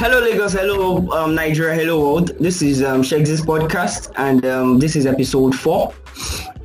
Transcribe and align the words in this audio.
Hello, 0.00 0.18
Lagos. 0.18 0.54
Hello, 0.54 1.10
um, 1.10 1.34
Nigeria. 1.34 1.74
Hello, 1.74 2.00
world. 2.00 2.28
This 2.38 2.62
is 2.62 2.82
um, 2.82 3.02
Shex's 3.02 3.42
podcast, 3.42 4.10
and 4.16 4.46
um, 4.46 4.78
this 4.78 4.96
is 4.96 5.04
episode 5.04 5.54
four, 5.54 5.92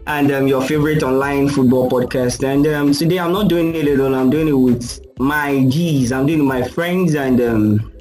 and 0.08 0.32
um, 0.32 0.48
your 0.48 0.62
favorite 0.62 1.04
online 1.04 1.50
football 1.50 1.90
podcast. 1.90 2.48
And 2.50 2.66
um, 2.68 2.94
today, 2.94 3.20
I'm 3.20 3.34
not 3.34 3.50
doing 3.50 3.76
it 3.76 3.90
alone. 3.90 4.14
I'm 4.14 4.30
doing 4.30 4.48
it 4.48 4.54
with 4.54 5.06
my 5.20 5.66
G's. 5.68 6.14
I'm 6.14 6.26
doing 6.26 6.40
it 6.40 6.44
with 6.44 6.48
my 6.48 6.64
friends, 6.66 7.14
and 7.14 7.42
um, 7.42 7.92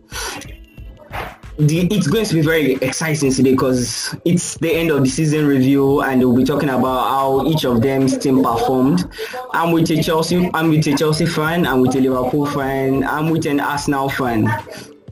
the, 1.58 1.88
it's 1.90 2.06
going 2.06 2.26
to 2.26 2.34
be 2.34 2.40
very 2.40 2.74
exciting 2.74 3.32
today 3.32 3.50
because 3.50 4.14
it's 4.24 4.56
the 4.58 4.72
end 4.72 4.92
of 4.92 5.02
the 5.02 5.10
season 5.10 5.48
review, 5.48 6.00
and 6.02 6.20
we'll 6.20 6.36
be 6.36 6.44
talking 6.44 6.68
about 6.68 7.08
how 7.08 7.44
each 7.48 7.64
of 7.64 7.82
them's 7.82 8.16
team 8.16 8.40
performed. 8.40 9.10
I'm 9.52 9.72
with 9.72 9.90
a 9.90 10.00
Chelsea. 10.00 10.48
I'm 10.54 10.70
with 10.70 10.86
a 10.86 10.96
Chelsea 10.96 11.26
fan. 11.26 11.66
I'm 11.66 11.80
with 11.80 11.96
a 11.96 12.00
Liverpool 12.00 12.46
fan. 12.46 13.02
I'm 13.02 13.30
with 13.30 13.46
an 13.46 13.58
Arsenal 13.58 14.08
fan 14.08 14.46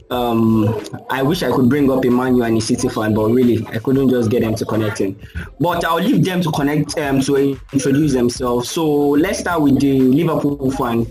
um, 0.09 0.81
I 1.09 1.23
wish 1.23 1.43
I 1.43 1.51
could 1.51 1.69
bring 1.69 1.91
up 1.91 2.05
Emmanuel 2.05 2.43
and 2.43 2.57
a 2.57 2.61
City 2.61 2.89
fan, 2.89 3.13
but 3.13 3.29
really 3.29 3.65
I 3.67 3.79
couldn't 3.79 4.09
just 4.09 4.29
get 4.29 4.41
them 4.41 4.55
to 4.55 4.65
connecting. 4.65 5.19
But 5.59 5.83
I'll 5.85 6.01
leave 6.01 6.23
them 6.23 6.41
to 6.41 6.51
connect 6.51 6.97
um, 6.99 7.21
to 7.21 7.57
introduce 7.71 8.13
themselves. 8.13 8.69
So 8.69 8.85
let's 8.85 9.39
start 9.39 9.61
with 9.61 9.79
the 9.79 9.99
Liverpool 9.99 10.71
fan. 10.71 11.07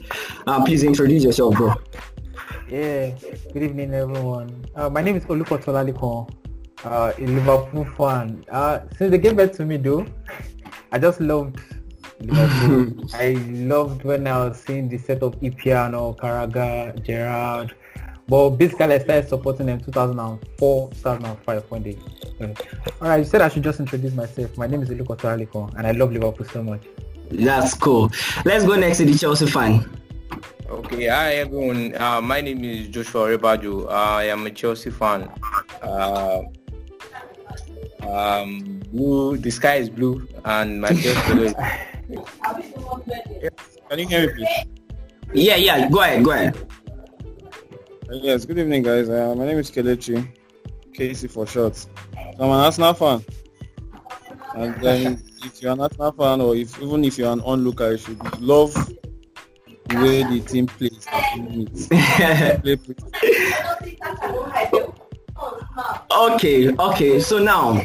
Uh, 0.46 0.64
please 0.64 0.82
introduce 0.82 1.24
yourself, 1.24 1.56
bro. 1.56 1.74
Yeah, 2.68 3.10
good 3.52 3.64
evening, 3.64 3.92
everyone. 3.92 4.64
Uh, 4.74 4.88
my 4.88 5.02
name 5.02 5.16
is 5.16 5.24
Oluko 5.24 5.62
Tolaliko, 5.62 6.30
uh, 6.84 7.12
a 7.18 7.26
Liverpool 7.26 7.84
fan. 7.96 8.44
Uh, 8.50 8.80
since 8.96 9.10
they 9.10 9.18
gave 9.18 9.36
birth 9.36 9.56
to 9.58 9.66
me, 9.66 9.76
though, 9.76 10.06
I 10.90 10.98
just 10.98 11.20
loved 11.20 11.60
Liverpool. 12.20 13.04
I 13.14 13.32
loved 13.50 14.04
when 14.04 14.26
I 14.26 14.46
was 14.46 14.60
seeing 14.60 14.88
the 14.88 14.96
set 14.96 15.22
of 15.22 15.38
Ipiano, 15.40 16.16
Carragher, 16.16 17.02
Gerrard, 17.04 17.74
but 18.32 18.48
basically, 18.56 18.94
I 18.94 18.98
started 18.98 19.28
supporting 19.28 19.66
them 19.66 19.78
2004, 19.78 20.88
2005 20.88 21.64
when 21.68 21.82
they. 21.82 21.98
All 22.40 22.48
right, 23.02 23.18
you 23.18 23.24
said 23.26 23.42
I 23.42 23.50
should 23.50 23.62
just 23.62 23.78
introduce 23.78 24.14
myself. 24.14 24.56
My 24.56 24.66
name 24.66 24.82
is 24.82 24.88
Iluko 24.88 25.18
Taraliko, 25.18 25.70
and 25.76 25.86
I 25.86 25.90
love 25.90 26.14
Liverpool 26.14 26.46
so 26.46 26.62
much. 26.62 26.80
That's 27.30 27.74
cool. 27.74 28.10
Let's 28.46 28.64
go 28.64 28.74
next 28.76 28.96
to 28.98 29.04
the 29.04 29.18
Chelsea 29.18 29.46
fan. 29.48 29.84
Okay, 30.66 31.08
hi 31.08 31.34
everyone. 31.44 31.94
Uh, 31.94 32.22
my 32.22 32.40
name 32.40 32.64
is 32.64 32.88
Joshua 32.88 33.36
Rebajo. 33.36 33.92
I 33.92 34.24
am 34.28 34.46
a 34.46 34.50
Chelsea 34.50 34.88
fan. 34.88 35.30
Uh, 35.82 36.40
um, 38.00 38.80
blue. 38.92 39.36
The 39.36 39.50
sky 39.50 39.74
is 39.74 39.90
blue, 39.90 40.26
and 40.46 40.80
my 40.80 40.88
Chelsea 41.02 41.52
Can 43.90 43.98
you 43.98 44.08
hear 44.08 44.26
me, 44.26 44.32
please? 44.32 44.64
Yeah, 45.34 45.56
yeah. 45.56 45.90
Go 45.90 46.00
ahead. 46.00 46.24
Go 46.24 46.30
ahead. 46.30 46.56
Yes, 48.10 48.44
good 48.44 48.58
evening, 48.58 48.82
guys. 48.82 49.08
Uh, 49.08 49.34
my 49.36 49.46
name 49.46 49.58
is 49.58 49.70
Kelechi, 49.70 50.28
Casey 50.92 51.28
for 51.28 51.46
short. 51.46 51.86
I'm 52.38 52.50
an 52.50 52.50
Arsenal 52.50 52.94
fan. 52.94 53.24
And 54.54 54.74
then 54.82 55.22
if 55.44 55.62
you're 55.62 55.72
an 55.72 55.80
Arsenal 55.80 56.12
fan 56.12 56.40
or 56.40 56.56
if 56.56 56.80
even 56.82 57.04
if 57.04 57.16
you're 57.16 57.32
an 57.32 57.40
onlooker, 57.40 57.92
you 57.92 57.98
should 57.98 58.40
love 58.40 58.74
the 58.74 59.96
way 59.96 60.22
the 60.24 60.40
team 60.40 60.66
plays 60.66 61.06
okay, 66.12 66.68
okay. 66.68 67.20
So 67.20 67.38
now 67.38 67.84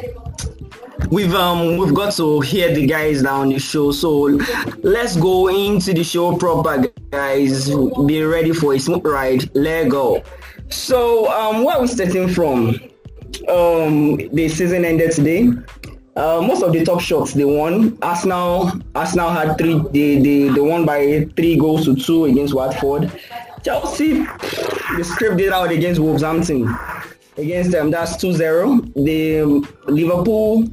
we've 1.09 1.33
um 1.33 1.77
we've 1.77 1.93
got 1.93 2.13
to 2.13 2.39
hear 2.41 2.73
the 2.73 2.85
guys 2.85 3.21
now 3.21 3.41
on 3.41 3.49
the 3.49 3.59
show. 3.59 3.91
So 3.91 4.39
let's 4.83 5.15
go 5.15 5.47
into 5.47 5.93
the 5.93 6.03
show 6.03 6.35
proper, 6.37 6.87
guys. 7.11 7.69
Be 8.05 8.23
ready 8.23 8.53
for 8.53 8.73
a 8.73 8.79
smooth 8.79 9.05
ride. 9.05 9.55
Let 9.55 9.89
go. 9.89 10.23
So 10.69 11.31
um, 11.31 11.63
where 11.63 11.77
are 11.77 11.81
we 11.81 11.87
starting 11.87 12.29
from? 12.29 12.79
Um, 13.47 14.17
the 14.33 14.49
season 14.49 14.85
ended 14.85 15.11
today. 15.11 15.49
Uh, 16.15 16.41
most 16.41 16.63
of 16.63 16.73
the 16.73 16.83
top 16.83 16.99
shots 16.99 17.33
they 17.33 17.45
won. 17.45 17.97
Arsenal 18.01 18.71
Arsenal 18.95 19.29
had 19.29 19.57
three. 19.57 19.79
They, 19.91 20.19
they 20.19 20.49
they 20.49 20.61
won 20.61 20.85
by 20.85 21.25
three 21.35 21.57
goals 21.57 21.85
to 21.85 21.95
two 21.95 22.25
against 22.25 22.53
Watford. 22.53 23.11
Chelsea 23.63 24.25
they 24.95 25.03
scraped 25.03 25.39
it 25.41 25.53
out 25.53 25.71
against 25.71 25.99
Wolverhampton. 25.99 26.75
Against 27.37 27.69
them, 27.69 27.91
that's 27.91 28.17
2-0. 28.17 28.93
The 29.05 29.41
um, 29.41 29.67
Liverpool 29.85 30.67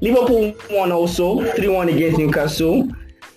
Liverpool 0.00 0.54
won 0.70 0.92
also 0.92 1.40
3-1 1.40 1.94
against 1.94 2.18
Newcastle. 2.18 2.88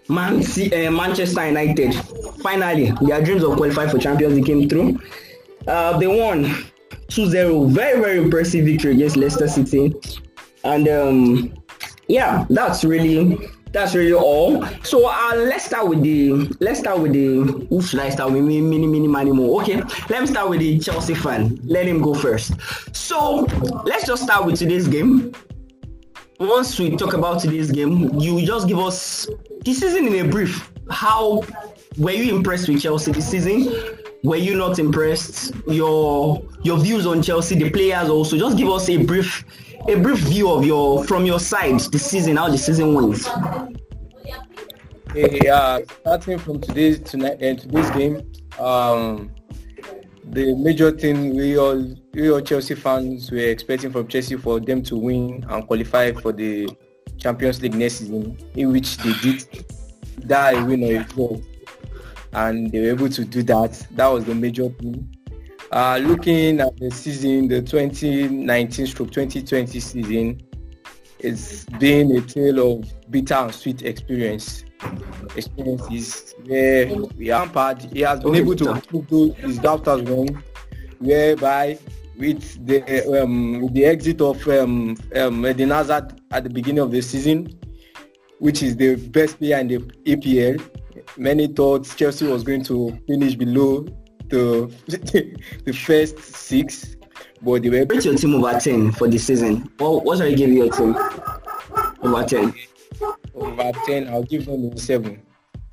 Man 0.09 0.41
uh, 0.41 0.91
Manchester 0.91 1.47
United, 1.47 1.93
finally, 2.41 2.91
their 3.01 3.23
dreams 3.23 3.43
of 3.43 3.55
qualifying 3.55 3.89
for 3.89 3.97
Champions 3.97 4.33
League 4.35 4.45
came 4.45 4.67
through. 4.67 4.99
Uh, 5.67 5.97
they 5.97 6.07
won 6.07 6.43
2-0. 7.07 7.69
Very, 7.69 7.99
very 8.01 8.17
impressive 8.17 8.65
victory 8.65 8.93
against 8.93 9.15
Leicester 9.15 9.47
City. 9.47 9.93
And 10.63 10.87
um, 10.87 11.53
yeah, 12.07 12.45
that's 12.49 12.83
really 12.83 13.37
that's 13.71 13.95
really 13.95 14.13
all. 14.13 14.65
So 14.83 15.09
uh, 15.09 15.35
let's 15.35 15.65
start 15.65 15.87
with 15.87 16.01
the 16.01 16.31
let's 16.59 16.79
start 16.79 16.99
with 16.99 17.13
the 17.13 17.65
who 17.69 17.81
should 17.81 17.99
I 17.99 18.09
start 18.09 18.31
with? 18.31 18.43
Mini 18.43 18.61
mini 18.61 18.87
mini 18.87 19.07
mini 19.07 19.31
more. 19.31 19.61
Okay, 19.61 19.77
let 20.09 20.21
me 20.21 20.27
start 20.27 20.49
with 20.49 20.59
the 20.59 20.79
Chelsea 20.79 21.15
fan. 21.15 21.59
Let 21.63 21.87
him 21.87 22.01
go 22.01 22.13
first. 22.13 22.53
So 22.95 23.47
let's 23.85 24.05
just 24.05 24.23
start 24.23 24.45
with 24.45 24.59
today's 24.59 24.87
game 24.87 25.33
once 26.47 26.79
we 26.79 26.95
talk 26.95 27.13
about 27.13 27.41
today's 27.41 27.71
game, 27.71 28.19
you 28.19 28.45
just 28.45 28.67
give 28.67 28.79
us 28.79 29.27
this 29.63 29.79
season 29.79 30.07
in 30.07 30.25
a 30.25 30.29
brief. 30.29 30.71
How 30.89 31.43
were 31.97 32.11
you 32.11 32.35
impressed 32.35 32.67
with 32.67 32.81
Chelsea 32.81 33.11
this 33.11 33.29
season? 33.29 33.71
Were 34.23 34.37
you 34.37 34.55
not 34.55 34.79
impressed? 34.79 35.53
Your 35.67 36.41
your 36.63 36.77
views 36.77 37.05
on 37.05 37.21
Chelsea, 37.21 37.55
the 37.55 37.69
players 37.69 38.09
also. 38.09 38.37
Just 38.37 38.57
give 38.57 38.69
us 38.69 38.89
a 38.89 38.97
brief 38.97 39.43
a 39.87 39.95
brief 39.95 40.19
view 40.19 40.49
of 40.49 40.65
your 40.65 41.03
from 41.05 41.25
your 41.25 41.39
side 41.39 41.79
the 41.79 41.99
season, 41.99 42.37
how 42.37 42.49
the 42.49 42.57
season 42.57 42.93
went. 42.93 43.27
Uh, 45.15 45.81
starting 46.01 46.39
from 46.39 46.59
today's 46.59 46.99
tonight 46.99 47.37
and 47.39 47.59
uh, 47.59 47.61
today's 47.61 47.89
game, 47.91 48.31
um, 48.59 49.29
the 50.25 50.55
major 50.55 50.91
thing 50.91 51.35
we 51.35 51.57
all 51.57 51.95
we 52.13 52.31
all 52.31 52.41
Chelsea 52.41 52.75
fans 52.75 53.31
were 53.31 53.37
expecting 53.37 53.91
from 53.91 54.07
Chelsea 54.07 54.37
for 54.37 54.59
them 54.59 54.83
to 54.83 54.95
win 54.95 55.43
and 55.49 55.67
qualify 55.67 56.11
for 56.11 56.31
the 56.31 56.69
Champions 57.17 57.59
League 57.61 57.75
next 57.75 57.95
season, 57.95 58.37
in 58.55 58.71
which 58.71 58.97
they 58.97 59.13
did 59.21 59.65
that 60.25 60.65
win 60.65 60.83
a 60.83 61.03
draw, 61.03 61.37
and 62.33 62.71
they 62.71 62.79
were 62.79 62.89
able 62.89 63.09
to 63.09 63.25
do 63.25 63.43
that. 63.43 63.85
That 63.91 64.07
was 64.07 64.25
the 64.25 64.35
major 64.35 64.69
thing. 64.69 65.09
Uh, 65.71 65.99
looking 66.03 66.59
at 66.59 66.77
the 66.77 66.91
season, 66.91 67.47
the 67.47 67.61
2019-2020 67.61 69.81
season, 69.81 70.41
it's 71.23 71.65
been 71.79 72.15
a 72.17 72.21
tale 72.21 72.73
of 72.73 73.11
bitter 73.11 73.35
and 73.35 73.53
sweet 73.53 73.81
experience. 73.81 74.65
Experiences 75.35 76.35
where 76.45 76.93
we 77.17 77.31
are 77.31 77.47
part. 77.47 77.81
He 77.81 78.01
has 78.01 78.19
been 78.19 78.35
able 78.35 78.55
to 78.57 78.81
prove 78.81 79.37
his 79.37 79.57
doubters 79.59 80.01
wrong, 80.01 80.43
whereby 80.99 81.79
with 82.17 82.65
the 82.65 83.23
um, 83.23 83.61
with 83.61 83.73
the 83.73 83.85
exit 83.85 84.19
of 84.21 84.45
um, 84.47 84.97
um, 85.15 85.45
Eden 85.45 85.69
Hazard 85.69 86.21
at 86.31 86.43
the 86.43 86.49
beginning 86.49 86.83
of 86.83 86.91
the 86.91 87.01
season, 87.01 87.57
which 88.39 88.61
is 88.61 88.75
the 88.75 88.95
best 88.95 89.39
player 89.39 89.57
in 89.59 89.69
the 89.69 89.77
EPL, 90.05 90.61
many 91.17 91.47
thought 91.47 91.85
Chelsea 91.95 92.27
was 92.27 92.43
going 92.43 92.63
to 92.65 92.99
finish 93.07 93.35
below 93.35 93.85
the 94.27 94.71
the 95.65 95.71
first 95.71 96.19
six, 96.19 96.97
but 97.43 97.61
they 97.61 97.69
were. 97.69 97.85
What's 97.85 98.05
your 98.05 98.15
team 98.15 98.35
over 98.35 98.59
ten 98.59 98.91
for 98.91 99.07
the 99.07 99.17
season? 99.17 99.69
What 99.77 100.03
what 100.03 100.21
are 100.21 100.27
you 100.27 100.37
giving 100.37 100.57
your 100.57 100.71
team 100.71 100.95
over 102.03 102.23
ten? 102.23 102.53
over 103.35 103.71
10. 103.85 104.07
I'll 104.07 104.23
give 104.23 104.45
them 104.45 104.71
a 104.71 104.77
7. 104.77 105.21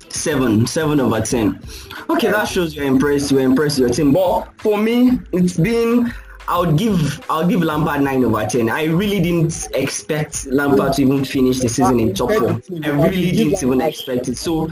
Seven, 0.09 0.67
seven 0.67 0.99
over 0.99 1.21
ten. 1.21 1.61
Okay, 2.09 2.31
that 2.31 2.45
shows 2.45 2.75
you're 2.75 2.85
impressed. 2.85 3.31
You're 3.31 3.41
impressed 3.41 3.79
with 3.79 3.87
your 3.87 3.95
team. 3.95 4.11
But 4.11 4.49
for 4.57 4.77
me, 4.77 5.19
it's 5.31 5.57
been 5.57 6.13
I 6.49 6.59
would 6.59 6.77
give 6.77 7.23
I'll 7.29 7.47
give 7.47 7.61
Lampard 7.61 8.01
nine 8.01 8.23
over 8.25 8.45
ten. 8.45 8.67
I 8.67 8.85
really 8.85 9.21
didn't 9.21 9.69
expect 9.73 10.47
Lampard 10.47 10.93
to 10.93 11.03
even 11.03 11.23
finish 11.23 11.59
the 11.59 11.69
season 11.69 11.99
in 11.99 12.13
top 12.13 12.31
four. 12.31 12.59
I 12.83 12.89
really 12.89 13.31
didn't 13.31 13.63
even 13.63 13.79
expect 13.79 14.27
it. 14.27 14.37
So 14.37 14.69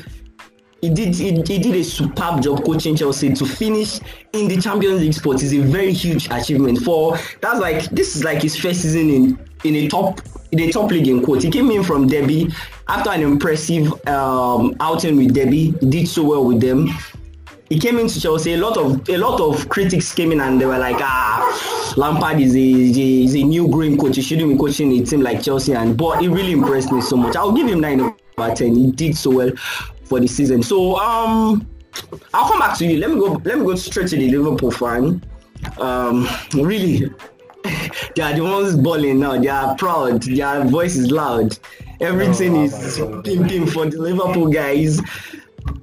he 0.82 0.90
did 0.90 1.16
he, 1.16 1.32
he 1.32 1.60
did 1.60 1.76
a 1.76 1.84
superb 1.84 2.42
job 2.42 2.64
coaching 2.64 2.96
Chelsea 2.96 3.34
to 3.34 3.46
finish 3.46 4.00
in 4.34 4.48
the 4.48 4.60
Champions 4.62 5.02
League 5.02 5.14
spot 5.14 5.42
is 5.42 5.54
a 5.54 5.60
very 5.60 5.94
huge 5.94 6.30
achievement 6.32 6.80
for 6.80 7.18
that's 7.42 7.60
like 7.60 7.84
this 7.90 8.16
is 8.16 8.24
like 8.24 8.42
his 8.42 8.56
first 8.56 8.82
season 8.82 9.10
in 9.10 9.50
in 9.64 9.76
a 9.76 9.88
top 9.88 10.22
in 10.52 10.60
a 10.62 10.72
top 10.72 10.90
league 10.92 11.08
in 11.08 11.22
quote. 11.24 11.44
He 11.44 11.52
came 11.52 11.70
in 11.72 11.84
from 11.84 12.08
Derby 12.08 12.50
after 12.88 13.12
an 13.12 13.22
impressive 13.22 14.08
um, 14.08 14.76
outing 14.80 15.18
with 15.18 15.34
Derby, 15.34 15.72
He 15.80 15.90
did 15.90 16.08
so 16.08 16.24
well 16.24 16.46
with 16.46 16.62
them. 16.62 16.90
He 17.70 17.80
came 17.80 18.00
into 18.00 18.20
Chelsea. 18.20 18.54
A 18.54 18.58
lot 18.58 18.78
of 18.78 19.08
a 19.10 19.18
lot 19.18 19.40
of 19.40 19.70
critics 19.70 20.14
came 20.14 20.32
in 20.32 20.42
and 20.42 20.60
they 20.60 20.66
were 20.66 20.80
like, 20.80 20.98
ah, 21.00 21.94
Lampard 21.98 22.40
is 22.40 22.56
a, 22.56 22.60
is 22.60 23.36
a, 23.36 23.44
new 23.44 23.68
green 23.68 23.96
coach. 23.96 24.16
He 24.16 24.24
shouldn't 24.24 24.50
be 24.50 24.58
coaching 24.58 24.92
a 24.94 25.06
team 25.06 25.22
like 25.22 25.44
Chelsea. 25.44 25.74
And 25.74 25.96
but 25.96 26.20
he 26.20 26.28
really 26.28 26.54
impressed 26.54 26.92
me 26.92 27.02
so 27.02 27.16
much. 27.16 27.36
I'll 27.36 27.52
give 27.52 27.68
him 27.68 27.80
nine 27.80 28.02
over 28.02 28.56
ten. 28.56 28.76
He 28.76 28.92
did 28.92 29.16
so 29.16 29.30
well 29.30 29.52
for 30.10 30.20
the 30.20 30.28
season. 30.28 30.62
So 30.64 30.98
um, 30.98 31.66
I'll 32.34 32.50
come 32.50 32.60
back 32.60 32.78
to 32.80 32.86
you. 32.86 32.98
Let 33.00 33.12
me 33.12 33.16
go. 33.18 33.34
Let 33.46 33.60
me 33.60 33.66
go 33.66 33.76
straight 33.76 34.08
to 34.10 34.18
the 34.18 34.30
Liverpool 34.36 34.72
fan. 34.72 35.24
um, 35.78 36.28
really, 36.54 37.10
they 38.16 38.22
are 38.22 38.34
the 38.34 38.42
ones 38.42 38.76
balling 38.76 39.20
now. 39.20 39.40
They 39.40 39.48
are 39.50 39.76
proud. 39.76 40.24
Their 40.24 40.64
voice 40.66 40.96
is 40.96 41.12
loud. 41.12 41.58
Everything 42.02 42.58
Oh, 42.58 42.64
is 42.64 43.00
wow. 43.00 43.22
pim 43.22 43.48
pim 43.48 43.68
for 43.68 43.86
the 43.86 43.98
Liverpool 44.02 44.48
guys. 44.48 45.00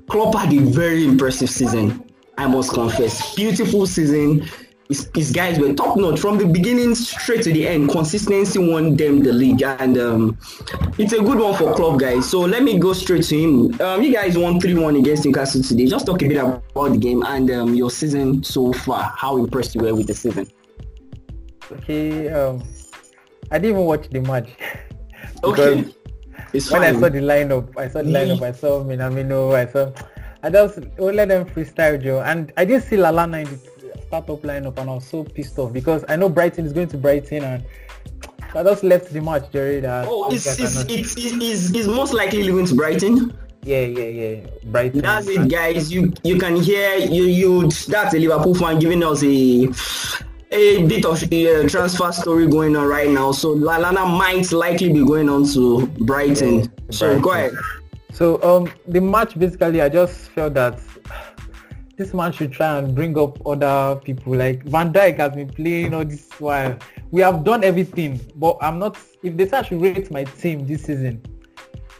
Klopp 0.08 0.34
had 0.34 0.52
a 0.52 0.58
very 0.60 1.04
impressive 1.04 1.50
season. 1.50 2.02
I 2.38 2.46
must 2.46 2.72
confess, 2.72 3.34
beautiful 3.34 3.86
season. 3.86 4.46
His, 4.88 5.10
his 5.14 5.32
guys 5.32 5.58
were 5.58 5.72
top 5.74 5.96
notch 5.96 6.20
from 6.20 6.38
the 6.38 6.46
beginning 6.46 6.94
straight 6.94 7.42
to 7.42 7.52
the 7.52 7.66
end. 7.66 7.90
Consistency 7.90 8.58
won 8.58 8.96
them 8.96 9.22
the 9.22 9.32
league, 9.32 9.62
and 9.62 9.98
um, 9.98 10.38
it's 10.96 11.12
a 11.12 11.20
good 11.20 11.38
one 11.38 11.54
for 11.56 11.74
Klopp 11.74 11.98
guys. 11.98 12.30
So 12.30 12.40
let 12.40 12.62
me 12.62 12.78
go 12.78 12.92
straight 12.92 13.24
to 13.24 13.36
him. 13.36 13.80
Um, 13.80 14.02
you 14.02 14.12
guys 14.12 14.38
won 14.38 14.60
three 14.60 14.74
one 14.74 14.96
against 14.96 15.24
Newcastle 15.24 15.62
today. 15.62 15.86
Just 15.86 16.06
talk 16.06 16.22
a 16.22 16.28
bit 16.28 16.36
about 16.36 16.92
the 16.92 16.98
game 16.98 17.24
and 17.24 17.50
um, 17.50 17.74
your 17.74 17.90
season 17.90 18.44
so 18.44 18.72
far. 18.72 19.12
How 19.16 19.36
impressed 19.36 19.74
you 19.74 19.80
were 19.82 19.94
with 19.94 20.06
the 20.06 20.14
season? 20.14 20.48
Okay, 21.72 22.28
um, 22.28 22.62
I 23.50 23.58
didn't 23.58 23.76
even 23.76 23.86
watch 23.86 24.08
the 24.08 24.20
match. 24.20 24.50
Okay, 25.44 25.84
it's 26.52 26.70
when 26.70 26.82
I 26.82 26.92
saw 26.92 27.08
the 27.08 27.20
lineup, 27.20 27.76
I 27.76 27.88
saw 27.88 28.02
the 28.02 28.10
lineup, 28.10 28.40
I 28.40 28.52
saw 28.52 28.82
Minamino, 28.82 29.54
I 29.54 29.70
saw, 29.70 29.92
I 30.42 30.48
just 30.48 30.78
oh, 30.98 31.06
let 31.06 31.28
them 31.28 31.44
freestyle, 31.44 32.02
Joe. 32.02 32.22
And 32.22 32.52
I 32.56 32.64
didn't 32.64 32.84
see 32.84 32.96
Lallana 32.96 33.44
in 33.44 33.50
the 33.50 33.56
startup 34.06 34.42
lineup, 34.42 34.78
and 34.78 34.90
I 34.90 34.94
was 34.94 35.06
so 35.06 35.24
pissed 35.24 35.58
off 35.58 35.72
because 35.72 36.04
I 36.08 36.16
know 36.16 36.28
Brighton 36.28 36.66
is 36.66 36.72
going 36.72 36.88
to 36.88 36.98
Brighton, 36.98 37.44
and 37.44 37.64
I 38.54 38.62
just 38.62 38.82
left 38.82 39.12
the 39.12 39.20
match, 39.20 39.50
Jerry. 39.52 39.80
That 39.80 40.06
Oh, 40.08 40.30
it's, 40.30 40.46
it's, 40.58 40.84
it's, 40.84 41.16
it's, 41.16 41.70
it's, 41.70 41.86
most 41.86 42.14
likely 42.14 42.42
leaving 42.42 42.66
to 42.66 42.74
Brighton. 42.74 43.36
yeah, 43.62 43.80
yeah, 43.80 44.04
yeah, 44.04 44.46
Brighton. 44.64 45.00
That's 45.00 45.28
it, 45.28 45.50
guys. 45.50 45.92
You 45.92 46.12
you 46.22 46.38
can 46.38 46.56
hear 46.56 46.96
you 46.96 47.24
you. 47.24 47.62
That's 47.62 48.14
a 48.14 48.18
Liverpool 48.18 48.54
fan 48.54 48.78
giving 48.78 49.02
us 49.02 49.22
a 49.22 49.68
a 50.52 50.86
bit 50.86 51.04
of 51.04 51.22
a 51.32 51.68
transfer 51.68 52.12
story 52.12 52.46
going 52.46 52.76
on 52.76 52.86
right 52.86 53.10
now. 53.10 53.32
So 53.32 53.54
Lallana 53.54 54.06
might 54.16 54.50
likely 54.52 54.92
be 54.92 55.04
going 55.04 55.28
on 55.28 55.44
to 55.48 55.86
Brighton. 56.00 56.72
So 56.90 57.18
go 57.20 57.32
ahead. 57.32 57.52
So 58.12 58.42
um, 58.42 58.72
the 58.86 59.00
match 59.00 59.38
basically, 59.38 59.82
I 59.82 59.88
just 59.88 60.30
felt 60.30 60.54
that 60.54 60.80
this 61.96 62.12
man 62.12 62.30
should 62.32 62.52
try 62.52 62.78
and 62.78 62.94
bring 62.94 63.18
up 63.18 63.44
other 63.46 63.98
people. 64.00 64.36
Like 64.36 64.62
Van 64.64 64.92
Dijk 64.92 65.16
has 65.16 65.34
been 65.34 65.48
playing 65.48 65.94
all 65.94 66.04
this 66.04 66.28
while. 66.38 66.76
We 67.10 67.22
have 67.22 67.44
done 67.44 67.64
everything, 67.64 68.20
but 68.36 68.58
I'm 68.60 68.78
not. 68.78 68.98
If 69.22 69.36
they 69.36 69.48
say 69.48 69.58
I 69.58 69.62
should 69.62 69.80
rate 69.80 70.10
my 70.10 70.24
team 70.24 70.66
this 70.66 70.84
season, 70.84 71.22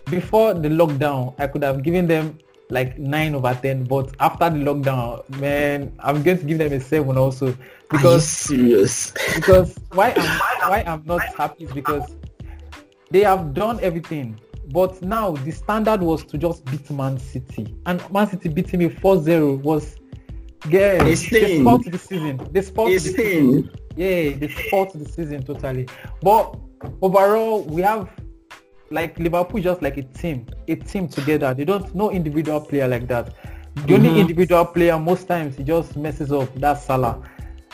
before 0.07 0.55
the 0.55 0.69
lockdown, 0.69 1.35
I 1.39 1.47
could 1.47 1.63
have 1.63 1.83
given 1.83 2.07
them 2.07 2.39
like 2.69 2.99
nine 2.99 3.35
over 3.35 3.59
ten. 3.61 3.85
But 3.85 4.15
after 4.21 4.51
the 4.51 4.59
lockdown, 4.59 5.29
man, 5.41 5.93
I'm 6.01 6.23
going 6.23 6.39
to 6.39 6.45
give 6.45 6.59
them 6.59 6.73
a 6.73 6.81
seven 6.81 7.17
also 7.17 7.57
because 7.91 8.27
serious? 8.29 9.13
because 9.35 9.79
why 9.93 10.13
I'm 10.17 10.71
why 10.71 10.85
I'm 10.87 11.03
not 11.07 11.23
happy 11.35 11.65
is 11.65 11.73
because 11.73 12.17
they 13.11 13.23
have 13.23 13.55
done 13.55 13.81
everything. 13.81 14.39
But 14.69 15.01
now 15.03 15.33
the 15.33 15.53
standard 15.53 16.01
was 16.01 16.25
to 16.25 16.39
just 16.39 16.65
beat 16.67 16.91
Man 16.91 17.19
City. 17.19 17.75
And 17.87 18.03
Man 18.13 18.29
City 18.29 18.49
beating 18.49 18.81
me 18.81 18.89
4-0 18.89 19.63
was 19.63 19.97
yeah, 20.69 20.99
they 21.05 21.15
spoiled 21.15 21.85
the 21.85 21.99
season. 21.99 22.41
They 22.53 22.63
spoiled 22.63 22.91
A 22.91 22.95
the 22.95 23.01
season. 23.01 23.71
Yeah, 23.97 24.37
they 24.37 24.49
spoiled 24.49 24.93
the 24.95 25.09
season 25.09 25.43
totally. 25.45 25.87
But 26.23 26.57
overall 27.01 27.63
we 27.63 27.83
have 27.83 28.11
like 28.91 29.19
Liverpool 29.19 29.61
just 29.61 29.83
like 29.83 29.97
a 29.97 30.03
team, 30.03 30.47
a 30.69 30.75
team 30.77 31.09
together. 31.09 31.55
They 31.55 31.65
don't 31.65 31.95
no 31.95 32.11
individual 32.11 32.61
player 32.61 32.89
like 32.89 33.07
that. 33.09 33.35
The 33.87 33.95
only 33.95 34.11
Mhm. 34.11 34.17
individual 34.17 34.65
player 34.65 34.99
most 34.99 35.29
times 35.29 35.57
he 35.57 35.63
just 35.65 35.97
messes 35.97 36.33
up. 36.33 36.53
That's 36.57 36.85
Salah. 36.85 37.23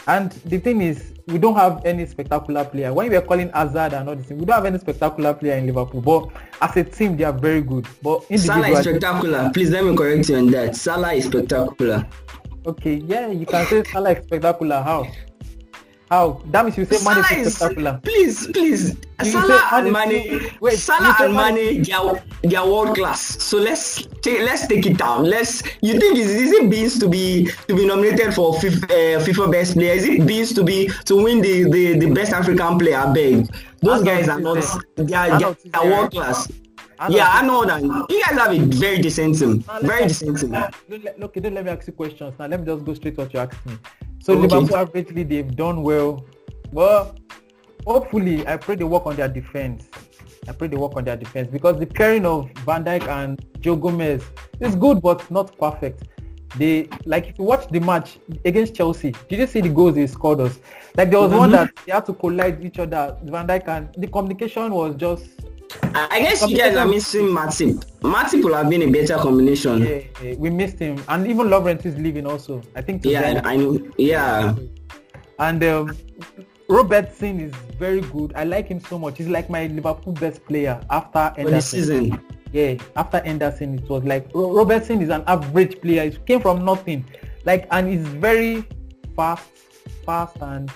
And 0.06 0.32
the 0.44 0.58
thing 0.58 0.80
is, 0.82 1.11
we 1.26 1.38
don't 1.38 1.54
have 1.54 1.84
any 1.84 2.06
spectacular 2.06 2.64
player. 2.64 2.92
When 2.92 3.08
we 3.08 3.16
are 3.16 3.22
calling 3.22 3.50
Hazard 3.50 3.94
and 3.94 4.08
all 4.08 4.16
this, 4.16 4.28
we 4.30 4.44
don't 4.44 4.56
have 4.56 4.64
any 4.64 4.78
spectacular 4.78 5.34
player 5.34 5.56
in 5.56 5.66
Liverpool. 5.66 6.00
But 6.00 6.28
as 6.60 6.76
a 6.76 6.84
team, 6.84 7.16
they 7.16 7.24
are 7.24 7.32
very 7.32 7.62
good. 7.62 7.86
But 8.02 8.24
Salah 8.38 8.68
is 8.68 8.78
spectacular. 8.80 9.50
Please 9.52 9.70
let 9.70 9.84
me 9.84 9.96
correct 9.96 10.28
you 10.28 10.36
on 10.36 10.46
that. 10.48 10.76
Salah 10.76 11.12
is 11.12 11.26
spectacular. 11.26 12.06
okay, 12.66 12.94
yeah, 13.06 13.28
you 13.28 13.46
can 13.46 13.66
say 13.66 13.84
Salah 13.84 14.12
is 14.12 14.24
spectacular. 14.24 14.82
How? 14.82 15.06
How? 16.12 16.42
That 16.50 16.66
means 16.66 16.76
you 16.76 16.84
say 16.84 17.02
Man 17.02 17.24
Salah 17.24 17.40
is 17.40 17.56
spectacular. 17.56 17.98
please, 18.04 18.46
please. 18.48 18.96
You 19.24 19.30
Salah 19.30 19.66
and 19.72 19.90
Man 19.90 20.10
Mane, 20.10 20.50
wait, 20.60 20.76
Salah 20.76 21.16
and 21.20 21.32
Man 21.32 21.54
Mane, 21.54 21.82
they 21.82 21.92
are, 21.92 22.22
they 22.42 22.54
are 22.54 22.68
world 22.68 22.94
class. 22.94 23.42
So 23.42 23.56
let's 23.56 24.02
take 24.20 24.40
let's 24.40 24.66
take 24.66 24.84
it 24.84 24.98
down. 24.98 25.24
Let's. 25.24 25.62
You 25.80 25.98
think 25.98 26.18
is, 26.18 26.28
is 26.30 26.52
it 26.52 26.68
beans 26.68 26.98
to 26.98 27.08
be 27.08 27.48
to 27.66 27.74
be 27.74 27.86
nominated 27.86 28.34
for 28.34 28.52
FIFA, 28.52 28.84
uh, 28.84 29.24
FIFA 29.24 29.52
best 29.52 29.72
player? 29.72 29.94
Is 29.94 30.04
it 30.04 30.26
beans 30.26 30.52
to 30.52 30.62
be 30.62 30.88
to 31.06 31.16
win 31.16 31.40
the 31.40 31.64
the, 31.70 31.98
the 31.98 32.10
best 32.12 32.34
African 32.34 32.78
player? 32.78 32.98
I 32.98 33.10
beg. 33.10 33.48
Those 33.80 34.02
guys 34.02 34.28
are 34.28 34.38
not. 34.38 34.62
They 34.96 35.14
are, 35.14 35.38
they 35.38 35.70
are 35.72 35.86
world 35.86 36.10
class. 36.10 36.46
I 37.02 37.08
Yeah, 37.08 37.28
I 37.30 37.44
know 37.46 37.64
that. 37.64 37.82
You 37.82 38.22
guys 38.22 38.38
have 38.38 38.52
a 38.52 38.58
very 38.60 38.98
decent 38.98 39.36
team. 39.38 39.64
Now, 39.66 39.80
Very 39.80 40.02
me- 40.02 40.08
decent 40.08 40.38
team. 40.38 40.50
Don't 40.52 41.04
let, 41.04 41.22
okay, 41.22 41.40
don't 41.40 41.54
let 41.54 41.64
me 41.64 41.70
ask 41.72 41.86
you 41.86 41.92
questions 41.92 42.34
now. 42.38 42.46
Let 42.46 42.60
me 42.60 42.66
just 42.66 42.84
go 42.84 42.94
straight 42.94 43.16
to 43.16 43.22
what 43.22 43.34
you 43.34 43.40
asked 43.40 43.64
me. 43.66 43.76
So 44.20 44.34
Okay. 44.34 44.42
Liverpool 44.42 44.76
averagely 44.78 45.28
they've 45.28 45.56
done 45.56 45.82
well. 45.82 46.24
Well, 46.70 47.14
hopefully 47.86 48.46
I 48.46 48.56
pray 48.56 48.76
they 48.76 48.84
work 48.84 49.06
on 49.06 49.16
their 49.16 49.28
defense. 49.28 49.88
I 50.48 50.52
pray 50.52 50.68
they 50.68 50.76
work 50.76 50.96
on 50.96 51.04
their 51.04 51.16
defense 51.16 51.48
because 51.50 51.78
the 51.80 51.86
pairing 51.86 52.24
of 52.26 52.50
Van 52.66 52.84
Dijk 52.84 53.06
and 53.08 53.44
Joe 53.60 53.76
Gomez 53.76 54.22
is 54.60 54.74
good 54.76 55.02
but 55.02 55.28
not 55.30 55.56
perfect. 55.58 56.04
They 56.56 56.88
like 57.04 57.28
if 57.28 57.38
you 57.38 57.44
watch 57.44 57.66
the 57.68 57.80
match 57.80 58.18
against 58.44 58.74
Chelsea, 58.74 59.12
did 59.28 59.38
you 59.40 59.46
see 59.46 59.60
the 59.60 59.70
goals 59.70 59.94
they 59.94 60.06
scored 60.06 60.40
us? 60.40 60.58
Like 60.96 61.10
there 61.10 61.20
was 61.20 61.32
one 61.32 61.50
Mhm. 61.50 61.52
that 61.52 61.70
they 61.86 61.92
had 61.92 62.06
to 62.06 62.12
collide 62.12 62.64
each 62.64 62.78
other. 62.78 63.16
Van 63.24 63.46
Dijk 63.46 63.66
and 63.68 63.88
the 63.98 64.06
communication 64.06 64.72
was 64.72 64.94
just 64.96 65.24
I 65.94 66.20
guess 66.20 66.48
you 66.48 66.56
guys 66.56 66.76
are 66.76 66.86
missing 66.86 67.26
Matip. 67.26 67.84
Matip 68.00 68.42
will 68.44 68.54
have 68.54 68.68
been 68.70 68.82
a 68.82 68.90
better 68.90 69.16
combination. 69.16 69.82
yeah, 69.82 70.00
yeah, 70.22 70.34
we 70.36 70.50
missed 70.50 70.78
him 70.78 71.02
and 71.08 71.26
even 71.26 71.50
Lawrence 71.50 71.84
is 71.86 71.96
leaving 71.98 72.26
also. 72.26 72.62
I 72.74 72.82
think 72.82 73.04
Yeah. 73.04 73.40
I 73.44 73.56
know. 73.56 73.78
Yeah. 73.96 74.54
And 75.38 75.62
um, 75.64 75.96
Robertson 76.68 77.40
is 77.40 77.52
very 77.78 78.00
good. 78.00 78.32
I 78.36 78.44
like 78.44 78.68
him 78.68 78.80
so 78.80 78.98
much. 78.98 79.18
He's 79.18 79.28
like 79.28 79.50
my 79.50 79.66
Liverpool 79.66 80.12
best 80.14 80.44
player 80.46 80.80
after 80.90 81.32
Anderson. 81.38 81.60
season. 81.80 82.20
Yeah, 82.52 82.74
after 82.96 83.18
Anderson, 83.18 83.78
it 83.78 83.88
was 83.88 84.04
like 84.04 84.28
Robertson 84.34 85.00
is 85.00 85.08
an 85.08 85.24
average 85.26 85.80
player. 85.80 86.08
He 86.10 86.16
came 86.26 86.40
from 86.40 86.64
nothing, 86.64 87.04
like, 87.44 87.66
and 87.70 87.88
he's 87.88 88.06
very 88.06 88.62
fast, 89.16 89.48
fast, 90.04 90.36
and 90.42 90.70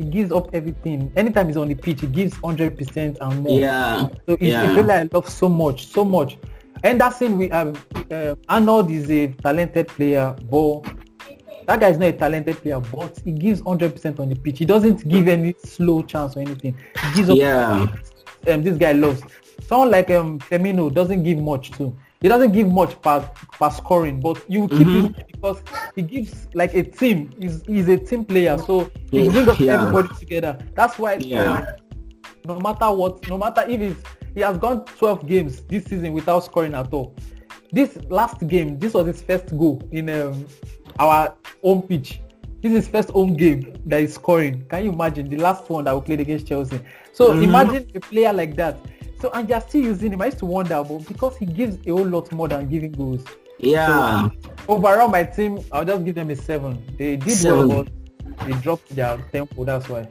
he 0.00 0.06
gives 0.06 0.32
up 0.32 0.48
everything. 0.54 1.12
Anytime 1.14 1.48
he's 1.48 1.58
on 1.58 1.68
the 1.68 1.74
pitch, 1.74 2.00
he 2.00 2.06
gives 2.06 2.34
hundred 2.36 2.78
percent 2.78 3.18
and 3.20 3.42
more. 3.42 3.60
Yeah. 3.60 4.08
So 4.26 4.32
it's 4.32 4.42
yeah. 4.42 4.70
a 4.70 4.82
player 4.82 5.00
I 5.00 5.08
love 5.12 5.28
so 5.28 5.46
much, 5.46 5.88
so 5.88 6.06
much. 6.06 6.38
And 6.82 6.98
that's 6.98 7.20
Anderson, 7.20 7.36
we 7.36 7.48
have 7.50 7.86
uh, 8.10 8.34
Arnold 8.48 8.90
is 8.90 9.10
a 9.10 9.26
talented 9.28 9.88
player, 9.88 10.34
but 10.50 10.84
that 11.66 11.80
guy 11.80 11.90
is 11.90 11.98
not 11.98 12.08
a 12.08 12.12
talented 12.12 12.56
player, 12.62 12.80
but 12.80 13.20
he 13.22 13.32
gives 13.32 13.60
hundred 13.60 13.92
percent 13.92 14.18
on 14.20 14.30
the 14.30 14.36
pitch. 14.36 14.58
He 14.58 14.64
doesn't 14.64 15.06
give 15.06 15.28
any 15.28 15.54
slow 15.62 16.02
chance 16.02 16.34
or 16.34 16.40
anything. 16.40 16.74
He 17.02 17.16
gives 17.16 17.28
up. 17.28 17.36
Yeah. 17.36 17.86
Um, 18.48 18.62
this 18.62 18.78
guy 18.78 18.92
loves. 18.92 19.22
Someone 19.66 19.90
like 19.90 20.10
um 20.10 20.38
Firmino 20.38 20.92
doesn't 20.92 21.24
give 21.24 21.38
much 21.38 21.72
too. 21.72 21.94
He 22.20 22.28
doesn't 22.28 22.52
give 22.52 22.70
much 22.70 23.00
per, 23.00 23.20
per 23.58 23.70
scoring, 23.70 24.20
but 24.20 24.38
you 24.48 24.68
keep 24.68 24.86
Mhm. 24.86 25.04
him 25.04 25.14
because 25.26 25.62
he 25.96 26.02
gives 26.02 26.48
like 26.52 26.74
a 26.74 26.82
team. 26.82 27.30
He's, 27.40 27.62
he's 27.66 27.88
a 27.88 27.96
team 27.96 28.26
player, 28.26 28.58
so 28.58 28.90
he 29.10 29.24
Yeah, 29.24 29.30
brings 29.32 29.58
yeah. 29.60 29.72
everybody 29.74 30.08
together. 30.18 30.58
That's 30.74 30.98
why 30.98 31.14
Yeah. 31.14 31.64
no 32.44 32.60
matter 32.60 32.90
what, 32.92 33.26
no 33.28 33.38
matter 33.38 33.64
if 33.66 33.80
it's, 33.80 34.02
he 34.34 34.42
has 34.42 34.58
gone 34.58 34.84
12 34.84 35.26
games 35.26 35.62
this 35.62 35.84
season 35.86 36.12
without 36.12 36.44
scoring 36.44 36.74
at 36.74 36.92
all. 36.92 37.14
This 37.72 37.96
last 38.10 38.46
game, 38.46 38.78
this 38.78 38.92
was 38.92 39.06
his 39.06 39.22
first 39.22 39.56
goal 39.56 39.80
in 39.90 40.10
um, 40.10 40.44
our 40.98 41.34
home 41.64 41.82
pitch. 41.82 42.20
This 42.60 42.72
is 42.72 42.76
his 42.84 42.88
first 42.88 43.10
home 43.10 43.34
game 43.34 43.72
that 43.86 44.02
is 44.02 44.14
scoring. 44.14 44.66
Can 44.68 44.84
you 44.84 44.92
imagine 44.92 45.26
the 45.30 45.38
last 45.38 45.70
one 45.70 45.84
that 45.84 45.94
we 45.94 46.02
played 46.02 46.20
against 46.20 46.46
Chelsea? 46.46 46.80
So 47.14 47.32
Mhm. 47.32 47.44
imagine 47.44 47.86
a 47.94 48.00
player 48.00 48.32
like 48.34 48.56
that. 48.56 48.76
So 49.20 49.30
and 49.34 49.46
they're 49.46 49.60
still 49.60 49.82
using 49.82 50.12
him. 50.12 50.22
I 50.22 50.26
used 50.26 50.38
to 50.38 50.46
wonder, 50.46 50.82
but 50.82 51.06
because 51.06 51.36
he 51.36 51.46
gives 51.46 51.76
a 51.86 51.90
whole 51.90 52.06
lot 52.06 52.30
more 52.32 52.48
than 52.48 52.68
giving 52.68 52.92
goals. 52.92 53.24
Yeah. 53.58 54.28
Overall, 54.68 55.08
my 55.08 55.24
team, 55.24 55.60
I'll 55.70 55.84
just 55.84 56.04
give 56.04 56.14
them 56.14 56.30
a 56.30 56.36
seven. 56.36 56.82
They 56.96 57.16
did 57.16 57.30
Seven. 57.32 57.68
well, 57.68 57.84
but 57.84 58.46
they 58.46 58.52
dropped 58.60 58.88
their 58.96 59.18
tempo. 59.32 59.64
That's 59.64 59.88
why. 59.88 60.08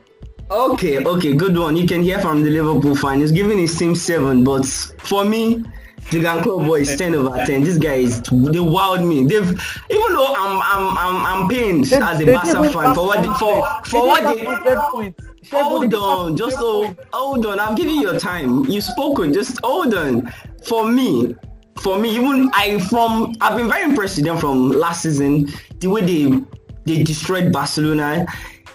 Okay, 0.52 1.04
okay, 1.04 1.34
good 1.36 1.58
one. 1.58 1.76
You 1.76 1.88
can 1.88 2.02
hear 2.04 2.20
from 2.20 2.44
the 2.44 2.50
Liverpool 2.50 2.96
fan. 2.96 3.20
He's 3.22 3.32
giving 3.32 3.58
his 3.58 3.76
team 3.78 3.96
seven, 3.96 4.44
but 4.44 4.66
for 5.00 5.24
me, 5.26 5.64
the 6.12 6.22
Klopp 6.22 6.66
boy 6.66 6.82
is 6.82 6.96
ten 6.96 7.14
over 7.14 7.44
ten. 7.46 7.64
This 7.64 7.78
guy 7.78 7.96
is 7.96 8.20
they 8.22 8.30
wowed 8.60 9.08
me. 9.08 9.26
They've 9.26 9.50
even 9.90 10.14
though 10.14 10.34
I'm 10.36 10.60
I'm 10.64 10.98
I'm, 10.98 11.26
I'm 11.44 11.50
pained 11.50 11.86
They- 11.86 11.98
as 11.98 12.20
a 12.22 12.26
Barca 12.26 12.70
fan 12.72 12.96
for 12.96 13.06
what 13.06 13.22
they, 13.22 13.30
for 13.40 13.68
for 13.86 14.08
what 14.08 14.36
they 14.36 15.14
have 15.52 15.72
100 15.72 15.72
points. 15.72 15.72
Sheffield, 15.72 15.72
hold 15.72 15.82
they 15.82 15.88
didn't 15.88 16.02
have 16.02 16.20
on, 16.20 16.38
just 16.38 16.58
so 16.58 16.96
hold 17.14 17.46
on. 17.46 17.60
I'm 17.60 17.76
giving 17.76 17.96
you 17.96 18.02
your 18.02 18.20
time. 18.20 18.66
You've 18.66 18.84
spoken. 18.84 19.34
Just 19.34 19.60
hold 19.64 19.94
on. 19.94 20.32
For 20.64 20.90
me, 20.90 21.36
for 21.80 21.98
me, 21.98 22.16
even 22.16 22.50
I 22.54 22.80
from 22.80 23.36
I've 23.42 23.58
been 23.58 23.70
very 23.70 23.84
impressed 23.84 24.18
with 24.18 24.26
them 24.26 24.38
from 24.38 24.72
last 24.72 25.04
season. 25.04 25.48
The 25.80 25.88
way 25.88 26.02
they 26.02 26.42
they 26.86 27.04
destroyed 27.04 27.52
Barcelona 27.52 28.26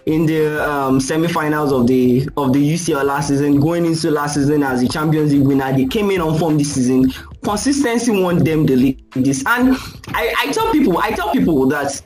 in 0.07 0.27
the 0.27 0.63
um, 0.71 1.01
semi-finals 1.01 1.73
of 1.73 1.87
the 1.87 2.29
of 2.37 2.53
the 2.53 2.75
UCL 2.75 3.05
last 3.05 3.29
season, 3.29 3.61
going 3.61 3.87
into 3.87 4.11
last 4.11 4.35
season 4.35 4.63
as 4.63 4.81
the 4.81 4.89
Champions 4.89 5.33
League 5.33 5.47
winner. 5.47 5.73
They 5.73 5.87
came 5.87 6.11
in 6.11 6.21
on 6.21 6.39
form 6.39 6.59
this 6.59 6.75
season. 6.75 7.11
Consistency 7.43 8.11
won 8.11 8.43
them 8.43 8.67
the 8.67 8.77
league. 8.77 9.11
This 9.13 9.45
and 9.47 9.77
I, 10.09 10.35
I 10.39 10.53
tell 10.53 10.71
people, 10.73 10.99
I 10.99 11.11
tell 11.13 11.33
people 11.33 11.67
that 11.69 12.01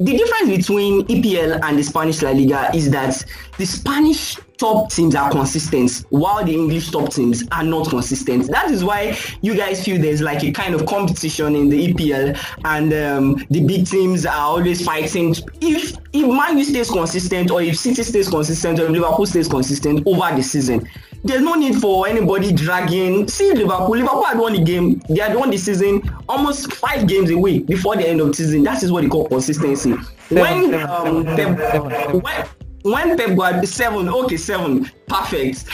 the 0.00 0.16
difference 0.16 0.56
between 0.56 1.04
EPL 1.06 1.60
and 1.64 1.78
the 1.78 1.82
Spanish 1.82 2.22
La 2.22 2.30
Liga 2.30 2.70
is 2.74 2.90
that 2.90 3.24
the 3.56 3.66
Spanish 3.66 4.36
top 4.56 4.90
teams 4.90 5.14
are 5.14 5.30
consistent 5.30 6.04
while 6.10 6.44
the 6.44 6.52
English 6.52 6.90
top 6.90 7.10
teams 7.10 7.44
are 7.52 7.62
not 7.62 7.88
consistent. 7.88 8.48
That 8.48 8.70
is 8.70 8.84
why 8.84 9.16
you 9.40 9.56
guys 9.56 9.84
feel 9.84 10.00
there's 10.00 10.20
like 10.20 10.42
a 10.44 10.52
kind 10.52 10.74
of 10.74 10.86
competition 10.86 11.54
in 11.54 11.68
the 11.68 11.92
EPL 11.92 12.38
and 12.64 12.92
um, 12.92 13.46
the 13.50 13.64
big 13.64 13.86
teams 13.86 14.26
are 14.26 14.36
always 14.36 14.84
fighting. 14.84 15.34
If 15.60 15.96
if 16.12 16.26
Man 16.26 16.58
U 16.58 16.64
stays 16.64 16.90
consistent 16.90 17.50
or 17.50 17.62
if 17.62 17.76
City 17.76 18.02
stays 18.02 18.28
consistent 18.28 18.78
or 18.80 18.84
if 18.84 18.90
Liverpool 18.90 19.26
stays 19.26 19.48
consistent 19.48 20.06
over 20.06 20.34
the 20.34 20.42
season, 20.42 20.88
there's 21.24 21.42
no 21.42 21.54
need 21.54 21.76
for 21.80 22.06
anybody 22.06 22.52
dragging. 22.52 23.28
See 23.28 23.52
Liverpool. 23.52 23.90
Liverpool 23.90 24.22
had 24.22 24.38
won 24.38 24.52
the 24.52 24.62
game. 24.62 25.02
They 25.08 25.20
had 25.20 25.34
won 25.36 25.50
the 25.50 25.58
season 25.58 26.02
almost 26.28 26.72
five 26.74 27.06
games 27.06 27.30
away 27.30 27.60
before 27.60 27.96
the 27.96 28.08
end 28.08 28.20
of 28.20 28.28
the 28.28 28.34
season. 28.34 28.62
That 28.62 28.82
is 28.82 28.92
what 28.92 29.02
they 29.02 29.08
call 29.08 29.28
consistency. 29.28 29.94
When 30.30 30.74
um, 30.74 31.24
Pep, 31.24 32.14
when, 32.22 32.46
when 32.92 33.16
Pep 33.16 33.36
Guardiola 33.36 33.66
seven, 33.66 34.08
okay, 34.08 34.36
seven, 34.36 34.90
perfect. 35.06 35.68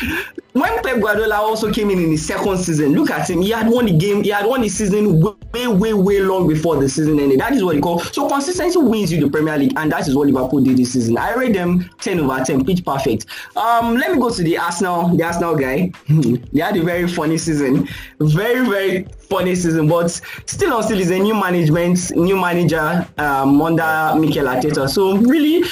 When 0.52 0.82
Pep 0.82 1.00
Guardiola 1.00 1.36
also 1.36 1.72
came 1.72 1.90
in 1.90 1.98
in 1.98 2.10
his 2.12 2.24
second 2.24 2.58
season, 2.58 2.92
look 2.92 3.10
at 3.10 3.28
him. 3.28 3.42
He 3.42 3.50
had 3.50 3.68
won 3.68 3.86
the 3.86 3.92
game. 3.92 4.22
He 4.22 4.30
had 4.30 4.46
won 4.46 4.60
the 4.60 4.68
season 4.68 5.20
way, 5.20 5.66
way, 5.66 5.94
way 5.94 6.20
long 6.20 6.46
before 6.46 6.76
the 6.76 6.88
season 6.88 7.18
ended. 7.18 7.40
That 7.40 7.52
is 7.52 7.64
what 7.64 7.74
he 7.74 7.80
call. 7.80 7.98
So 7.98 8.28
consistency 8.28 8.78
wins 8.78 9.12
you 9.12 9.20
the 9.20 9.28
Premier 9.28 9.58
League, 9.58 9.72
and 9.76 9.90
that 9.90 10.06
is 10.06 10.14
what 10.14 10.28
Liverpool 10.28 10.60
did 10.60 10.76
this 10.76 10.92
season. 10.92 11.18
I 11.18 11.34
rate 11.34 11.54
them 11.54 11.90
ten 12.00 12.20
over 12.20 12.44
ten, 12.44 12.64
pitch 12.64 12.84
perfect. 12.84 13.26
Um, 13.56 13.96
let 13.96 14.12
me 14.12 14.18
go 14.18 14.30
to 14.30 14.42
the 14.42 14.56
Arsenal, 14.58 15.16
the 15.16 15.24
Arsenal 15.24 15.56
guy. 15.56 15.90
they 16.08 16.60
had 16.60 16.76
a 16.76 16.82
very 16.82 17.08
funny 17.08 17.36
season, 17.36 17.88
very, 18.20 18.64
very 18.68 19.08
funny 19.28 19.56
season, 19.56 19.88
but 19.88 20.08
still 20.46 20.72
on 20.72 20.84
still 20.84 21.00
is 21.00 21.10
a 21.10 21.18
new 21.18 21.34
management, 21.34 22.14
new 22.14 22.36
manager 22.36 23.06
um, 23.18 23.60
under 23.60 24.18
Mikel 24.20 24.46
Arteta. 24.46 24.88
So 24.88 25.16
really 25.16 25.64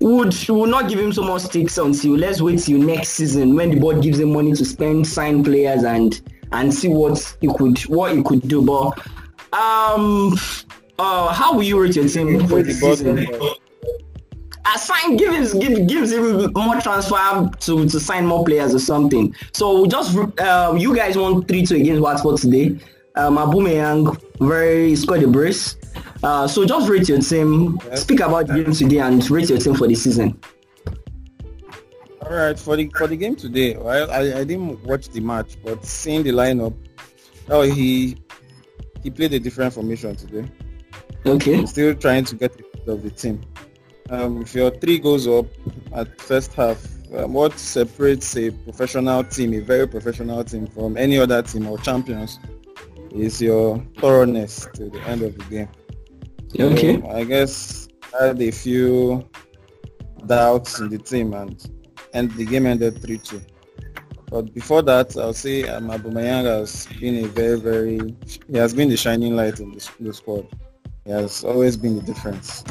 would 0.00 0.48
will 0.48 0.66
not 0.66 0.88
give 0.88 0.98
him 0.98 1.12
so 1.12 1.22
much 1.22 1.42
sticks 1.42 1.78
until 1.78 2.16
let's 2.16 2.40
wait 2.40 2.60
till 2.60 2.78
next 2.78 3.10
season 3.10 3.54
when 3.54 3.70
the 3.70 3.80
board 3.80 4.02
gives 4.02 4.20
him 4.20 4.32
money 4.32 4.52
to 4.52 4.64
spend, 4.64 5.06
sign 5.06 5.42
players 5.42 5.84
and 5.84 6.20
and 6.52 6.72
see 6.72 6.88
what 6.88 7.36
he 7.40 7.48
could 7.48 7.78
what 7.86 8.14
he 8.14 8.22
could 8.22 8.46
do. 8.46 8.62
But 8.62 8.98
um 9.52 10.36
uh 10.98 11.32
how 11.32 11.54
will 11.54 11.62
you 11.62 11.80
rate 11.82 11.96
your 11.96 12.08
team 12.08 12.46
for 12.46 12.62
the 12.62 12.72
season? 12.72 13.26
Assign 14.74 15.16
give 15.16 15.32
him 15.32 15.58
give 15.58 15.86
gives 15.86 16.12
him 16.12 16.52
more 16.54 16.80
transfer 16.80 17.50
to, 17.60 17.88
to 17.88 18.00
sign 18.00 18.26
more 18.26 18.44
players 18.44 18.74
or 18.74 18.80
something. 18.80 19.34
So 19.52 19.86
just 19.86 20.16
um 20.40 20.76
you 20.76 20.94
guys 20.94 21.16
won 21.16 21.44
three 21.44 21.64
two 21.64 21.76
against 21.76 22.02
Watford 22.02 22.38
today. 22.38 22.78
Um 23.16 23.36
Aubameyang 23.38 24.20
very 24.40 24.94
scored 24.96 25.22
a 25.22 25.28
brace. 25.28 25.76
Uh, 26.22 26.46
so 26.46 26.64
just 26.64 26.88
rate 26.88 27.08
your 27.08 27.20
team. 27.20 27.78
Speak 27.94 28.20
about 28.20 28.46
the 28.48 28.54
game 28.62 28.72
today 28.72 28.98
and 28.98 29.28
rate 29.30 29.48
your 29.48 29.58
team 29.58 29.74
for 29.74 29.86
the 29.86 29.94
season. 29.94 30.38
All 32.22 32.32
right, 32.32 32.58
for 32.58 32.76
the 32.76 32.90
for 32.96 33.06
the 33.06 33.16
game 33.16 33.36
today, 33.36 33.76
well, 33.76 34.10
I, 34.10 34.40
I 34.40 34.44
didn't 34.44 34.82
watch 34.84 35.08
the 35.10 35.20
match, 35.20 35.56
but 35.64 35.84
seeing 35.84 36.24
the 36.24 36.30
lineup, 36.30 36.74
oh 37.48 37.62
he 37.62 38.16
he 39.02 39.10
played 39.10 39.32
a 39.34 39.38
different 39.38 39.72
formation 39.72 40.16
today. 40.16 40.50
Okay. 41.24 41.56
He's 41.56 41.70
still 41.70 41.94
trying 41.94 42.24
to 42.24 42.34
get 42.34 42.56
the 42.84 42.92
of 42.92 43.02
the 43.02 43.10
team. 43.10 43.40
Um, 44.10 44.42
if 44.42 44.54
your 44.54 44.70
three 44.70 44.98
goes 44.98 45.26
up 45.26 45.46
at 45.94 46.20
first 46.20 46.54
half, 46.54 46.84
um, 47.16 47.32
what 47.32 47.58
separates 47.58 48.36
a 48.36 48.50
professional 48.50 49.24
team, 49.24 49.54
a 49.54 49.60
very 49.60 49.86
professional 49.88 50.44
team, 50.44 50.66
from 50.66 50.96
any 50.96 51.18
other 51.18 51.42
team 51.42 51.66
or 51.68 51.78
champions, 51.78 52.38
is 53.16 53.40
your 53.40 53.84
thoroughness 53.98 54.68
to 54.74 54.88
the 54.90 55.00
end 55.02 55.22
of 55.22 55.36
the 55.36 55.44
game. 55.44 55.68
Okay. 56.58 57.02
I 57.10 57.24
guess 57.24 57.88
I 58.18 58.26
had 58.26 58.40
a 58.40 58.50
few 58.50 59.28
doubts 60.26 60.80
in 60.80 60.88
the 60.88 60.98
team 60.98 61.34
and 61.34 61.56
and 62.14 62.30
the 62.32 62.46
game 62.46 62.66
ended 62.66 62.94
3-2. 62.96 63.42
But 64.30 64.54
before 64.54 64.82
that, 64.82 65.16
I'll 65.16 65.34
say 65.34 65.68
um, 65.68 65.88
Aubameyang 65.88 66.44
has 66.44 66.86
been 66.98 67.24
a 67.24 67.28
very, 67.28 67.60
very, 67.60 68.16
he 68.50 68.56
has 68.56 68.74
been 68.74 68.88
the 68.88 68.96
shining 68.96 69.36
light 69.36 69.60
in 69.60 69.72
the, 69.72 69.90
the 70.00 70.14
squad. 70.14 70.46
He 71.04 71.12
has 71.12 71.44
always 71.44 71.76
been 71.76 71.96
the 71.96 72.02
difference. 72.02 72.64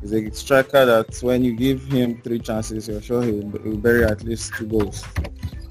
He's 0.00 0.12
a 0.12 0.30
striker 0.32 0.86
that 0.86 1.18
when 1.22 1.44
you 1.44 1.54
give 1.54 1.84
him 1.84 2.22
three 2.22 2.38
chances, 2.38 2.88
you're 2.88 3.02
sure 3.02 3.22
he 3.22 3.32
will, 3.32 3.50
he 3.62 3.68
will 3.70 3.76
bury 3.78 4.04
at 4.04 4.22
least 4.22 4.54
two 4.54 4.66
goals. 4.66 5.04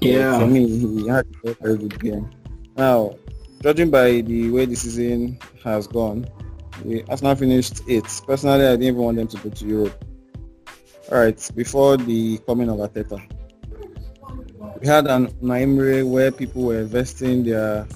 Yeah. 0.00 0.38
for 0.38 0.46
me, 0.46 0.68
he 0.68 1.08
had 1.08 1.26
a 1.44 1.54
very 1.54 1.78
good 1.78 1.98
game. 1.98 2.30
Now, 2.76 3.16
judging 3.64 3.88
by 3.88 4.20
the 4.20 4.50
way 4.50 4.66
the 4.66 4.76
season 4.76 5.38
has 5.64 5.86
gone, 5.86 6.26
eh, 6.86 7.00
Arsenal 7.08 7.34
finished 7.34 7.80
eighth. 7.88 8.26
Personally, 8.26 8.66
I 8.66 8.72
didn't 8.72 8.82
even 8.82 8.96
want 8.96 9.16
them 9.16 9.26
to 9.28 9.38
go 9.38 9.48
to 9.48 9.66
Europe. 9.66 10.04
All 11.10 11.18
right, 11.18 11.50
before 11.56 11.96
the 11.96 12.36
coming 12.46 12.68
of 12.68 12.76
Arteta, 12.76 13.18
we 14.78 14.86
had 14.86 15.06
an 15.06 15.34
Emery 15.40 16.02
where 16.02 16.30
people 16.30 16.64
were 16.64 16.80
investing 16.80 17.44
their 17.44 17.86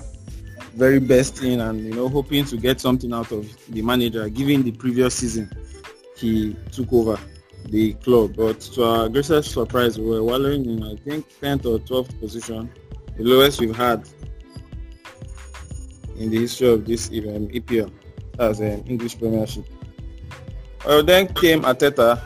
very 0.72 1.00
best 1.00 1.42
in 1.42 1.60
and 1.60 1.84
you 1.84 1.92
know 1.92 2.08
hoping 2.08 2.46
to 2.46 2.56
get 2.56 2.80
something 2.80 3.12
out 3.12 3.30
of 3.30 3.46
the 3.68 3.82
manager. 3.82 4.26
Given 4.30 4.62
the 4.62 4.72
previous 4.72 5.16
season, 5.16 5.50
he 6.16 6.56
took 6.72 6.90
over 6.94 7.18
the 7.66 7.92
club, 8.04 8.37
but 8.37 8.58
to 8.72 8.84
our 8.84 9.08
greatest 9.10 9.52
surprise, 9.52 9.98
we 9.98 10.06
were 10.06 10.25
wallowing 10.25 10.64
in 10.64 10.82
I 10.82 10.96
think 10.96 11.26
10th 11.42 11.66
or 11.66 11.78
12th 11.80 12.18
position, 12.20 12.70
the 13.18 13.25
lowest 13.25 13.60
we've 13.60 13.76
had 13.76 14.08
in 16.18 16.30
the 16.30 16.38
history 16.40 16.68
of 16.68 16.84
this 16.84 17.08
um, 17.08 17.48
EPL 17.48 17.90
as 18.38 18.60
an 18.60 18.84
English 18.87 19.18
Premiership. 19.18 19.64
Well, 20.87 21.02
then 21.02 21.32
came 21.34 21.62
Arteta, 21.62 22.22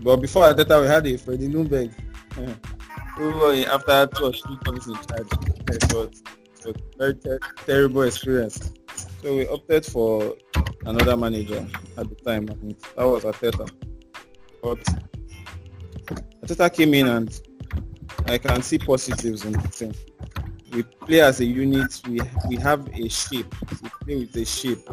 but 0.00 0.16
before 0.16 0.44
Arteta, 0.44 0.80
we 0.80 0.86
had 0.86 1.06
a 1.06 1.16
Freddie 1.16 1.48
Ljungberg. 1.48 1.92
who 3.16 3.64
after 3.64 4.06
two 4.06 4.24
or 4.24 4.32
three 4.32 4.58
months 4.66 4.86
in 4.86 4.94
charge, 4.94 5.28
it 5.68 5.92
was, 5.92 6.22
a 6.64 6.72
very 6.96 7.14
ter- 7.14 7.40
terrible 7.66 8.02
experience. 8.02 8.72
So 9.20 9.36
we 9.36 9.46
opted 9.48 9.84
for 9.84 10.36
another 10.86 11.16
manager 11.16 11.66
at 11.96 12.08
the 12.08 12.14
time, 12.24 12.46
that 12.46 12.56
was 12.96 13.24
Arteta. 13.24 13.68
But 14.62 14.78
Arteta 16.42 16.72
came 16.72 16.94
in, 16.94 17.08
and 17.08 17.40
I 18.26 18.38
can 18.38 18.62
see 18.62 18.78
positives 18.78 19.44
in 19.44 19.52
the 19.52 19.68
team 19.68 19.92
we 20.72 20.82
play 20.82 21.20
as 21.20 21.40
a 21.40 21.44
unit. 21.44 22.00
We 22.06 22.20
we 22.48 22.56
have 22.56 22.88
a 22.88 23.08
shape. 23.08 23.54
We 23.82 23.88
play 24.04 24.16
with 24.16 24.36
a 24.36 24.44
shape, 24.44 24.88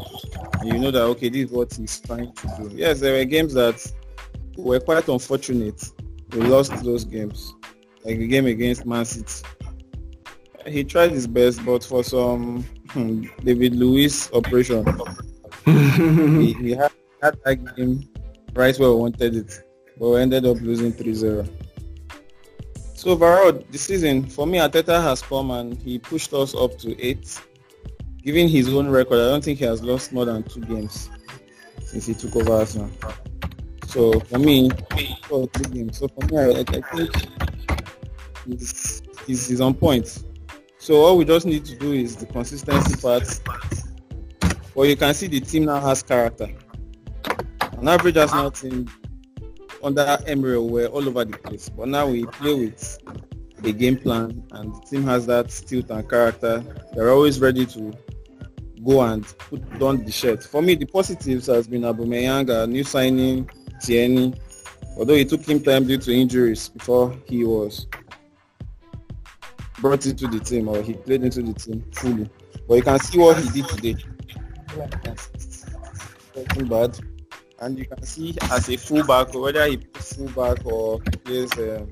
and 0.62 0.74
you 0.74 0.80
know 0.80 0.92
that 0.92 1.04
okay, 1.04 1.30
this 1.30 1.50
is 1.50 1.52
what 1.52 1.74
he's 1.74 2.00
trying 2.02 2.34
to 2.34 2.48
do. 2.58 2.76
Yes, 2.76 3.00
there 3.00 3.18
were 3.18 3.26
games 3.26 3.54
that 3.54 3.80
were 4.58 4.80
quite 4.80 5.08
unfortunate. 5.08 5.84
We 6.32 6.42
lost 6.42 6.84
those 6.84 7.06
games, 7.06 7.56
like 8.04 8.18
the 8.18 8.28
game 8.28 8.46
against 8.46 8.86
Man 8.86 9.06
City. 9.06 9.46
He 10.68 10.84
tried 10.84 11.12
his 11.12 11.26
best, 11.26 11.66
but 11.66 11.84
for 11.84 12.04
some 12.04 12.64
hmm, 12.90 13.26
David 13.44 13.76
Luiz 13.76 14.30
operation, 14.34 14.86
he 15.66 16.72
had, 16.72 16.92
had 17.24 17.40
that 17.46 17.76
game 17.76 18.08
right 18.54 18.78
where 18.78 18.90
we 18.90 18.96
wanted 18.96 19.36
it, 19.36 19.64
but 19.98 20.10
we 20.10 20.22
ended 20.22 20.46
up 20.46 20.58
losing 20.62 20.92
3-0. 20.92 21.50
So 23.00 23.12
overall, 23.12 23.54
the 23.54 23.78
season 23.78 24.28
for 24.28 24.46
me, 24.46 24.58
Arteta 24.58 25.02
has 25.02 25.22
come 25.22 25.52
and 25.52 25.82
he 25.82 26.00
pushed 26.00 26.34
us 26.34 26.54
up 26.54 26.78
to 26.80 27.02
eight. 27.02 27.40
Given 28.22 28.50
his 28.50 28.68
own 28.68 28.90
record, 28.90 29.22
I 29.22 29.30
don't 29.30 29.42
think 29.42 29.60
he 29.60 29.64
has 29.64 29.82
lost 29.82 30.12
more 30.12 30.26
than 30.26 30.44
two 30.44 30.60
games 30.60 31.10
since 31.82 32.08
he 32.08 32.14
took 32.14 32.36
over 32.36 32.52
Arsenal. 32.52 32.92
So 33.88 34.20
for 34.20 34.38
me, 34.38 34.70
three 34.92 35.66
games. 35.72 35.98
So 35.98 36.10
for 36.10 36.26
me, 36.26 36.40
I, 36.40 36.60
I 36.60 36.64
think 36.66 37.16
he's, 38.46 39.02
he's, 39.26 39.62
on 39.62 39.76
point. 39.76 40.22
So 40.78 40.96
all 40.96 41.18
we 41.18 41.24
just 41.24 41.46
need 41.46 41.64
to 41.68 41.78
do 41.78 41.94
is 41.94 42.18
the 42.18 42.26
consistency 42.26 43.02
part. 43.02 43.24
But 44.76 44.82
you 44.90 44.98
can 44.98 45.14
see 45.14 45.28
the 45.28 45.40
team 45.40 45.64
now 45.64 45.80
has 45.80 46.04
character. 46.04 46.50
An 47.78 47.88
average 47.88 48.18
Arsenal 48.18 48.52
team 48.52 48.90
under 49.84 50.18
Emery 50.26 50.60
were 50.60 50.88
all 50.88 51.08
over 51.08 51.26
the 51.26 51.38
place. 51.38 51.70
But 51.70 51.88
now 51.88 52.08
we 52.08 52.26
play 52.26 52.54
with 52.54 53.00
a 53.64 53.72
game 53.72 53.98
plan 53.98 54.44
and 54.52 54.74
the 54.74 54.80
team 54.82 55.04
has 55.04 55.26
that 55.28 55.52
stilt 55.52 55.90
and 55.90 56.10
character. 56.10 56.64
They're 56.94 57.12
always 57.12 57.40
ready 57.40 57.66
to 57.68 57.94
go 58.86 59.02
and 59.02 59.26
put 59.38 59.80
down 59.80 60.04
the 60.06 60.12
shirt. 60.12 60.44
For 60.44 60.62
me, 60.62 60.76
the 60.76 60.86
positives 60.86 61.48
has 61.48 61.68
been 61.68 61.82
Aubameyang, 61.82 62.50
a 62.50 62.68
new 62.68 62.84
signing, 62.84 63.50
Tierney. 63.82 64.34
Although 64.98 65.14
it 65.14 65.30
took 65.30 65.42
him 65.48 65.62
time 65.62 65.86
due 65.86 65.98
to 65.98 66.14
injuries 66.14 66.70
before 66.70 67.16
he 67.26 67.44
was 67.46 67.88
brought 69.80 70.06
into 70.06 70.28
the 70.28 70.40
team 70.40 70.68
or 70.68 70.82
he 70.82 70.94
played 70.94 71.24
into 71.24 71.42
the 71.42 71.54
team 71.54 71.84
fully. 71.94 72.30
But 72.68 72.76
you 72.76 72.84
can 72.84 73.00
see 73.00 73.18
what 73.18 73.38
he 73.40 73.62
did 73.62 73.70
today. 73.70 73.96
Nothing 76.36 76.68
bad. 76.68 77.00
And 77.62 77.78
you 77.78 77.86
can 77.86 78.02
see 78.04 78.36
as 78.52 78.70
a 78.70 78.78
fullback, 78.78 79.34
whether 79.34 79.66
he 79.66 79.78
plays 79.78 80.14
fullback 80.14 80.66
or 80.66 81.00
plays 81.26 81.52
um, 81.58 81.92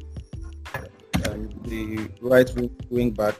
um, 1.25 1.49
the 1.65 2.09
right 2.21 2.49
wing, 2.55 2.75
wing 2.89 3.11
back, 3.11 3.35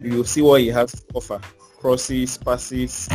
you 0.00 0.22
see 0.24 0.42
what 0.42 0.60
he 0.60 0.68
has 0.68 0.92
to 0.92 1.02
offer. 1.14 1.40
Crosses, 1.78 2.38
passes. 2.38 3.08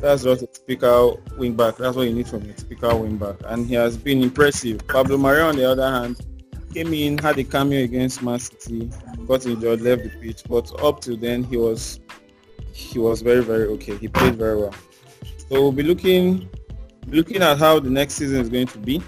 That's 0.00 0.24
just 0.24 0.42
a 0.42 0.46
typical 0.46 1.20
wing 1.36 1.54
back. 1.54 1.76
That's 1.76 1.96
what 1.96 2.06
you 2.06 2.14
need 2.14 2.28
from 2.28 2.42
a 2.42 2.52
typical 2.52 3.00
wing 3.00 3.16
back. 3.16 3.36
And 3.46 3.66
he 3.66 3.74
has 3.74 3.96
been 3.96 4.22
impressive. 4.22 4.86
Pablo 4.86 5.16
Mari, 5.16 5.42
on 5.42 5.56
the 5.56 5.70
other 5.70 5.90
hand, 5.90 6.18
came 6.72 6.92
in, 6.92 7.18
had 7.18 7.38
a 7.38 7.44
cameo 7.44 7.84
against 7.84 8.22
Man 8.22 8.38
City, 8.38 8.90
got 9.26 9.46
injured, 9.46 9.80
left 9.80 10.02
the 10.04 10.10
pitch. 10.20 10.42
But 10.48 10.72
up 10.82 11.00
to 11.02 11.16
then, 11.16 11.42
he 11.44 11.56
was 11.56 12.00
he 12.72 12.98
was 12.98 13.22
very, 13.22 13.42
very 13.42 13.66
okay. 13.68 13.96
He 13.96 14.08
played 14.08 14.36
very 14.36 14.56
well. 14.56 14.74
So 15.48 15.60
we'll 15.62 15.72
be 15.72 15.82
looking 15.82 16.48
looking 17.06 17.42
at 17.42 17.58
how 17.58 17.80
the 17.80 17.90
next 17.90 18.14
season 18.14 18.40
is 18.40 18.48
going 18.48 18.66
to 18.68 18.78
be. 18.78 19.02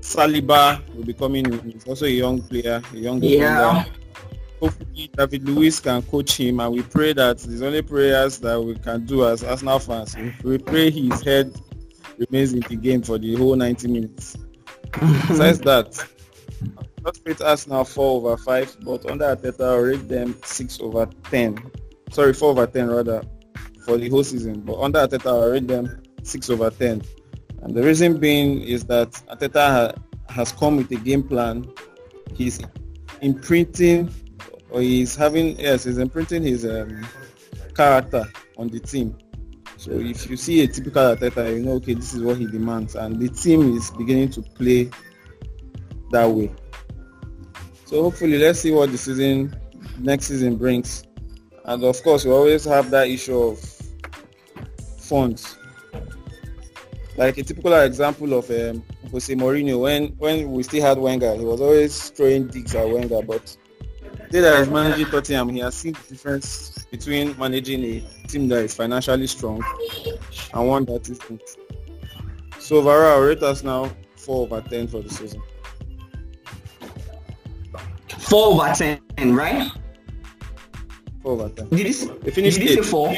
Saliba 0.00 0.80
will 0.94 1.04
be 1.04 1.14
coming 1.14 1.46
in. 1.46 1.70
He's 1.70 1.86
also 1.86 2.06
a 2.06 2.10
young 2.10 2.42
player, 2.42 2.82
a 2.92 2.96
young 2.96 3.22
Yeah. 3.22 3.84
Hopefully 4.60 5.10
David 5.16 5.48
Luiz 5.48 5.80
can 5.80 6.02
coach 6.02 6.38
him 6.38 6.60
and 6.60 6.72
we 6.72 6.82
pray 6.82 7.12
that 7.12 7.38
the 7.38 7.66
only 7.66 7.82
prayers 7.82 8.38
that 8.38 8.60
we 8.60 8.76
can 8.76 9.04
do 9.04 9.26
as 9.26 9.42
Arsenal 9.42 9.80
fans. 9.80 10.16
We 10.44 10.58
pray 10.58 10.90
his 10.90 11.20
head 11.22 11.52
remains 12.18 12.52
in 12.52 12.60
the 12.60 12.76
game 12.76 13.02
for 13.02 13.18
the 13.18 13.34
whole 13.34 13.56
90 13.56 13.88
minutes. 13.88 14.36
Besides 15.28 15.58
that, 15.62 16.06
not 17.02 17.18
rate 17.24 17.40
Arsenal 17.40 17.84
4 17.84 18.04
over 18.04 18.36
5, 18.36 18.76
but 18.82 19.10
under 19.10 19.24
Arteta 19.34 19.64
I'll 19.64 19.78
rate 19.78 20.08
them 20.08 20.36
6 20.44 20.80
over 20.80 21.08
10. 21.30 21.70
Sorry, 22.10 22.32
4 22.32 22.50
over 22.50 22.66
10 22.66 22.88
rather 22.88 23.22
for 23.84 23.96
the 23.96 24.08
whole 24.08 24.22
season. 24.22 24.60
But 24.60 24.80
under 24.80 25.00
Arteta 25.00 25.26
I'll 25.26 25.50
rate 25.50 25.66
them 25.66 26.01
6 26.22 26.50
over 26.50 26.70
10. 26.70 27.02
And 27.62 27.74
the 27.74 27.82
reason 27.82 28.18
being 28.18 28.62
is 28.62 28.84
that 28.84 29.10
Arteta 29.30 29.94
ha- 29.94 30.02
has 30.28 30.52
come 30.52 30.76
with 30.76 30.90
a 30.90 30.96
game 30.96 31.22
plan. 31.22 31.70
He's 32.34 32.60
imprinting, 33.20 34.10
or 34.70 34.80
he's 34.80 35.14
having, 35.14 35.58
yes, 35.58 35.84
he's 35.84 35.98
imprinting 35.98 36.42
his 36.42 36.64
um, 36.64 37.06
character 37.74 38.24
on 38.58 38.68
the 38.68 38.80
team. 38.80 39.16
So 39.76 39.92
if 39.92 40.28
you 40.28 40.36
see 40.36 40.62
a 40.62 40.66
typical 40.66 41.02
Arteta, 41.14 41.54
you 41.56 41.62
know, 41.62 41.72
okay, 41.72 41.94
this 41.94 42.14
is 42.14 42.22
what 42.22 42.36
he 42.36 42.46
demands. 42.46 42.94
And 42.96 43.20
the 43.20 43.28
team 43.28 43.76
is 43.76 43.90
beginning 43.92 44.30
to 44.30 44.42
play 44.42 44.90
that 46.10 46.28
way. 46.28 46.52
So 47.86 48.02
hopefully, 48.02 48.38
let's 48.38 48.60
see 48.60 48.72
what 48.72 48.90
the 48.90 48.98
season, 48.98 49.54
next 49.98 50.26
season 50.26 50.56
brings. 50.56 51.04
And 51.64 51.84
of 51.84 52.02
course, 52.02 52.24
we 52.24 52.32
always 52.32 52.64
have 52.64 52.90
that 52.90 53.08
issue 53.08 53.38
of 53.38 53.60
funds 54.98 55.58
like 57.16 57.38
a 57.38 57.42
typical 57.42 57.74
example 57.74 58.32
of 58.34 58.50
um, 58.50 58.82
Jose 59.10 59.34
Mourinho 59.34 59.80
when 59.80 60.08
when 60.18 60.50
we 60.52 60.62
still 60.62 60.82
had 60.82 60.98
Wenger, 60.98 61.34
he 61.34 61.44
was 61.44 61.60
always 61.60 62.10
throwing 62.10 62.46
digs 62.48 62.74
at 62.74 62.88
Wenger. 62.88 63.22
But 63.22 63.56
today 64.26 64.40
that 64.40 64.58
he's 64.58 64.70
managing 64.70 65.06
Tottenham, 65.06 65.50
he 65.50 65.60
has 65.60 65.74
seen 65.74 65.92
the 65.92 66.14
difference 66.14 66.86
between 66.90 67.36
managing 67.38 67.84
a 67.84 68.00
team 68.28 68.48
that 68.48 68.64
is 68.64 68.74
financially 68.74 69.26
strong 69.26 69.62
and 70.54 70.68
one 70.68 70.84
that 70.86 71.08
isn't. 71.08 71.42
So 72.58 72.76
overall, 72.76 73.18
our 73.18 73.26
rate 73.26 73.42
us 73.42 73.62
now 73.62 73.90
four 74.16 74.42
over 74.42 74.60
ten 74.62 74.88
for 74.88 75.02
the 75.02 75.10
season. 75.10 75.42
Four 78.18 78.54
over 78.54 78.72
ten, 78.74 79.00
right? 79.34 79.70
Four 81.22 81.32
over 81.32 81.48
ten. 81.50 81.68
Did 81.68 81.94
you, 81.94 82.20
did 82.20 82.36
you 82.36 82.50
say 82.50 82.82
four? 82.82 83.14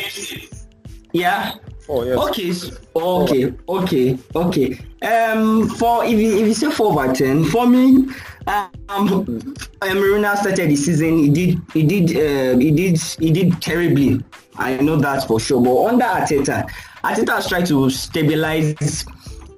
Yeah. 1.13 1.55
Four, 1.87 2.07
yes. 2.07 2.19
Okay. 2.19 2.73
Okay. 2.97 3.53
Okay. 3.69 4.19
Okay. 4.35 4.79
Um, 5.03 5.69
for 5.69 6.03
if 6.05 6.19
you, 6.19 6.38
if 6.38 6.47
you 6.47 6.55
say 6.55 6.71
four 6.71 6.92
over 6.92 7.12
ten, 7.12 7.44
for 7.44 7.66
me, 7.66 8.09
um, 8.47 8.70
um, 8.88 9.55
Marina 9.83 10.35
started 10.37 10.70
the 10.70 10.77
season. 10.77 11.18
He 11.18 11.29
did. 11.29 11.61
He 11.75 11.83
did. 11.83 12.11
Uh, 12.16 12.59
he 12.59 12.70
did. 12.70 12.99
He 12.99 13.31
did 13.31 13.61
terribly. 13.61 14.25
I 14.57 14.79
know 14.79 14.97
that 14.97 15.27
for 15.27 15.38
sure. 15.38 15.61
But 15.61 15.85
under 15.85 16.05
Arteta, 16.07 16.66
Arteta 17.03 17.35
has 17.35 17.49
tried 17.49 17.66
to 17.66 17.90
stabilize. 17.90 19.05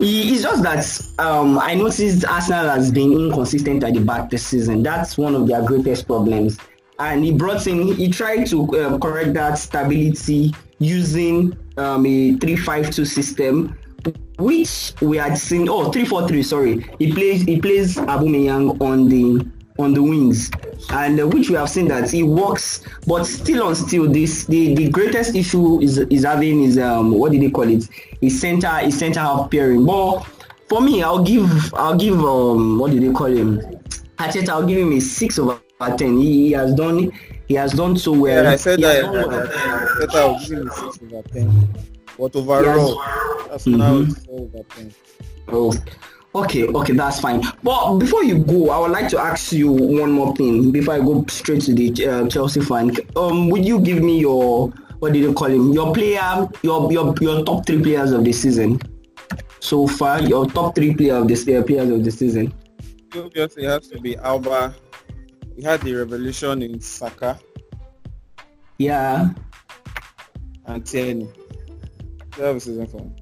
He, 0.01 0.35
it's 0.35 0.43
just 0.43 0.63
that 0.65 1.25
um, 1.25 1.61
I 1.61 1.75
noticed 1.75 2.25
Arsenal 2.25 2.69
has 2.69 2.91
been 2.91 3.13
inconsistent 3.13 3.85
at 3.85 3.95
the 3.95 4.01
back 4.01 4.31
this 4.31 4.45
season. 4.45 4.83
That's 4.83 5.17
one 5.17 5.37
of 5.37 5.47
their 5.47 5.63
greatest 5.63 6.07
problems. 6.09 6.59
And 6.99 7.25
he 7.25 7.31
brought 7.31 7.67
in, 7.67 7.95
he 7.95 8.11
tried 8.11 8.47
to 8.49 8.65
uh, 8.77 8.99
correct 8.99 9.35
that 9.35 9.59
stability 9.59 10.55
using 10.79 11.57
um, 11.77 12.07
a 12.07 12.33
3-5-2 12.35 13.07
system, 13.07 13.79
which 14.39 14.93
we 15.01 15.17
had 15.17 15.37
seen. 15.37 15.69
Oh, 15.69 15.91
3-4-3. 15.91 16.45
Sorry, 16.45 16.87
he 16.99 17.13
plays 17.13 17.43
he 17.43 17.61
plays 17.61 17.97
Aubameyang 17.97 18.81
on 18.81 19.09
the 19.09 19.47
on 19.79 19.93
the 19.93 20.03
wings, 20.03 20.51
and 20.91 21.21
uh, 21.21 21.27
which 21.29 21.51
we 21.51 21.57
have 21.57 21.69
seen 21.69 21.89
that 21.89 22.13
it 22.15 22.23
works. 22.23 22.85
But 23.07 23.25
still 23.25 23.63
on 23.65 23.75
still, 23.75 24.11
this 24.11 24.45
the, 24.45 24.75
the 24.75 24.89
greatest 24.91 25.35
issue 25.35 25.81
is 25.81 25.99
is 25.99 26.25
having 26.25 26.63
is 26.63 26.79
um 26.79 27.13
what 27.13 27.33
did 27.33 27.43
they 27.43 27.51
call 27.51 27.69
it? 27.69 27.89
Is 28.21 28.41
center 28.41 28.79
is 28.83 28.99
center 28.99 29.21
half 29.21 29.51
pairing. 29.51 29.85
But 29.85 30.21
for 30.69 30.81
me, 30.81 31.03
I'll 31.03 31.23
give 31.23 31.75
I'll 31.75 31.97
give 31.97 32.19
um 32.21 32.79
what 32.79 32.93
did 32.93 33.03
they 33.03 33.13
call 33.13 33.27
him? 33.27 33.61
Arteta, 34.19 34.49
I'll 34.49 34.67
give 34.67 34.79
him 34.79 34.93
a 34.93 35.01
six 35.01 35.39
over 35.39 35.61
ten. 35.97 36.19
He, 36.19 36.47
he 36.47 36.53
has 36.53 36.75
done 36.75 37.13
he 37.49 37.55
has 37.55 37.73
done 37.73 37.97
so 37.97 38.13
well. 38.13 38.45
Yeah, 38.45 38.51
I 38.51 38.57
said 38.57 38.79
He 38.79 38.85
that. 38.85 39.05
has 39.05 39.13
done 39.13 39.29
well. 39.29 39.49
I 40.15 40.33
was 40.33 40.49
giving 40.49 40.71
six 40.71 40.99
over 41.03 41.23
ten. 41.29 41.69
But 42.19 42.35
overall, 42.37 43.03
that's 43.49 43.67
now 43.67 43.95
Mhm. 43.99 44.11
it's 44.11 44.27
over 44.31 44.65
ten. 44.75 44.95
Oh, 45.49 45.73
okay, 46.35 46.67
okay, 46.67 46.93
that's 46.95 47.21
fine. 47.21 47.43
But 47.63 47.99
before 47.99 48.25
you 48.25 48.39
go, 48.39 48.71
I 48.71 48.79
would 48.81 48.91
like 48.91 49.09
to 49.11 49.19
ask 49.19 49.53
you 49.53 49.71
one 49.71 50.11
more 50.13 50.35
thing 50.35 50.71
before 50.73 50.95
I 50.95 50.99
go 51.01 51.25
straight 51.29 51.63
to 51.63 51.75
the 51.75 52.07
uh, 52.07 52.27
Chelsea 52.29 52.61
fan. 52.61 52.91
Um, 53.17 53.49
would 53.51 53.65
you 53.65 53.81
give 53.81 54.03
me 54.03 54.19
your 54.21 54.73
what 54.99 55.13
did 55.13 55.23
you 55.23 55.35
call 55.35 55.49
him? 55.49 55.73
Your 55.73 55.93
player, 55.93 56.49
your 56.63 56.91
your 56.91 57.15
your 57.21 57.45
top 57.45 57.67
three 57.67 57.83
players 57.83 58.13
of 58.13 58.25
the 58.25 58.33
season 58.33 58.81
so 59.61 59.87
far. 59.87 60.23
Your 60.23 60.47
top 60.47 60.75
three 60.75 60.95
player 60.95 61.17
of 61.17 61.29
this 61.29 61.47
uh, 61.47 61.63
players 61.63 61.91
of 61.91 62.03
the 62.03 62.11
season. 62.11 62.53
Obviously, 63.15 63.65
it 63.65 63.69
has 63.71 63.89
to 63.89 64.01
be 64.01 64.15
Auba. 64.17 64.73
We 65.57 65.63
had 65.65 65.81
the 65.83 65.95
revolution 65.95 66.63
in 66.63 66.81
Saka 66.81 67.39
Yeah. 68.79 69.31
and 70.67 70.85
Tierney. 70.87 71.29
That 72.37 72.53
was 72.53 72.65
season 72.65 72.87
me. 72.93 73.13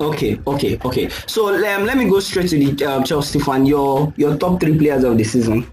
Okay, 0.00 0.40
okay, 0.46 0.78
okay. 0.84 1.08
So 1.26 1.48
um, 1.54 1.84
let 1.84 1.96
me 1.98 2.08
go 2.08 2.20
straight 2.20 2.48
to 2.50 2.58
the 2.74 2.84
uh, 2.86 3.02
Chelsea 3.04 3.38
fan. 3.40 3.66
Your 3.66 4.12
your 4.16 4.36
top 4.36 4.60
three 4.60 4.76
players 4.78 5.04
of 5.04 5.18
the 5.18 5.24
season. 5.24 5.66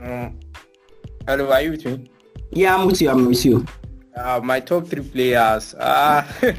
Uh, 0.00 0.30
hello, 1.26 1.50
are 1.52 1.62
you 1.62 1.72
with 1.72 1.84
me? 1.84 2.08
Yeah, 2.52 2.76
I'm 2.76 2.86
with 2.86 3.00
you. 3.02 3.10
I'm 3.10 3.26
with 3.26 3.44
you. 3.44 3.66
Uh, 4.16 4.40
my 4.42 4.60
top 4.60 4.86
three 4.86 5.02
players. 5.02 5.74
Uh, 5.74 6.24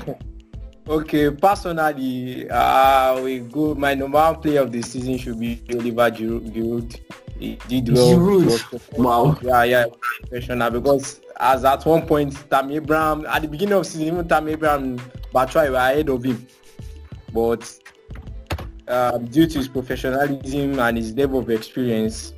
okay, 0.87 1.31
personally, 1.31 2.49
uh, 2.49 3.21
we 3.21 3.39
go. 3.39 3.75
My 3.75 3.93
number 3.93 4.17
one 4.17 4.41
player 4.41 4.61
of 4.61 4.71
the 4.71 4.81
season 4.81 5.17
should 5.17 5.39
be 5.39 5.61
Oliver 5.73 6.11
Giroud. 6.11 6.99
He 7.39 7.55
did 7.67 7.93
well. 7.93 8.17
Giroud. 8.17 8.97
Wow. 8.97 9.37
Yeah, 9.41 9.63
yeah, 9.63 9.85
professional 9.99 10.71
because 10.71 11.21
as 11.39 11.65
at 11.65 11.85
one 11.85 12.05
point, 12.05 12.33
Tammy 12.49 12.77
Abraham 12.77 13.25
at 13.27 13.41
the 13.41 13.47
beginning 13.47 13.75
of 13.75 13.85
season, 13.85 14.07
even 14.07 14.27
Tammy 14.27 14.53
Abraham, 14.53 14.97
Batshuayi 15.33 15.69
were 15.69 15.77
ahead 15.77 16.09
of 16.09 16.23
him, 16.23 16.47
but 17.33 17.79
um, 18.87 19.25
due 19.25 19.47
to 19.47 19.57
his 19.57 19.67
professionalism 19.67 20.79
and 20.79 20.97
his 20.97 21.13
level 21.13 21.39
of 21.39 21.49
experience, 21.49 22.33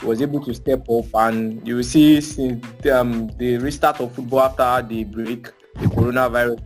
he 0.00 0.06
was 0.06 0.22
able 0.22 0.44
to 0.44 0.54
step 0.54 0.88
up. 0.88 1.06
And 1.14 1.66
you 1.66 1.76
will 1.76 1.82
see 1.82 2.20
since 2.20 2.64
um, 2.86 3.28
the 3.38 3.58
restart 3.58 4.00
of 4.00 4.12
football 4.12 4.40
after 4.40 4.88
the 4.88 5.04
break, 5.04 5.44
the 5.74 5.86
coronavirus, 5.86 6.60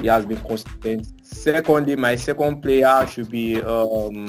he 0.00 0.06
has 0.08 0.26
been 0.26 0.40
consistent. 0.40 1.06
Secondly, 1.22 1.96
my 1.96 2.16
second 2.16 2.60
player 2.62 3.06
should 3.06 3.30
be 3.30 3.60
um, 3.62 4.26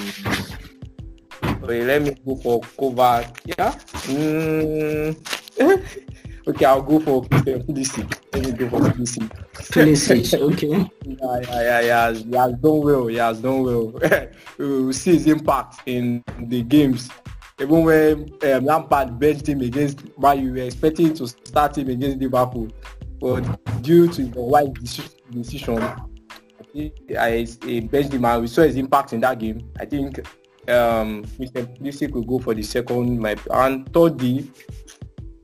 Wait, 1.66 1.82
let 1.84 2.02
me 2.02 2.14
go 2.24 2.36
for 2.36 2.60
Kovac. 2.60 3.38
Yeah. 3.44 3.72
Mm. 4.06 5.16
okay, 6.48 6.64
I'll 6.64 6.82
go 6.82 7.00
for 7.00 7.24
Pulisic. 7.24 8.18
Let 8.32 8.44
me 8.44 8.52
go 8.52 8.68
for 8.68 8.80
Pulisic. 8.90 9.28
Pulisic. 9.72 10.40
Okay. 10.52 10.68
Yeah, 10.68 11.40
yeah, 11.40 11.62
yeah, 11.62 11.80
yeah. 11.80 12.12
He 12.12 12.36
has 12.36 12.52
done 12.54 12.80
well. 12.80 13.06
He 13.08 13.16
has 13.16 13.40
done 13.40 13.62
well. 13.64 13.86
we 14.58 14.84
will 14.84 14.92
see 14.92 15.14
his 15.14 15.26
impact 15.26 15.80
in 15.86 16.22
the 16.38 16.62
games. 16.62 17.10
Even 17.58 17.82
when 17.84 18.32
um, 18.44 18.64
Lampard 18.64 19.18
benched 19.18 19.48
him 19.48 19.60
against 19.62 20.04
Man 20.18 20.40
U, 20.42 20.52
we 20.52 20.60
were 20.60 20.66
expecting 20.66 21.14
to 21.14 21.26
start 21.26 21.78
him 21.78 21.88
against 21.88 22.18
Liverpool, 22.18 22.68
but 23.18 23.40
due 23.82 24.06
to 24.08 24.24
the 24.26 24.40
wise 24.40 24.68
deci- 24.68 25.15
decision, 25.30 25.82
I 25.82 25.96
I, 27.18 27.46
I 27.62 27.80
benched 27.80 28.12
him 28.12 28.24
and 28.24 28.42
we 28.42 28.48
saw 28.48 28.62
his 28.62 28.76
impact 28.76 29.12
in 29.12 29.20
that 29.20 29.38
game. 29.38 29.70
I 29.78 29.84
think 29.84 30.18
um, 30.68 31.22
Mr. 31.38 31.66
Pulisic 31.78 32.10
will 32.12 32.22
go 32.22 32.38
for 32.38 32.54
the 32.54 32.62
second. 32.62 33.18
My 33.18 33.36
and 33.50 33.92
thirdly, 33.92 34.50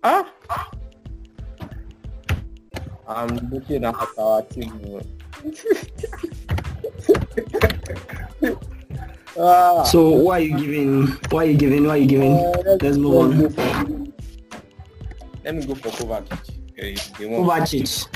ah, 0.02 0.26
I'm 3.06 3.36
looking 3.50 3.84
at 3.84 3.94
our 4.18 4.40
team. 4.42 5.00
ah. 9.38 9.82
So 9.84 10.08
why 10.10 10.38
are 10.38 10.40
you 10.40 10.58
giving? 10.58 11.06
Why 11.30 11.44
are 11.44 11.50
you 11.50 11.56
giving? 11.56 11.84
Why 11.86 11.90
are 11.90 11.98
you 11.98 12.06
giving? 12.06 12.32
Uh, 12.32 12.52
let's, 12.80 12.96
move 12.96 13.16
on. 13.16 14.12
Let 15.44 15.54
me 15.54 15.64
go 15.66 15.74
for 15.74 15.90
Kovacic. 15.90 16.40
Kovacic. 17.16 18.06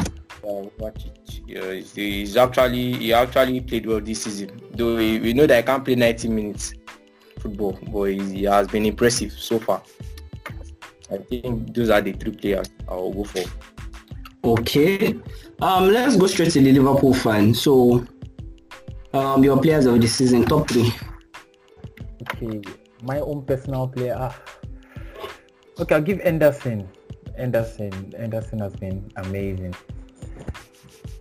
Uh, 0.47 0.71
Kovacic. 0.79 1.43
Yeah, 1.47 1.73
he's 1.73 2.37
actually 2.37 2.93
he 2.95 3.13
actually 3.13 3.61
played 3.61 3.87
well 3.87 4.01
this 4.01 4.23
season. 4.23 4.61
Though 4.73 4.95
we, 4.97 5.19
we 5.19 5.33
know 5.33 5.47
that 5.47 5.59
I 5.59 5.63
can't 5.63 5.85
play 5.85 5.97
90 5.97 6.29
minutes 6.29 6.73
football, 7.41 7.79
but 7.91 8.05
he 8.05 8.45
has 8.45 8.69
been 8.69 8.87
impressive 8.87 9.33
so 9.33 9.59
far. 9.59 9.83
I 11.11 11.19
think 11.19 11.75
those 11.75 11.91
are 11.91 12.01
the 12.01 12.13
three 12.13 12.33
players 12.33 12.69
I 12.89 12.95
will 12.95 13.13
go 13.13 13.25
for. 13.25 13.43
Okay. 14.45 15.15
Um, 15.61 15.89
let's 15.93 16.17
go 16.17 16.27
straight 16.27 16.53
to 16.53 16.61
the 16.61 16.73
Liverpool 16.73 17.15
fan. 17.15 17.53
So, 17.55 18.07
um, 19.13 19.43
your 19.43 19.61
players 19.61 19.87
of 19.87 20.01
the 20.01 20.07
season, 20.07 20.45
top 20.45 20.69
three. 20.69 20.93
Okay, 22.23 22.61
my 23.03 23.19
own 23.21 23.43
personal 23.45 23.89
player. 23.89 24.17
Ah. 24.19 24.37
Okay, 25.81 25.95
I'll 25.95 26.03
give 26.03 26.21
Anderson. 26.21 26.89
Anderson. 27.37 28.13
Henderson 28.17 28.59
has 28.61 28.75
been 28.77 29.11
amazing. 29.17 29.75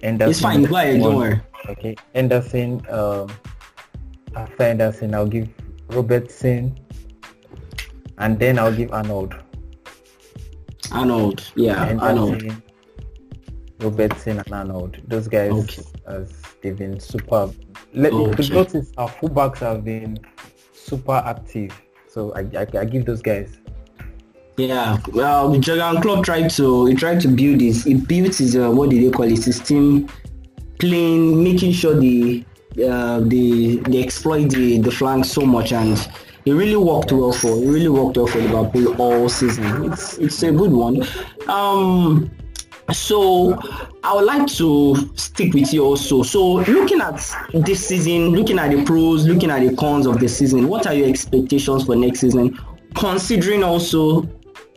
Henderson. 0.05 0.29
It's 0.29 0.39
fine. 0.39 0.63
Go 0.63 0.75
ahead. 0.75 1.01
Don't 1.01 1.15
worry. 1.15 1.41
Okay, 1.69 1.95
Henderson. 2.13 2.85
Um, 2.89 3.31
after 4.35 4.63
Henderson, 4.63 5.15
I'll 5.15 5.27
give 5.27 5.49
Robertson, 5.89 6.77
and 8.19 8.37
then 8.39 8.59
I'll 8.59 8.75
give 8.75 8.91
Arnold. 8.91 9.35
Arnold, 10.91 11.51
yeah, 11.55 11.97
Arnold. 11.99 12.43
Robertson 13.79 14.37
and 14.39 14.53
Arnold. 14.53 15.01
Those 15.07 15.27
guys, 15.27 15.51
okay. 15.51 15.83
as 16.07 16.31
they've 16.61 16.77
been 16.77 16.99
superb. 16.99 17.55
Let 17.93 18.13
okay. 18.13 18.47
notice 18.49 18.91
our 18.97 19.09
fullbacks 19.09 19.57
have 19.57 19.83
been 19.83 20.19
super 20.73 21.21
active. 21.25 21.71
So 22.07 22.33
I, 22.33 22.41
I, 22.57 22.67
I 22.79 22.85
give 22.85 23.05
those 23.05 23.21
guys. 23.21 23.57
Yeah, 24.57 24.99
well, 25.11 25.57
Jurgen 25.59 26.01
Klopp 26.01 26.23
tried 26.23 26.49
to 26.51 26.85
he 26.85 26.95
tried 26.95 27.19
to 27.21 27.27
build 27.27 27.59
this. 27.59 27.83
He 27.83 27.95
built 27.95 28.35
his 28.35 28.55
uh, 28.55 28.71
what 28.71 28.89
did 28.89 29.03
they 29.03 29.11
call 29.11 29.25
it? 29.25 29.37
system, 29.37 30.07
playing, 30.79 31.43
making 31.43 31.73
sure 31.73 31.99
the 31.99 32.45
uh, 32.83 33.19
they 33.19 33.75
they 33.87 34.01
exploit 34.01 34.49
the 34.49 34.79
the 34.79 34.91
flank 34.91 35.25
so 35.25 35.41
much 35.41 35.73
and 35.73 35.97
it 36.45 36.53
really 36.53 36.75
worked 36.75 37.11
well 37.11 37.33
for 37.33 37.49
it 37.49 37.67
really 37.67 37.89
worked 37.89 38.17
well 38.17 38.27
for 38.27 38.39
Liverpool 38.39 39.01
all 39.01 39.27
season. 39.27 39.91
It's 39.91 40.17
it's 40.19 40.41
a 40.43 40.51
good 40.51 40.71
one. 40.71 41.05
Um, 41.49 42.31
so 42.93 43.57
I 44.03 44.13
would 44.13 44.25
like 44.25 44.47
to 44.47 44.95
stick 45.15 45.53
with 45.53 45.73
you 45.73 45.83
also. 45.83 46.23
So 46.23 46.57
looking 46.61 47.01
at 47.01 47.15
this 47.53 47.87
season, 47.87 48.29
looking 48.29 48.59
at 48.59 48.71
the 48.71 48.85
pros, 48.85 49.25
looking 49.25 49.49
at 49.49 49.67
the 49.67 49.75
cons 49.75 50.05
of 50.05 50.19
the 50.19 50.29
season, 50.29 50.67
what 50.67 50.85
are 50.85 50.93
your 50.93 51.09
expectations 51.09 51.85
for 51.85 51.95
next 51.95 52.19
season? 52.19 52.57
Considering 52.93 53.63
also 53.63 54.29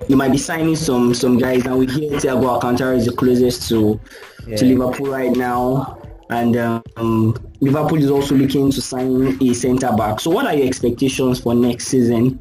you 0.07 0.17
might 0.17 0.31
be 0.31 0.39
signing 0.39 0.77
some 0.77 1.13
some 1.15 1.39
guys, 1.39 1.67
and 1.67 1.79
we 1.79 1.87
hear 1.87 2.11
Thiago 2.13 2.47
Alcantara 2.47 2.97
is 2.97 3.07
the 3.07 3.13
closest 3.13 3.69
to 3.69 3.99
yeah. 4.47 4.57
to 4.57 4.65
Liverpool 4.65 5.11
right 5.11 5.35
now, 5.35 5.99
and 6.31 6.57
um, 6.57 7.35
Liverpool 7.61 7.99
is 7.99 8.11
also 8.11 8.35
looking 8.35 8.71
to 8.71 8.81
sign 8.81 9.37
a 9.43 9.55
centre 9.55 9.93
back. 9.93 10.21
So 10.21 10.31
what 10.31 10.47
are 10.47 10.55
your 10.55 10.67
expectations 10.67 11.41
for 11.41 11.55
next 11.55 11.89
season? 11.89 12.39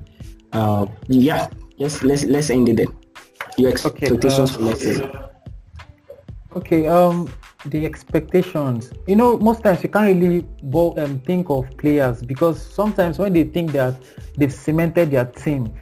Uh, 0.53 0.85
yeah, 1.07 1.47
let's 1.77 2.03
let's 2.03 2.23
let's 2.25 2.49
end 2.49 2.69
it 2.69 2.77
there. 2.77 2.87
Your 3.57 3.71
expectations 3.71 4.55
okay, 4.55 4.55
uh, 4.55 4.57
for 4.57 4.61
next 4.63 4.81
season. 4.81 5.11
Okay, 6.55 6.87
um, 6.87 7.29
the 7.65 7.85
expectations. 7.85 8.91
You 9.07 9.15
know, 9.15 9.37
most 9.37 9.63
times 9.63 9.83
you 9.83 9.89
can't 9.89 10.21
really 10.21 10.45
bo- 10.63 10.95
um, 10.97 11.19
think 11.21 11.49
of 11.49 11.65
players 11.77 12.21
because 12.21 12.61
sometimes 12.61 13.19
when 13.19 13.33
they 13.33 13.43
think 13.43 13.71
that 13.71 13.95
they've 14.37 14.53
cemented 14.53 15.11
their 15.11 15.25
team, 15.25 15.73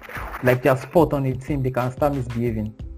like 0.44 0.64
their 0.64 0.78
spot 0.78 1.14
on 1.14 1.26
a 1.26 1.34
team, 1.34 1.62
they 1.62 1.72
can 1.72 1.92
start 1.92 2.14
misbehaving. 2.14 2.74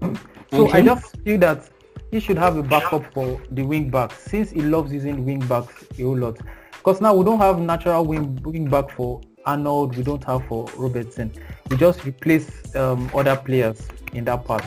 so 0.50 0.66
okay. 0.66 0.78
I 0.78 0.82
just 0.82 1.16
feel 1.18 1.38
that 1.40 1.68
he 2.10 2.20
should 2.20 2.38
have 2.38 2.56
a 2.56 2.62
backup 2.62 3.12
for 3.12 3.40
the 3.50 3.62
wing 3.62 3.90
back 3.90 4.12
since 4.12 4.50
he 4.50 4.62
loves 4.62 4.92
using 4.92 5.24
wing 5.24 5.40
backs 5.40 5.84
a 5.98 6.02
whole 6.02 6.16
lot. 6.16 6.38
Because 6.72 7.00
now 7.00 7.14
we 7.14 7.24
don't 7.24 7.40
have 7.40 7.58
natural 7.60 8.04
wing 8.04 8.40
wing 8.42 8.68
back 8.68 8.90
for 8.90 9.20
Arnold, 9.44 9.96
we 9.96 10.02
don't 10.02 10.22
have 10.24 10.46
for 10.46 10.66
Robertson. 10.76 11.32
We 11.70 11.76
just 11.76 12.04
replace 12.04 12.74
um, 12.76 13.10
other 13.14 13.36
players 13.36 13.88
in 14.12 14.24
that 14.24 14.44
part. 14.44 14.64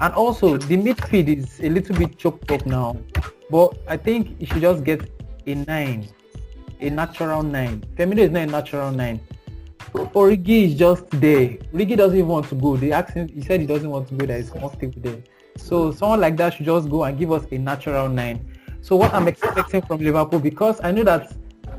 And 0.00 0.12
also 0.14 0.56
the 0.56 0.76
midfield 0.76 1.28
is 1.28 1.60
a 1.60 1.68
little 1.68 1.96
bit 1.96 2.18
choked 2.18 2.50
up 2.50 2.66
now. 2.66 2.96
But 3.50 3.78
I 3.86 3.96
think 3.96 4.38
he 4.38 4.46
should 4.46 4.62
just 4.62 4.84
get 4.84 5.10
a 5.46 5.54
nine. 5.54 6.08
A 6.80 6.90
natural 6.90 7.42
nine. 7.42 7.84
Firmino 7.96 8.18
is 8.18 8.30
not 8.30 8.42
a 8.42 8.46
natural 8.46 8.90
nine. 8.90 9.20
Origi 9.94 10.66
is 10.66 10.74
just 10.74 11.08
there. 11.10 11.48
Origi 11.72 11.96
doesn't 11.96 12.18
even 12.18 12.28
want 12.28 12.48
to 12.48 12.54
go. 12.54 12.76
They 12.76 12.92
asked 12.92 13.14
him, 13.14 13.28
he 13.28 13.40
said 13.42 13.60
he 13.60 13.66
doesn't 13.66 13.88
want 13.88 14.08
to 14.08 14.14
go 14.14 14.26
there. 14.26 14.36
He's 14.36 14.50
comfortable 14.50 15.00
there. 15.00 15.22
So 15.56 15.90
someone 15.92 16.20
like 16.20 16.36
that 16.36 16.54
should 16.54 16.66
just 16.66 16.90
go 16.90 17.04
and 17.04 17.18
give 17.18 17.32
us 17.32 17.46
a 17.50 17.58
natural 17.58 18.08
nine. 18.08 18.46
So 18.82 18.96
what 18.96 19.14
I'm 19.14 19.26
expecting 19.26 19.82
from 19.82 20.00
Liverpool, 20.00 20.38
because 20.38 20.80
I 20.82 20.90
know 20.90 21.04
that 21.04 21.32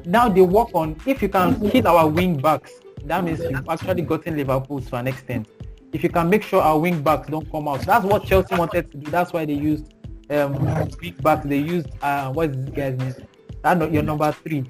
now 0.05 0.29
they 0.29 0.41
work 0.41 0.69
on 0.73 0.95
if 1.05 1.21
you 1.21 1.29
can 1.29 1.59
hit 1.69 1.85
our 1.85 2.07
wing 2.07 2.37
backs, 2.37 2.71
that 3.05 3.23
means 3.23 3.39
you've 3.39 3.69
actually 3.69 4.01
gotten 4.01 4.35
Liverpool 4.35 4.81
to 4.81 4.95
an 4.95 5.07
extent. 5.07 5.47
If 5.93 6.03
you 6.03 6.09
can 6.09 6.29
make 6.29 6.43
sure 6.43 6.61
our 6.61 6.77
wing 6.77 7.01
backs 7.01 7.29
don't 7.29 7.49
come 7.51 7.67
out, 7.67 7.81
that's 7.81 8.03
what 8.03 8.25
Chelsea 8.25 8.55
wanted 8.55 8.91
to 8.91 8.97
do. 8.97 9.11
That's 9.11 9.31
why 9.31 9.45
they 9.45 9.53
used 9.53 9.93
um, 10.29 10.53
wing 11.01 11.15
back. 11.21 11.43
They 11.43 11.57
used 11.57 11.89
uh, 12.01 12.31
what 12.31 12.49
is 12.49 12.65
this 12.65 12.69
guy's 12.75 12.97
name? 12.97 13.15
I 13.63 13.73
know 13.73 13.87
your 13.87 14.03
number 14.03 14.31
three, 14.31 14.63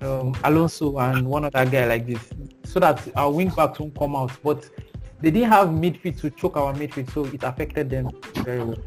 um, 0.00 0.34
Alonso, 0.44 0.98
and 0.98 1.26
one 1.26 1.44
other 1.44 1.64
guy 1.66 1.86
like 1.86 2.06
this, 2.06 2.30
so 2.64 2.80
that 2.80 3.00
our 3.16 3.30
wing 3.30 3.50
backs 3.50 3.78
won't 3.78 3.98
come 3.98 4.14
out. 4.16 4.32
But 4.42 4.68
they 5.20 5.30
didn't 5.30 5.50
have 5.50 5.68
midfield 5.68 6.20
to 6.20 6.30
choke 6.30 6.56
our 6.56 6.72
midfield, 6.72 7.12
so 7.12 7.24
it 7.24 7.42
affected 7.42 7.90
them 7.90 8.10
very 8.34 8.62
well. 8.62 8.78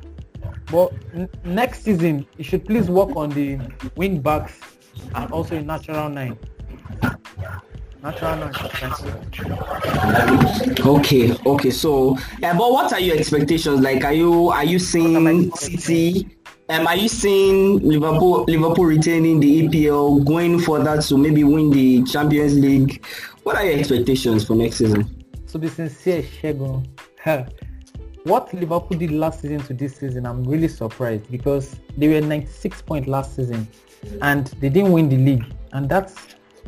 But 0.68 0.94
n- 1.14 1.30
next 1.44 1.84
season, 1.84 2.26
you 2.38 2.44
should 2.44 2.66
please 2.66 2.90
work 2.90 3.16
on 3.16 3.30
the 3.32 3.60
wing 3.96 4.22
backs 4.22 4.60
and 5.16 5.32
also 5.32 5.58
a 5.58 5.62
natural 5.62 6.10
nine. 6.10 6.38
Natural 8.04 8.36
nine. 8.36 8.54
Okay, 10.80 11.36
okay. 11.46 11.70
So, 11.70 12.18
yeah, 12.40 12.58
but 12.58 12.72
what 12.72 12.92
are 12.94 13.00
your 13.00 13.18
expectations? 13.18 13.82
Like, 13.82 14.04
are 14.04 14.14
you 14.14 14.50
are 14.50 14.66
you 14.66 14.80
seeing 14.80 15.52
City? 15.56 16.28
Um, 16.70 16.88
are 16.88 16.96
you 16.96 17.10
seeing 17.10 17.80
Liverpool 17.80 18.46
Liverpool 18.48 18.86
retaining 18.86 19.40
the 19.40 19.68
EPL, 19.68 20.26
going 20.26 20.60
for 20.60 20.80
that 20.80 21.04
to 21.04 21.18
maybe 21.18 21.44
win 21.44 21.70
the 21.70 22.04
Champions 22.04 22.58
League? 22.58 23.06
What 23.44 23.56
are 23.56 23.66
your 23.66 23.78
expectations 23.78 24.46
for 24.46 24.56
next 24.56 24.78
season? 24.78 25.22
to 25.52 25.60
be 25.60 25.68
sincere, 25.68 26.24
Shegun, 26.24 26.88
what 28.24 28.54
Liverpool 28.54 28.98
did 28.98 29.12
last 29.12 29.42
season 29.42 29.60
to 29.64 29.74
this 29.74 29.98
season, 29.98 30.26
I'm 30.26 30.44
really 30.46 30.68
surprised 30.70 31.30
because 31.30 31.76
they 31.98 32.08
were 32.08 32.26
96 32.26 32.82
points 32.84 33.08
last 33.10 33.36
season 33.36 33.68
and 34.22 34.48
they 34.62 34.70
didn't 34.70 34.94
win 34.94 35.10
the 35.10 35.18
league, 35.18 35.46
and 35.74 35.90
that 35.90 36.14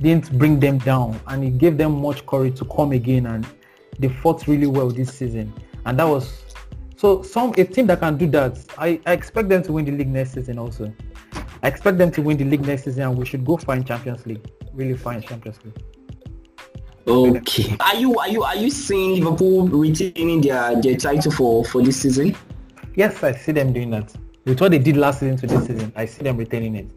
didn't 0.04 0.38
bring 0.38 0.60
them 0.60 0.78
down, 0.78 1.20
and 1.28 1.44
it 1.44 1.58
gave 1.58 1.78
them 1.78 2.02
much 2.02 2.26
courage 2.26 2.58
to 2.60 2.66
come 2.66 2.92
again, 2.92 3.26
and 3.26 3.48
they 3.98 4.10
fought 4.10 4.48
really 4.48 4.68
well 4.68 4.90
this 4.90 5.14
season, 5.14 5.52
and 5.86 5.98
that 6.00 6.06
was 6.06 6.44
so 6.98 7.22
some 7.22 7.54
a 7.58 7.64
team 7.64 7.88
that 7.88 8.00
can 8.00 8.18
do 8.18 8.30
that. 8.30 8.58
I, 8.78 9.00
I 9.06 9.14
expect 9.14 9.50
them 9.50 9.64
to 9.64 9.74
win 9.74 9.86
the 9.86 9.92
league 9.92 10.10
next 10.10 10.34
season 10.34 10.60
also. 10.60 10.94
I 11.64 11.68
expect 11.68 11.98
them 11.98 12.12
to 12.12 12.22
win 12.22 12.38
the 12.38 12.46
league 12.46 12.66
next 12.66 12.84
season, 12.84 13.04
and 13.04 13.18
we 13.18 13.26
should 13.26 13.46
go 13.46 13.58
find 13.58 13.88
Champions 13.88 14.26
League, 14.26 14.46
really 14.74 14.98
find 14.98 15.24
Champions 15.24 15.60
League. 15.64 15.82
Okay. 17.08 17.76
Are 17.80 17.96
you 17.96 18.18
are 18.18 18.30
you 18.30 18.44
are 18.44 18.56
you 18.56 18.70
seeing 18.70 19.24
Liverpool 19.24 19.68
retaining 19.68 20.42
their 20.42 20.82
their 20.82 20.96
title 20.96 21.32
for 21.32 21.66
for 21.66 21.82
this 21.82 22.02
season? 22.02 22.36
Yes, 22.96 23.24
I 23.24 23.34
see 23.34 23.52
them 23.52 23.74
doing 23.74 23.90
that. 23.92 24.14
With 24.46 24.60
what 24.62 24.72
they 24.72 24.80
did 24.80 24.98
last 24.98 25.20
season 25.20 25.38
to 25.38 25.48
this 25.48 25.66
season, 25.66 25.92
I 25.96 26.06
see 26.06 26.24
them 26.24 26.38
retaining 26.38 26.76
it. 26.76 26.92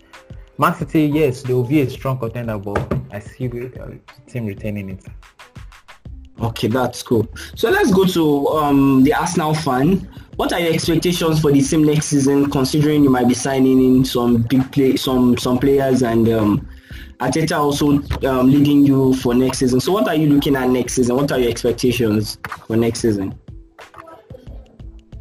Man 0.58 0.74
City, 0.74 1.06
yes, 1.06 1.42
they 1.42 1.52
will 1.52 1.64
be 1.64 1.82
a 1.82 1.90
strong 1.90 2.18
contender, 2.18 2.58
but 2.58 2.92
I 3.12 3.18
see 3.18 3.46
the 3.46 4.00
team 4.26 4.46
retaining 4.46 4.90
it. 4.90 5.04
Okay, 6.40 6.68
that's 6.68 7.02
cool. 7.02 7.28
So 7.54 7.70
let's 7.70 7.92
go 7.92 8.04
to 8.06 8.48
um, 8.48 9.04
the 9.04 9.14
Arsenal 9.14 9.54
fan. 9.54 10.08
What 10.36 10.52
are 10.52 10.60
your 10.60 10.72
expectations 10.72 11.40
for 11.40 11.50
the 11.50 11.62
team 11.62 11.84
next 11.84 12.06
season, 12.06 12.50
considering 12.50 13.02
you 13.02 13.10
might 13.10 13.28
be 13.28 13.34
signing 13.34 13.82
in 13.82 14.04
some 14.04 14.42
big 14.42 14.70
play, 14.72 14.96
some 14.96 15.36
some 15.38 15.58
players 15.58 16.02
and 16.02 16.28
um, 16.28 16.68
Arteta 17.20 17.58
also 17.58 18.02
um, 18.28 18.50
leading 18.50 18.84
you 18.84 19.14
for 19.14 19.34
next 19.34 19.58
season. 19.58 19.80
So 19.80 19.92
what 19.92 20.08
are 20.08 20.14
you 20.14 20.28
looking 20.28 20.56
at 20.56 20.68
next 20.68 20.94
season? 20.94 21.16
What 21.16 21.32
are 21.32 21.38
your 21.38 21.50
expectations 21.50 22.38
for 22.66 22.76
next 22.76 23.00
season? 23.00 23.38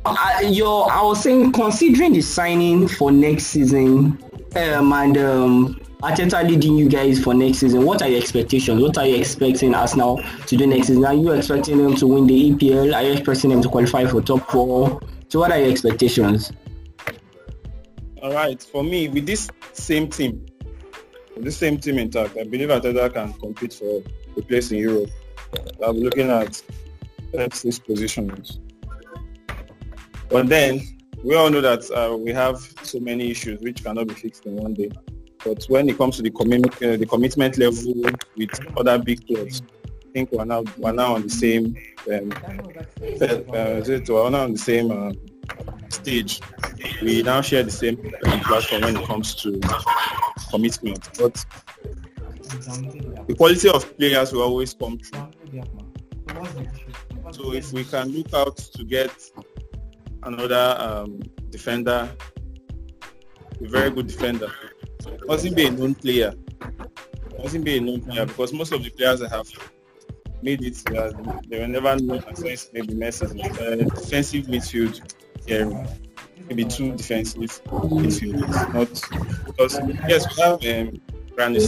Uh, 0.04 0.42
your, 0.44 0.92
I 0.92 1.02
was 1.02 1.24
saying, 1.24 1.54
considering 1.54 2.14
the 2.14 2.22
signing 2.22 2.88
for 2.88 3.12
next 3.12 3.46
season 3.46 4.24
um, 4.56 4.94
and 4.94 5.18
um, 5.18 5.80
Arteta 6.02 6.48
leading 6.48 6.76
you 6.76 6.88
guys 6.88 7.24
for 7.24 7.34
next 7.34 7.60
season, 7.60 7.86
what 7.86 8.02
are 8.02 8.08
your 8.08 8.20
expectations? 8.20 8.82
What 8.82 8.98
are 8.98 9.06
you 9.06 9.16
expecting 9.18 9.74
Arsenal 9.74 10.22
to 10.48 10.58
do 10.58 10.68
next 10.68 10.88
season? 10.88 11.04
Are 11.06 11.14
you 11.14 11.32
expecting 11.32 11.78
them 11.78 11.96
to 11.96 12.08
win 12.08 12.28
the 12.28 12.52
EPL? 12.52 12.96
Are 12.96 13.04
you 13.04 13.14
expecting 13.14 13.50
them 13.50 13.62
to 13.62 13.70
qualify 13.70 14.06
for 14.06 14.22
top 14.22 14.50
four? 14.50 15.02
So 15.30 15.40
what 15.40 15.52
are 15.52 15.60
your 15.60 15.72
expectations? 15.72 16.52
All 18.22 18.34
right, 18.34 18.62
for 18.62 18.84
me, 18.84 19.08
with 19.08 19.26
this 19.26 19.50
same 19.74 20.10
team, 20.10 20.46
with 21.36 21.44
this 21.44 21.58
same 21.58 21.78
team 21.80 21.98
intact, 21.98 22.38
I 22.38 22.44
believe 22.44 22.70
Arteta 22.70 23.14
can 23.14 23.34
compete 23.34 23.74
for 23.74 24.02
a 24.38 24.42
place 24.42 24.72
in 24.72 24.78
Europe. 24.78 25.10
I'm 25.86 25.98
looking 25.98 26.30
at 26.30 26.62
six 27.54 27.80
positions. 27.80 28.60
But 30.30 30.48
then, 30.48 30.95
we 31.26 31.34
all 31.34 31.50
know 31.50 31.60
that 31.60 31.90
uh, 31.90 32.16
we 32.16 32.32
have 32.32 32.58
so 32.84 33.00
many 33.00 33.32
issues 33.32 33.60
which 33.62 33.84
cannot 33.84 34.08
be 34.08 34.14
fixed 34.14 34.46
in 34.46 34.58
one 34.58 34.76
day. 34.76 34.92
But 35.44 35.66
when 35.70 35.90
it 35.90 35.98
comes 35.98 36.18
to 36.18 36.22
the 36.22 36.30
commitment, 36.30 36.76
uh, 36.76 36.98
the 36.98 37.06
commitment 37.08 37.58
level 37.58 37.94
with 38.38 38.78
other 38.78 39.00
big 39.00 39.26
clubs, 39.26 39.64
I 39.86 40.12
think 40.14 40.32
we're 40.32 40.46
now 40.46 40.64
we're 40.78 40.92
now 40.92 41.16
on 41.16 41.24
the 41.24 41.30
same 41.30 41.76
um, 42.12 42.32
uh, 42.32 43.82
we're 44.08 44.30
now 44.30 44.44
on 44.44 44.54
the 44.54 44.60
same 44.60 44.92
uh, 44.92 45.14
stage. 45.90 46.42
We 47.02 47.24
now 47.24 47.42
share 47.42 47.64
the 47.64 47.72
same 47.72 47.98
platform 48.44 48.84
when 48.84 48.98
it 48.98 49.06
comes 49.06 49.34
to 49.36 49.60
commitment. 50.52 51.10
But 51.18 51.44
the 53.28 53.34
quality 53.36 53.70
of 53.70 53.98
players 53.98 54.32
will 54.32 54.44
always 54.44 54.76
come 54.76 55.00
through. 55.00 55.32
So 57.32 57.54
if 57.54 57.74
we 57.74 57.84
can 57.84 58.10
look 58.10 58.32
out 58.34 58.58
to 58.58 58.84
get 58.84 59.12
another 60.26 60.76
um, 60.80 61.20
defender, 61.50 62.10
a 63.62 63.68
very 63.68 63.90
good 63.90 64.08
defender, 64.08 64.52
mustn't 65.26 65.56
be 65.56 65.68
a 65.68 65.72
known 65.72 65.96
player. 65.96 66.34
Mustn't 67.42 67.64
be 67.64 67.78
a 67.78 67.82
known 67.82 68.02
player 68.02 68.26
because 68.26 68.54
most 68.54 68.74
of 68.74 68.84
the 68.84 68.90
players 68.90 69.22
I 69.22 69.30
have 69.30 69.48
made 70.42 70.64
it, 70.64 70.78
uh, 70.96 71.12
they 71.48 71.60
were 71.60 71.68
never 71.68 71.96
known 71.98 72.24
as 72.30 72.70
maybe 72.74 72.94
Messi. 72.94 73.24
Uh, 73.24 73.76
defensive 73.96 74.46
midfield, 74.46 75.02
yeah, 75.48 75.88
maybe 76.48 76.66
two 76.66 76.96
defensive 76.96 77.42
midfielders, 77.42 78.74
not 78.74 78.90
because 79.46 79.80
yes, 80.08 80.26
we 80.36 80.44
have 80.44 80.88
um, 80.88 81.02
Granit 81.36 81.62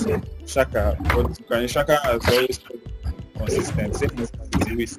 Xhaka, 0.46 0.98
but 1.14 1.48
Granit 1.48 1.70
Xhaka 1.70 2.02
has 2.02 2.28
always 2.30 2.60
consistent. 3.38 3.96
Same 3.96 4.16
with 4.78 4.98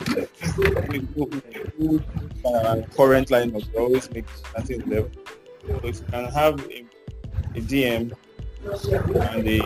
uh, 2.45 2.83
current 2.97 3.29
lineup, 3.29 3.67
we 3.73 3.79
always 3.79 4.11
make 4.11 4.29
starting 4.31 4.81
level. 4.89 5.11
So 5.67 5.81
if 5.85 6.01
you 6.01 6.07
can 6.11 6.25
have 6.27 6.61
a, 6.67 6.85
a 7.55 7.61
DM 7.61 8.13
and 9.33 9.49
a 9.49 9.61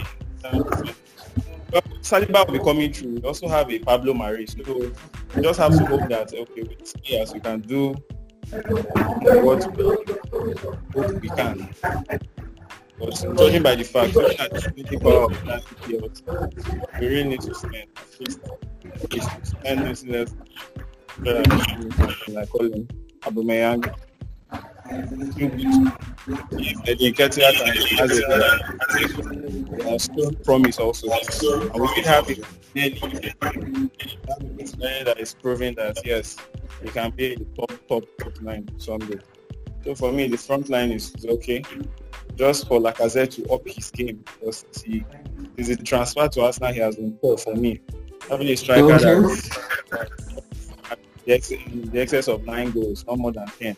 well, 1.72 1.82
Saliba 2.02 2.46
will 2.46 2.58
be 2.58 2.64
coming 2.64 2.92
through. 2.92 3.14
We 3.14 3.22
also 3.22 3.48
have 3.48 3.70
a 3.70 3.78
Pablo 3.78 4.12
Mari. 4.12 4.46
So 4.46 4.92
we 5.34 5.42
just 5.42 5.58
have 5.58 5.72
to 5.78 5.84
hope 5.86 6.08
that 6.08 6.34
okay, 6.34 6.62
with 6.62 7.02
players 7.04 7.32
we 7.32 7.40
can 7.40 7.60
do 7.60 7.94
what, 8.50 9.64
what 10.92 11.20
we 11.20 11.28
can. 11.30 11.68
But 12.98 13.36
judging 13.36 13.62
by 13.62 13.74
the 13.74 13.84
fact 13.84 14.14
that 14.14 14.72
we 17.00 17.06
really 17.06 17.28
need 17.28 17.40
to 17.40 17.54
spend 17.54 17.88
spend 19.44 19.86
this 19.86 20.04
less 20.04 20.34
Aubameyang. 23.22 23.82
Nketiah 26.86 27.52
has 27.98 28.18
a, 28.18 29.98
strong 29.98 30.34
promise 30.44 30.78
also, 30.78 31.10
and 31.10 31.80
we 31.80 31.88
can 31.94 32.04
have 32.04 32.28
it 32.28 32.44
nearly 32.74 32.98
that 35.04 35.16
is 35.18 35.34
proving 35.34 35.74
that 35.74 35.98
yes, 36.04 36.36
he 36.82 36.88
can 36.90 37.10
be 37.10 37.36
the 37.36 37.44
top 37.56 37.72
top 37.88 38.04
top 38.18 38.40
nine 38.40 38.68
someday. 38.78 39.18
So 39.84 39.94
for 39.94 40.12
me, 40.12 40.28
the 40.28 40.36
front 40.38 40.68
line 40.68 40.92
is, 40.92 41.14
is 41.16 41.26
okay 41.26 41.64
just 42.36 42.66
for 42.66 42.80
Lacazette 42.80 43.30
to 43.36 43.52
up 43.52 43.66
his 43.66 43.90
game 43.90 44.24
because 44.40 44.64
he 44.84 45.04
is 45.56 45.68
a 45.68 45.76
transfer 45.76 46.28
to 46.28 46.42
Arsenal 46.42 46.72
he 46.72 46.80
has 46.80 46.96
been 46.96 47.12
poor 47.12 47.36
for 47.36 47.54
me. 47.54 47.80
Having 48.28 48.48
a 48.48 48.56
striker 48.56 48.94
okay. 48.94 49.04
that 49.04 50.42
the, 51.24 51.32
ex- 51.32 51.48
the 51.48 52.00
excess 52.00 52.28
of 52.28 52.44
nine 52.44 52.70
goals, 52.70 53.04
not 53.06 53.18
more 53.18 53.32
than 53.32 53.46
ten 53.46 53.76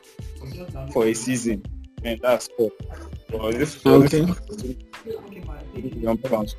for 0.92 1.06
a 1.06 1.14
season, 1.14 1.62
and 2.04 2.20
that's 2.20 2.48
poor. 2.56 2.70
So 3.30 3.52
this, 3.52 3.84
okay. 3.84 4.26
pounds. 6.28 6.56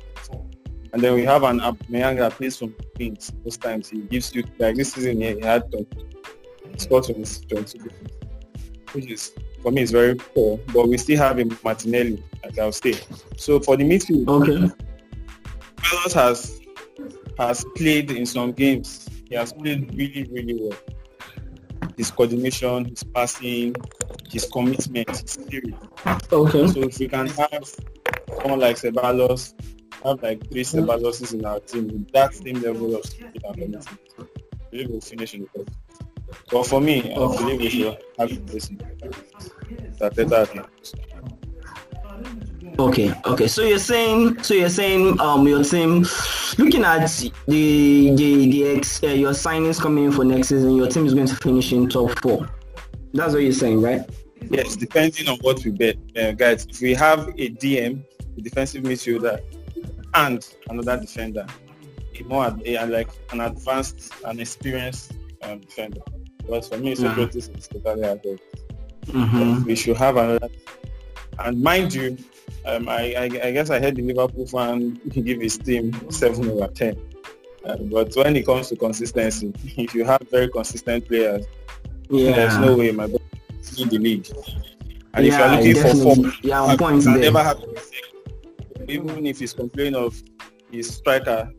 And 0.92 1.02
then 1.02 1.14
we 1.14 1.24
have 1.24 1.42
an 1.42 1.60
Aubameyang 1.60 2.18
that 2.18 2.32
plays 2.32 2.56
some 2.56 2.74
things. 2.96 3.32
Most 3.44 3.60
times 3.60 3.88
he 3.88 4.00
gives 4.02 4.34
you 4.34 4.44
like 4.58 4.76
this 4.76 4.92
season 4.92 5.20
he 5.20 5.40
had 5.40 5.70
20, 5.70 5.86
scored 6.78 7.04
22 7.04 7.90
which 8.92 9.10
is 9.10 9.32
for 9.62 9.70
me 9.70 9.82
is 9.82 9.90
very 9.90 10.14
poor. 10.14 10.58
But 10.72 10.88
we 10.88 10.96
still 10.98 11.18
have 11.18 11.38
a 11.38 11.44
Martinelli, 11.62 12.22
like 12.42 12.58
I'll 12.58 12.72
say. 12.72 12.94
So 13.36 13.60
for 13.60 13.76
the 13.76 13.84
midfield, 13.84 14.28
okay. 14.28 14.74
Carlos 15.76 16.12
has 16.14 16.60
has 17.38 17.64
played 17.76 18.10
in 18.10 18.26
some 18.26 18.52
games. 18.52 19.05
He 19.28 19.34
has 19.34 19.52
played 19.52 19.94
really, 19.94 20.28
really 20.30 20.60
well. 20.60 20.78
His 21.96 22.10
coordination, 22.10 22.84
his 22.86 23.02
passing, 23.02 23.74
his 24.30 24.46
commitment, 24.52 25.08
his 25.08 25.30
spirit. 25.30 25.74
Okay. 26.32 26.66
So 26.68 26.80
if 26.82 26.98
we 26.98 27.08
can 27.08 27.26
have 27.28 27.70
someone 28.40 28.60
like 28.60 28.76
Ceballos, 28.76 29.54
have 30.04 30.22
like 30.22 30.48
three 30.50 30.62
Ceballos 30.62 31.34
in 31.34 31.44
our 31.44 31.60
team 31.60 31.88
with 31.88 32.12
that 32.12 32.34
same 32.34 32.60
level 32.60 32.94
of 32.94 33.04
spirit 33.04 33.36
and 33.44 33.54
commitment, 33.54 33.88
we 34.70 34.86
will 34.86 35.00
finish 35.00 35.34
in 35.34 35.48
the 35.54 35.64
top. 35.64 35.74
But 36.50 36.66
for 36.66 36.80
me, 36.80 37.12
I 37.12 37.14
believe 37.14 37.60
we 37.60 37.68
should 37.70 37.98
have 38.18 38.32
a 38.32 38.40
blessing. 38.40 38.80
Okay, 42.78 43.14
okay. 43.24 43.48
So 43.48 43.62
you're 43.62 43.78
saying, 43.78 44.42
so 44.42 44.52
you're 44.52 44.68
saying, 44.68 45.18
um, 45.18 45.48
your 45.48 45.64
team, 45.64 46.04
looking 46.58 46.84
at 46.84 47.06
the 47.46 48.10
the 48.14 48.46
the 48.50 48.68
ex, 48.68 49.02
uh, 49.02 49.06
your 49.06 49.32
signings 49.32 49.80
coming 49.80 50.04
in 50.04 50.12
for 50.12 50.24
next 50.24 50.48
season, 50.48 50.76
your 50.76 50.88
team 50.88 51.06
is 51.06 51.14
going 51.14 51.26
to 51.26 51.36
finish 51.36 51.72
in 51.72 51.88
top 51.88 52.18
four. 52.18 52.46
That's 53.14 53.32
what 53.32 53.42
you're 53.42 53.52
saying, 53.52 53.80
right? 53.80 54.02
Yes, 54.50 54.76
depending 54.76 55.26
on 55.28 55.38
what 55.38 55.64
we 55.64 55.70
bet, 55.70 55.96
uh, 56.16 56.32
guys. 56.32 56.66
If 56.66 56.82
we 56.82 56.92
have 56.94 57.28
a 57.28 57.48
DM, 57.48 58.04
a 58.36 58.40
defensive 58.42 58.84
midfielder, 58.84 59.40
and 60.12 60.46
another 60.68 61.00
defender, 61.00 61.46
a 62.14 62.24
more 62.24 62.54
a, 62.64 62.86
like 62.86 63.08
an 63.32 63.40
advanced 63.40 64.12
and 64.26 64.38
experienced 64.38 65.14
um, 65.42 65.60
defender. 65.60 66.02
But 66.46 66.66
for 66.66 66.76
me, 66.76 66.94
Socrates 66.94 67.48
mm-hmm. 67.48 67.58
is 67.58 67.68
totally 67.68 68.04
out 68.04 68.22
mm-hmm. 68.22 69.64
We 69.64 69.74
should 69.74 69.96
have 69.96 70.18
another. 70.18 70.48
And 71.38 71.62
mind 71.62 71.94
you, 71.94 72.16
um, 72.64 72.88
I, 72.88 73.14
I, 73.14 73.24
I, 73.24 73.50
guess 73.52 73.70
I 73.70 73.80
heard 73.80 73.96
the 73.96 74.02
Liverpool 74.02 74.46
fan 74.46 75.00
give 75.08 75.40
his 75.40 75.58
team 75.58 75.92
7 76.10 76.50
over 76.50 76.68
10. 76.68 76.96
Uh, 77.64 77.76
but 77.76 78.14
when 78.16 78.36
it 78.36 78.46
comes 78.46 78.68
to 78.68 78.76
consistency, 78.76 79.52
if 79.76 79.94
you 79.94 80.04
have 80.04 80.22
very 80.30 80.48
consistent 80.48 81.06
players, 81.06 81.46
yeah. 82.10 82.32
there's 82.32 82.58
no 82.58 82.76
way 82.76 82.90
my 82.92 83.06
boy 83.06 83.18
lead 83.76 83.90
the 83.90 83.98
league. 83.98 84.28
And 85.14 85.26
yeah, 85.26 85.58
if 85.58 85.66
you're 85.66 85.78
looking 85.78 86.04
for 86.04 86.14
form, 86.14 86.32
yeah, 86.42 86.62
on 86.62 86.78
point 86.78 87.06
never 87.06 87.42
have 87.42 87.58
even 88.88 89.26
if 89.26 89.38
he's 89.38 89.52
complaining 89.52 89.94
of 89.94 90.20
his 90.70 90.94
striker, 90.94 91.50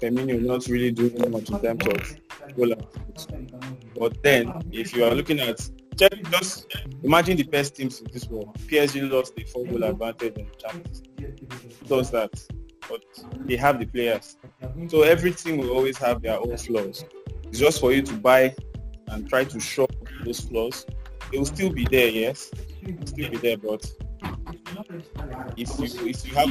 Firmino 0.00 0.40
not 0.40 0.66
really 0.66 0.90
doing 0.90 1.30
much 1.30 1.50
in 1.50 1.60
terms 1.60 1.86
of 1.86 2.56
goal 2.56 2.74
But 3.98 4.22
then, 4.22 4.52
if 4.72 4.94
you 4.94 5.04
are 5.04 5.14
looking 5.14 5.40
at 5.40 5.60
just 5.96 6.66
imagine 7.02 7.36
the 7.36 7.44
best 7.44 7.76
teams 7.76 8.00
in 8.00 8.06
this 8.12 8.28
world. 8.28 8.56
PSG 8.66 9.10
lost 9.10 9.34
the 9.36 9.44
four 9.44 9.66
goal 9.66 9.84
advantage 9.84 10.34
in 10.36 10.46
the 10.46 10.56
Champions. 10.56 11.02
Does 11.86 12.10
that, 12.10 12.30
but 12.88 13.02
they 13.44 13.56
have 13.56 13.78
the 13.78 13.86
players. 13.86 14.36
So 14.88 15.02
every 15.02 15.32
team 15.32 15.58
will 15.58 15.70
always 15.70 15.98
have 15.98 16.22
their 16.22 16.38
own 16.38 16.56
flaws. 16.56 17.04
It's 17.44 17.58
just 17.58 17.80
for 17.80 17.92
you 17.92 18.02
to 18.02 18.14
buy 18.14 18.54
and 19.08 19.28
try 19.28 19.44
to 19.44 19.60
show 19.60 19.86
those 20.24 20.40
flaws. 20.40 20.86
They 21.30 21.38
will 21.38 21.46
still 21.46 21.70
be 21.70 21.84
there, 21.90 22.08
yes, 22.08 22.50
still 23.04 23.30
be 23.30 23.36
there, 23.36 23.56
but 23.56 23.84
if 25.56 25.78
you 25.78 26.08
if 26.08 26.26
you 26.26 26.34
have 26.34 26.50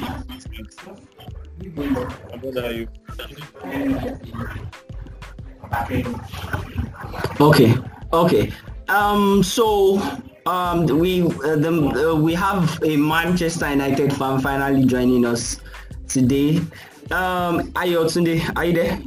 the 2.41 2.75
you. 2.75 2.87
Okay, 7.39 7.75
okay. 8.13 8.51
Um, 8.87 9.43
so 9.43 9.99
um, 10.45 10.85
we 10.85 11.21
uh, 11.23 11.55
the, 11.55 12.11
uh, 12.11 12.15
we 12.15 12.33
have 12.33 12.81
a 12.83 12.97
Manchester 12.97 13.69
United 13.69 14.13
fan 14.13 14.41
finally 14.41 14.85
joining 14.85 15.25
us 15.25 15.61
today. 16.07 16.57
Um, 17.11 17.71
Ayo 17.73 18.05
Tunde, 18.05 18.41
are 18.55 18.65
you 18.65 18.73
there? 18.73 19.01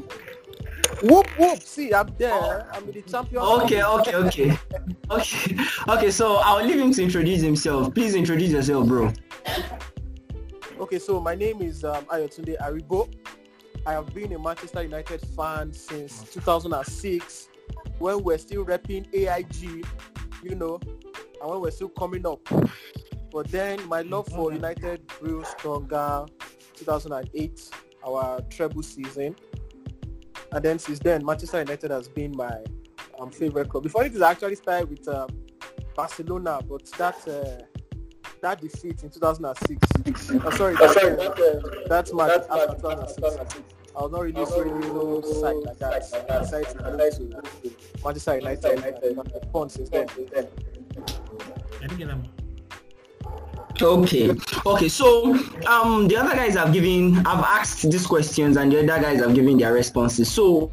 Whoop 1.03 1.27
whoop! 1.39 1.61
See, 1.63 1.93
I'm 1.93 2.09
there. 2.19 2.67
I'm 2.73 2.91
the 2.91 3.03
champion. 3.03 3.43
Okay, 3.43 3.83
okay, 3.83 4.15
okay, 4.15 4.59
okay, 5.11 5.57
okay. 5.89 6.11
So 6.11 6.37
I'll 6.37 6.65
leave 6.65 6.79
him 6.81 6.93
to 6.93 7.03
introduce 7.03 7.43
himself. 7.43 7.93
Please 7.95 8.15
introduce 8.15 8.53
yourself, 8.53 8.89
bro. 8.89 9.13
Okay, 10.81 10.99
so 10.99 11.21
my 11.21 11.35
name 11.35 11.61
is 11.61 11.85
um, 11.85 12.05
Ayotunde 12.07 12.57
Aribo. 12.59 13.13
I 13.87 13.93
have 13.93 14.15
been 14.15 14.33
a 14.33 14.39
Manchester 14.39 14.83
United 14.83 15.21
fan 15.37 15.73
since 15.73 16.23
2006 16.33 17.49
when 17.99 18.23
we're 18.23 18.39
still 18.39 18.65
repping 18.65 19.13
AIG, 19.15 19.85
you 20.43 20.55
know, 20.55 20.79
and 20.85 21.51
when 21.51 21.61
we're 21.61 21.71
still 21.71 21.89
coming 21.89 22.27
up. 22.27 22.41
But 23.31 23.49
then 23.49 23.87
my 23.89 24.03
love 24.03 24.29
for 24.29 24.53
United 24.53 25.07
grew 25.09 25.45
stronger 25.45 26.27
2008, 26.75 27.71
our 28.07 28.41
treble 28.43 28.83
season. 28.83 29.35
And 30.53 30.65
then 30.65 30.79
since 30.79 31.01
then, 31.01 31.25
Manchester 31.25 31.59
United 31.59 31.91
has 31.91 32.09
been 32.09 32.37
my 32.37 32.63
um, 33.19 33.31
favorite 33.31 33.69
club. 33.69 33.83
Before 33.83 34.05
it 34.05 34.21
actually 34.23 34.55
started 34.55 34.89
with 34.89 35.09
um, 35.09 35.29
Barcelona, 35.97 36.61
but 36.69 36.85
that 36.93 37.17
uh, 37.27 37.65
that 38.41 38.61
defeat 38.61 39.03
in 39.03 39.11
2006. 39.11 40.43
Oh, 40.45 40.51
sorry, 40.51 40.75
that, 40.75 40.97
uh, 40.97 41.89
that 41.89 42.15
match 42.15 42.43
after 42.51 42.77
2006. 42.77 43.74
I 43.97 44.03
was 44.03 44.11
not 44.11 44.23
really 44.23 44.45
so 44.45 45.23
psyched 45.23 45.67
like 45.67 45.79
that. 45.79 45.93
I 46.31 46.39
decided 46.41 46.69
to 46.69 46.83
go 46.83 47.11
to 47.11 48.03
Manchester 48.05 48.35
United 48.37 48.65
and 48.65 49.21
I've 49.21 49.53
gone 49.53 49.71
since 49.71 49.89
then. 49.89 50.09
Okay, 53.81 54.31
okay. 54.67 54.89
So, 54.89 55.35
um, 55.67 56.09
the 56.09 56.17
other 56.17 56.35
guys 56.35 56.55
have 56.55 56.73
given, 56.73 57.19
I've 57.27 57.45
asked 57.45 57.91
these 57.91 58.07
questions, 58.07 58.57
and 58.57 58.71
the 58.71 58.79
other 58.79 59.03
guys 59.03 59.19
have 59.21 59.35
given 59.35 59.59
their 59.59 59.73
responses. 59.73 60.31
So, 60.31 60.71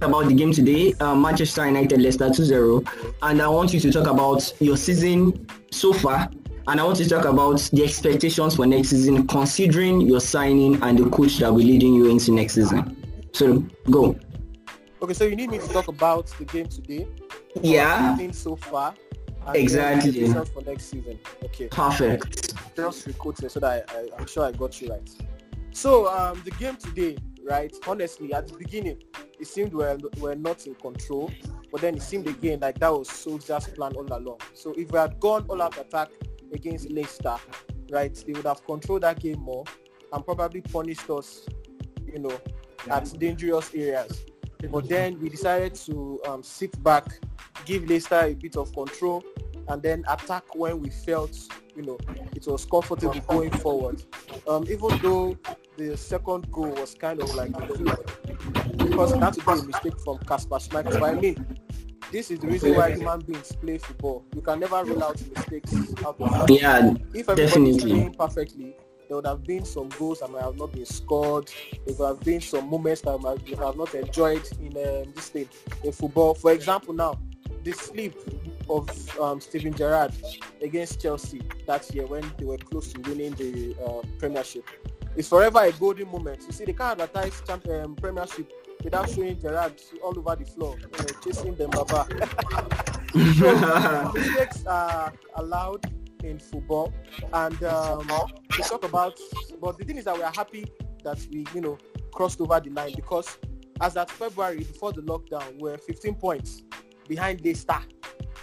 about 0.00 0.28
the 0.28 0.34
game 0.34 0.52
today, 0.52 0.94
uh, 1.00 1.14
Manchester 1.14 1.66
United 1.66 2.00
Leicester 2.00 2.28
2-0, 2.28 2.86
and 3.22 3.42
I 3.42 3.48
want 3.48 3.72
you 3.72 3.80
to 3.80 3.92
talk 3.92 4.06
about 4.06 4.52
your 4.60 4.76
season 4.76 5.46
so 5.70 5.92
far, 5.92 6.30
and 6.68 6.80
I 6.80 6.84
want 6.84 6.96
to 6.98 7.08
talk 7.08 7.24
about 7.24 7.58
the 7.72 7.84
expectations 7.84 8.56
for 8.56 8.66
next 8.66 8.90
season, 8.90 9.26
considering 9.26 10.00
your 10.02 10.20
signing 10.20 10.80
and 10.82 10.98
the 10.98 11.10
coach 11.10 11.38
that 11.38 11.50
will 11.50 11.58
be 11.58 11.64
leading 11.64 11.94
you 11.94 12.08
into 12.10 12.32
next 12.32 12.54
season. 12.54 12.96
So, 13.32 13.64
go. 13.90 14.16
Okay, 15.02 15.14
so 15.14 15.24
you 15.24 15.34
need 15.34 15.50
me 15.50 15.58
to 15.58 15.68
talk 15.68 15.88
about 15.88 16.26
the 16.38 16.44
game 16.44 16.68
today. 16.68 17.08
Yeah. 17.60 18.16
So 18.30 18.56
far, 18.56 18.94
exactly. 19.54 20.32
For 20.32 20.62
next 20.64 20.84
season. 20.84 21.18
Okay. 21.44 21.66
Perfect. 21.68 22.54
Just 22.76 23.06
record 23.06 23.42
it 23.42 23.50
so 23.50 23.60
that 23.60 23.90
I, 23.90 23.98
I, 23.98 24.20
am 24.20 24.26
sure 24.26 24.44
I 24.44 24.52
got 24.52 24.80
you 24.80 24.90
right. 24.90 25.10
So 25.72 26.08
um, 26.08 26.42
the 26.44 26.52
game 26.52 26.76
today, 26.76 27.16
right? 27.44 27.74
Honestly, 27.86 28.32
at 28.32 28.46
the 28.46 28.56
beginning, 28.56 29.02
it 29.40 29.46
seemed 29.46 29.74
we're, 29.74 29.98
we're 30.18 30.36
not 30.36 30.66
in 30.66 30.74
control, 30.76 31.30
but 31.72 31.80
then 31.80 31.96
it 31.96 32.02
seemed 32.02 32.28
again 32.28 32.60
like 32.60 32.78
that 32.78 32.92
was 32.92 33.08
Solskjaer's 33.08 33.66
plan 33.68 33.92
all 33.94 34.06
along. 34.06 34.38
So 34.54 34.72
if 34.76 34.90
we 34.92 34.98
had 34.98 35.18
gone 35.18 35.46
all 35.48 35.60
out 35.60 35.76
attack 35.78 36.10
against 36.52 36.90
Leicester, 36.90 37.36
right, 37.90 38.14
they 38.26 38.32
would 38.32 38.46
have 38.46 38.64
controlled 38.64 39.02
that 39.02 39.20
game 39.20 39.40
more 39.40 39.64
and 40.12 40.24
probably 40.24 40.60
punished 40.60 41.08
us, 41.10 41.46
you 42.06 42.18
know, 42.18 42.40
at 42.90 43.12
dangerous 43.18 43.74
areas. 43.74 44.24
But 44.70 44.88
then 44.88 45.18
we 45.20 45.28
decided 45.28 45.74
to 45.86 46.20
um, 46.26 46.42
sit 46.42 46.82
back, 46.82 47.06
give 47.64 47.88
Leicester 47.88 48.20
a 48.20 48.34
bit 48.34 48.56
of 48.56 48.72
control, 48.72 49.24
and 49.68 49.82
then 49.82 50.04
attack 50.08 50.54
when 50.54 50.80
we 50.80 50.90
felt, 50.90 51.36
you 51.74 51.82
know, 51.82 51.98
it 52.34 52.46
was 52.46 52.64
comfortable 52.64 53.18
going 53.28 53.50
forward. 53.50 54.02
Um, 54.46 54.64
even 54.68 54.98
though 54.98 55.36
the 55.76 55.96
second 55.96 56.50
goal 56.52 56.70
was 56.70 56.94
kind 56.94 57.20
of 57.20 57.34
like 57.34 57.52
because 58.76 59.18
that 59.18 59.36
be 59.36 59.52
a 59.52 59.62
mistake 59.64 59.98
from 60.04 60.18
Kasper 60.18 60.56
Schmeichel. 60.56 61.02
I 61.02 61.18
mean, 61.18 61.58
this 62.12 62.30
is 62.30 62.38
the 62.38 62.46
reason 62.46 62.74
why 62.76 62.92
human 62.94 63.20
beings 63.20 63.52
play 63.56 63.78
football. 63.78 64.22
You 64.34 64.42
can 64.42 64.60
never 64.60 64.84
rule 64.84 65.02
out 65.02 65.20
mistakes 65.34 65.74
out 66.04 66.20
of 66.20 66.50
Yeah, 66.50 66.94
if 67.14 67.28
everybody's 67.28 67.82
playing 67.82 68.14
perfectly, 68.14 68.76
there 69.08 69.16
would 69.16 69.26
have 69.26 69.42
been 69.44 69.64
some 69.64 69.88
goals 69.98 70.20
that 70.20 70.30
might 70.30 70.42
have 70.42 70.56
not 70.56 70.72
been 70.72 70.84
scored. 70.86 71.50
There 71.86 71.94
would 71.96 72.06
have 72.06 72.20
been 72.20 72.40
some 72.40 72.68
moments 72.68 73.00
that 73.00 73.18
might 73.18 73.40
have 73.58 73.76
not 73.76 73.94
enjoyed 73.94 74.46
in 74.60 74.68
um, 74.76 75.12
this 75.14 75.30
thing 75.30 75.48
in 75.82 75.92
football. 75.92 76.34
For 76.34 76.52
example, 76.52 76.94
now 76.94 77.18
the 77.64 77.72
sleep 77.72 78.14
of 78.68 79.18
um, 79.18 79.40
Steven 79.40 79.72
Gerrard 79.72 80.12
against 80.62 81.00
Chelsea 81.00 81.42
that 81.66 81.92
year 81.94 82.06
when 82.06 82.24
they 82.38 82.44
were 82.44 82.58
close 82.58 82.92
to 82.92 83.00
winning 83.00 83.32
the 83.34 83.74
uh, 83.84 84.02
Premiership 84.18 84.68
is 85.16 85.28
forever 85.28 85.60
a 85.60 85.72
golden 85.72 86.10
moment. 86.10 86.42
You 86.46 86.52
see, 86.52 86.64
they 86.64 86.72
can't 86.72 87.00
advertise 87.00 87.42
champ- 87.46 87.68
um, 87.68 87.94
Premiership 87.96 88.52
without 88.82 89.08
showing 89.10 89.38
Gerrard 89.40 89.80
all 90.02 90.18
over 90.18 90.36
the 90.36 90.44
floor, 90.44 90.76
know, 90.76 91.04
chasing 91.24 91.54
Demba 91.54 91.84
Ba. 91.84 92.06
so, 93.38 94.12
mistakes 94.14 94.66
are 94.66 95.12
allowed 95.36 95.84
in 96.24 96.38
football. 96.38 96.92
And 97.32 97.62
um, 97.64 98.08
we 98.56 98.64
talk 98.64 98.84
about, 98.84 99.18
but 99.60 99.78
the 99.78 99.84
thing 99.84 99.96
is 99.96 100.04
that 100.04 100.16
we 100.16 100.22
are 100.22 100.32
happy 100.32 100.66
that 101.04 101.18
we, 101.30 101.46
you 101.54 101.60
know, 101.60 101.78
crossed 102.12 102.40
over 102.40 102.60
the 102.60 102.70
line 102.70 102.92
because 102.94 103.38
as 103.80 103.96
at 103.96 104.10
February 104.10 104.58
before 104.58 104.92
the 104.92 105.02
lockdown, 105.02 105.58
we're 105.58 105.78
15 105.78 106.14
points 106.14 106.62
behind 107.08 107.44
Leicester, 107.44 107.78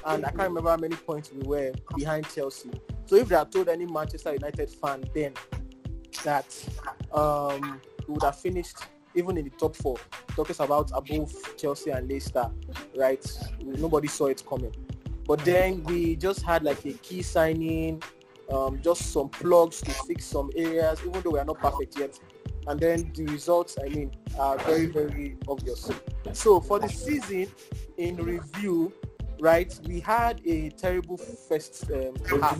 and 0.05 0.25
I 0.25 0.29
can't 0.29 0.49
remember 0.49 0.69
how 0.69 0.77
many 0.77 0.95
points 0.95 1.31
we 1.31 1.43
were 1.43 1.71
behind 1.95 2.27
Chelsea. 2.29 2.71
So 3.05 3.15
if 3.15 3.29
they 3.29 3.35
had 3.35 3.51
told 3.51 3.69
any 3.69 3.85
Manchester 3.85 4.33
United 4.33 4.69
fan 4.69 5.03
then 5.13 5.33
that 6.23 6.45
um, 7.13 7.79
we 8.07 8.13
would 8.13 8.23
have 8.23 8.37
finished 8.37 8.77
even 9.15 9.37
in 9.37 9.45
the 9.45 9.51
top 9.51 9.75
four, 9.75 9.97
talking 10.35 10.55
about 10.59 10.91
above 10.93 11.33
Chelsea 11.57 11.91
and 11.91 12.09
Leicester, 12.09 12.49
right? 12.95 13.25
Nobody 13.63 14.07
saw 14.07 14.27
it 14.27 14.43
coming. 14.47 14.73
But 15.25 15.45
then 15.45 15.83
we 15.83 16.15
just 16.15 16.41
had 16.41 16.63
like 16.63 16.83
a 16.85 16.93
key 16.93 17.21
signing, 17.21 18.01
um, 18.51 18.81
just 18.81 19.11
some 19.13 19.29
plugs 19.29 19.81
to 19.81 19.91
fix 19.91 20.25
some 20.25 20.49
areas, 20.55 20.99
even 21.05 21.21
though 21.21 21.31
we 21.31 21.39
are 21.39 21.45
not 21.45 21.59
perfect 21.59 21.99
yet. 21.99 22.19
And 22.67 22.79
then 22.79 23.11
the 23.15 23.25
results, 23.25 23.77
I 23.83 23.89
mean, 23.89 24.11
are 24.37 24.57
very, 24.59 24.87
very 24.87 25.37
obvious. 25.47 25.89
So 26.33 26.59
for 26.59 26.79
the 26.79 26.89
season, 26.89 27.47
in 27.97 28.15
review, 28.17 28.91
right, 29.39 29.77
we 29.87 29.99
had 29.99 30.41
a 30.45 30.69
terrible 30.69 31.17
first 31.17 31.89
um, 31.91 32.15
half 32.41 32.59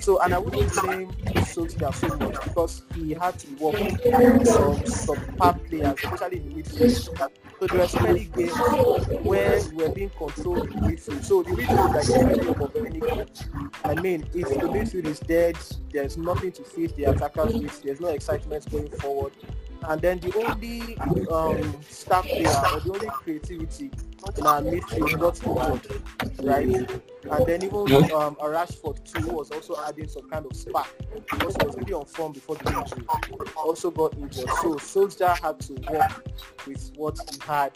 So, 0.00 0.20
and 0.20 0.34
I 0.34 0.38
wouldn't 0.38 0.72
blame 0.82 1.12
Solskjaer 1.36 1.94
so 1.94 2.16
much 2.16 2.42
because 2.44 2.82
he 2.94 3.14
had 3.14 3.38
to 3.38 3.54
work 3.56 3.76
some 4.46 4.86
some 4.86 5.36
part 5.36 5.64
players, 5.66 5.94
especially 6.02 6.38
in 6.38 6.48
the 6.48 6.62
midfield, 6.62 6.90
so 7.60 7.66
there 7.66 7.78
were 7.78 8.02
many 8.02 8.24
games 8.24 8.56
where 9.22 9.60
we 9.72 9.84
were 9.84 9.88
being 9.90 10.10
controlled 10.10 10.70
in 10.70 10.80
midfield. 10.80 11.24
So 11.24 11.42
the 11.42 11.50
midfield 11.50 11.94
like 11.94 12.06
the 12.06 12.64
of 12.64 12.76
any 12.86 13.00
game. 13.00 13.26
I 13.84 13.94
mean, 14.00 14.28
if 14.34 14.48
the 14.48 14.66
midfield 14.66 15.06
is 15.06 15.20
dead, 15.20 15.56
there's 15.92 16.16
nothing 16.16 16.52
to 16.52 16.62
feed 16.62 16.94
the 16.96 17.04
attackers 17.04 17.54
with. 17.54 17.82
There's 17.82 18.00
no 18.00 18.08
excitement 18.08 18.70
going 18.70 18.90
forward. 18.90 19.32
And 19.82 20.00
then 20.00 20.18
the 20.18 20.34
only 20.34 20.98
um, 21.28 21.82
star 21.88 22.22
player 22.22 22.48
or 22.48 22.80
the 22.80 22.92
only 22.92 23.06
creativity 23.08 23.90
in 24.36 24.46
our 24.46 24.60
midfield 24.60 25.18
got 25.18 25.42
injured, 25.44 26.44
right? 26.44 27.00
And 27.30 27.46
then 27.46 27.62
even 27.62 28.12
um, 28.12 28.36
a 28.40 28.46
Rashford 28.46 29.04
too 29.04 29.28
was 29.28 29.50
also 29.50 29.76
adding 29.86 30.08
some 30.08 30.28
kind 30.28 30.46
of 30.46 30.56
spark 30.56 30.88
because 31.14 31.56
he 31.56 31.66
was 31.66 31.76
really 31.76 31.92
on 31.92 32.06
form 32.06 32.32
before 32.32 32.56
the 32.56 32.78
injury. 32.78 33.04
Also 33.56 33.90
got 33.90 34.14
injured. 34.14 34.48
So 34.62 34.74
Solskjaer 34.74 35.38
had 35.40 35.60
to 35.60 35.72
work 35.90 36.24
with 36.66 36.92
what 36.96 37.18
he 37.30 37.38
had 37.46 37.72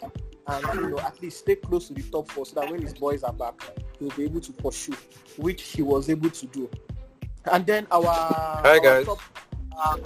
and 0.47 0.65
you 0.73 0.89
know 0.89 0.99
at 0.99 1.21
least 1.21 1.39
stay 1.39 1.55
close 1.55 1.87
to 1.87 1.93
the 1.93 2.03
top 2.03 2.29
four 2.29 2.45
so 2.45 2.59
that 2.59 2.69
when 2.69 2.81
his 2.81 2.93
boys 2.93 3.23
are 3.23 3.33
back, 3.33 3.53
he'll 3.99 4.09
be 4.11 4.23
able 4.23 4.41
to 4.41 4.51
pursue, 4.51 4.95
which 5.37 5.61
he 5.63 5.81
was 5.81 6.09
able 6.09 6.29
to 6.29 6.45
do. 6.47 6.69
And 7.51 7.65
then 7.65 7.87
our, 7.91 8.03
Hi 8.05 8.79
guys. 8.79 9.05
Top, 9.05 9.19
uh, 9.77 9.97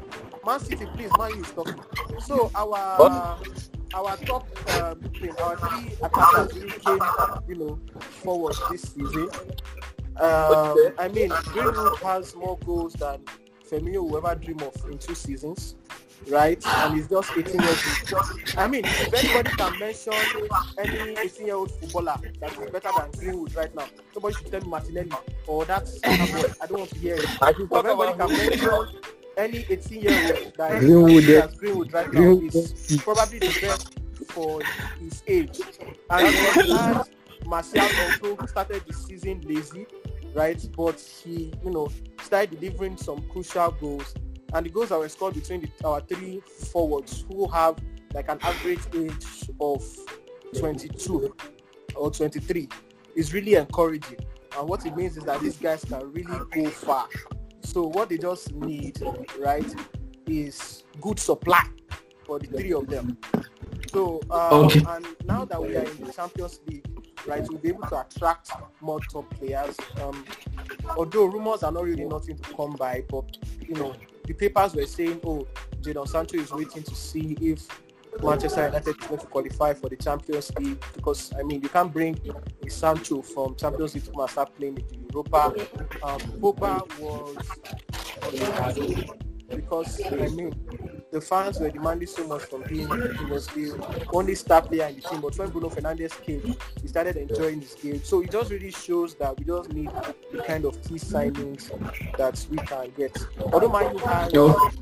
Man 0.45 0.60
City, 0.60 0.86
please, 0.95 1.12
Man 1.17 1.32
U 1.36 1.43
is 1.43 1.51
talking. 1.51 1.82
So 2.21 2.51
our 2.56 2.97
what? 2.97 3.69
our 3.93 4.17
top 4.17 4.47
um, 4.75 4.84
our 4.84 4.99
three 5.13 5.30
attackers 6.01 6.53
really 6.53 6.80
came, 6.80 6.99
you 7.47 7.56
know, 7.56 7.80
forward 7.99 8.56
this 8.71 8.82
season. 8.82 9.30
Um, 10.19 10.93
I 10.97 11.10
mean, 11.13 11.32
Greenwood 11.45 11.99
has 11.99 12.36
more 12.36 12.58
goals 12.65 12.93
than 12.93 13.19
Firmino 13.69 14.10
will 14.10 14.17
ever 14.17 14.36
dream 14.36 14.60
of 14.62 14.73
in 14.89 14.97
two 14.97 15.13
seasons, 15.13 15.75
right? 16.27 16.62
And 16.65 16.95
he's 16.95 17.08
just 17.08 17.32
18 17.37 17.62
years 17.62 18.13
old. 18.13 18.54
I 18.58 18.67
mean, 18.67 18.83
if 18.85 19.13
anybody 19.13 19.56
can 19.56 19.79
mention 19.79 20.13
any 20.79 21.15
18-year-old 21.15 21.71
footballer 21.71 22.17
that 22.39 22.52
is 22.52 22.71
better 22.71 22.89
than 22.98 23.12
Greenwood 23.12 23.56
right 23.56 23.75
now, 23.75 23.85
somebody 24.13 24.35
should 24.35 24.52
tell 24.52 24.62
me 24.62 24.67
Martinelli 24.69 25.12
or 25.46 25.65
that's 25.65 26.00
I 26.04 26.65
don't 26.67 26.79
want 26.79 26.89
to 26.92 27.00
hear 27.00 27.15
it. 27.15 27.42
I 27.42 27.50
If 27.52 27.71
anybody 27.71 28.17
can 28.17 28.29
mention 28.29 28.87
any 29.38 29.65
18 29.69 30.02
year 30.02 30.35
old 30.35 30.54
that 30.58 30.79
Greenwood, 30.79 31.23
as 31.29 31.56
Greenwood 31.56 31.94
right 31.94 32.12
now 32.12 32.40
is 32.42 33.02
probably 33.04 33.40
the 33.40 33.58
best 33.62 34.00
for 34.29 34.62
his 35.00 35.23
age. 35.27 35.62
And 36.10 36.27
as 36.71 37.10
Martial 37.46 37.81
also 37.81 38.46
started 38.48 38.83
the 38.88 38.94
season 38.94 39.42
lazy, 39.48 39.85
right? 40.33 40.67
But 40.75 41.00
he, 41.00 41.54
you 41.63 41.71
know, 41.71 41.90
started 42.21 42.60
delivering 42.60 42.98
some 42.98 43.21
crucial 43.29 43.71
goals. 43.71 44.13
And 44.54 44.65
the 44.65 44.69
goals 44.69 44.90
that 44.90 45.00
were 45.00 45.10
scored 45.10 45.35
between 45.35 45.62
the, 45.62 45.88
our 45.88 46.02
three 46.02 46.40
forwards 46.40 47.25
who 47.29 47.48
have 47.50 47.77
like 48.13 48.29
an 48.29 48.40
average 48.42 48.79
age 48.96 49.50
of 49.60 49.83
22 50.58 51.35
or 51.96 52.12
23 52.12 52.69
is 53.15 53.33
really 53.33 53.56
encouraging. 53.56 54.19
And 54.58 54.67
what 54.67 54.85
it 54.85 54.96
means 54.96 55.17
is 55.17 55.23
that 55.25 55.42
these 55.42 55.58
guys 55.58 55.83
can 55.83 56.12
really 56.12 56.40
go 56.52 56.69
far 56.69 57.08
so 57.68 57.84
what 57.84 58.08
they 58.10 58.18
just 58.18 58.54
need, 58.56 59.02
right, 59.38 59.76
is 60.26 60.84
good 61.02 61.20
supply 61.20 61.63
for 62.26 62.40
the 62.40 62.48
three 62.48 62.72
of 62.72 62.88
them. 62.88 63.18
So 63.92 64.22
um, 64.32 64.65
okay. 64.65 64.84
and 64.88 65.06
now 65.26 65.44
that 65.46 65.62
we 65.62 65.76
are 65.76 65.84
in 65.84 66.06
the 66.06 66.13
Champions 66.13 66.62
League, 66.65 66.86
right? 67.26 67.46
We'll 67.50 67.58
be 67.58 67.70
able 67.70 67.88
to 67.88 68.02
attract 68.02 68.52
more 68.80 69.00
top 69.12 69.30
players. 69.36 69.76
Um, 70.02 70.26
although 70.96 71.26
rumors 71.26 71.63
are 71.63 71.72
not 71.72 71.84
really 71.84 72.06
nothing 72.06 72.38
to 72.38 72.54
come 72.56 72.72
by, 72.78 73.04
but 73.10 73.38
you 73.62 73.76
know, 73.76 73.94
the 74.26 74.34
papers 74.34 74.74
were 74.74 74.86
saying, 74.86 75.20
oh, 75.26 75.46
Jadon 75.82 76.08
Sancho 76.08 76.38
is 76.38 76.52
waiting 76.52 76.84
to 76.84 76.96
see 76.96 77.38
if 77.42 77.68
Manchester 78.24 78.65
United 78.65 79.00
going 79.08 79.20
to 79.20 79.28
qualify 79.28 79.74
for 79.74 79.90
the 79.90 79.96
Champions 79.96 80.52
League 80.58 80.84
because 80.96 81.34
I 81.38 81.44
mean 81.44 81.62
you 81.62 81.70
can't 81.70 81.92
bring 81.94 82.20
a 82.65 82.70
Sancho 82.70 83.22
from 83.22 83.56
Champions 83.56 83.96
League 83.96 84.06
to 84.06 84.28
start 84.28 84.56
playing 84.56 84.78
in 84.94 85.08
Europa. 85.12 85.54
Um, 86.04 86.20
was 87.00 87.38
because 89.50 90.02
I 90.06 90.27
mean 90.29 90.54
the 91.12 91.21
fans 91.21 91.60
were 91.60 91.69
demanding 91.69 92.08
so 92.08 92.27
much 92.27 92.43
from 92.43 92.63
him. 92.63 92.89
He 93.17 93.25
was 93.25 93.48
the 93.48 94.08
only 94.13 94.35
star 94.35 94.62
player 94.62 94.87
in 94.87 94.95
the 94.95 95.02
team, 95.02 95.21
but 95.21 95.37
when 95.37 95.50
Bruno 95.50 95.69
Fernandes 95.69 96.21
came, 96.21 96.56
he 96.81 96.87
started 96.87 97.15
enjoying 97.15 97.62
his 97.62 97.73
game. 97.75 98.04
So 98.04 98.21
it 98.21 98.31
just 98.31 98.52
really 98.52 98.71
shows 98.71 99.15
that 99.15 99.37
we 99.37 99.45
just 99.45 99.71
need 99.73 99.89
the 100.31 100.43
kind 100.43 100.65
of 100.65 100.81
key 100.83 100.95
signings 100.95 101.71
that 102.17 102.45
we 102.50 102.58
can 102.58 102.91
get. 102.98 103.17
Although 103.54 103.69
Man 103.69 103.98
has 104.00 104.33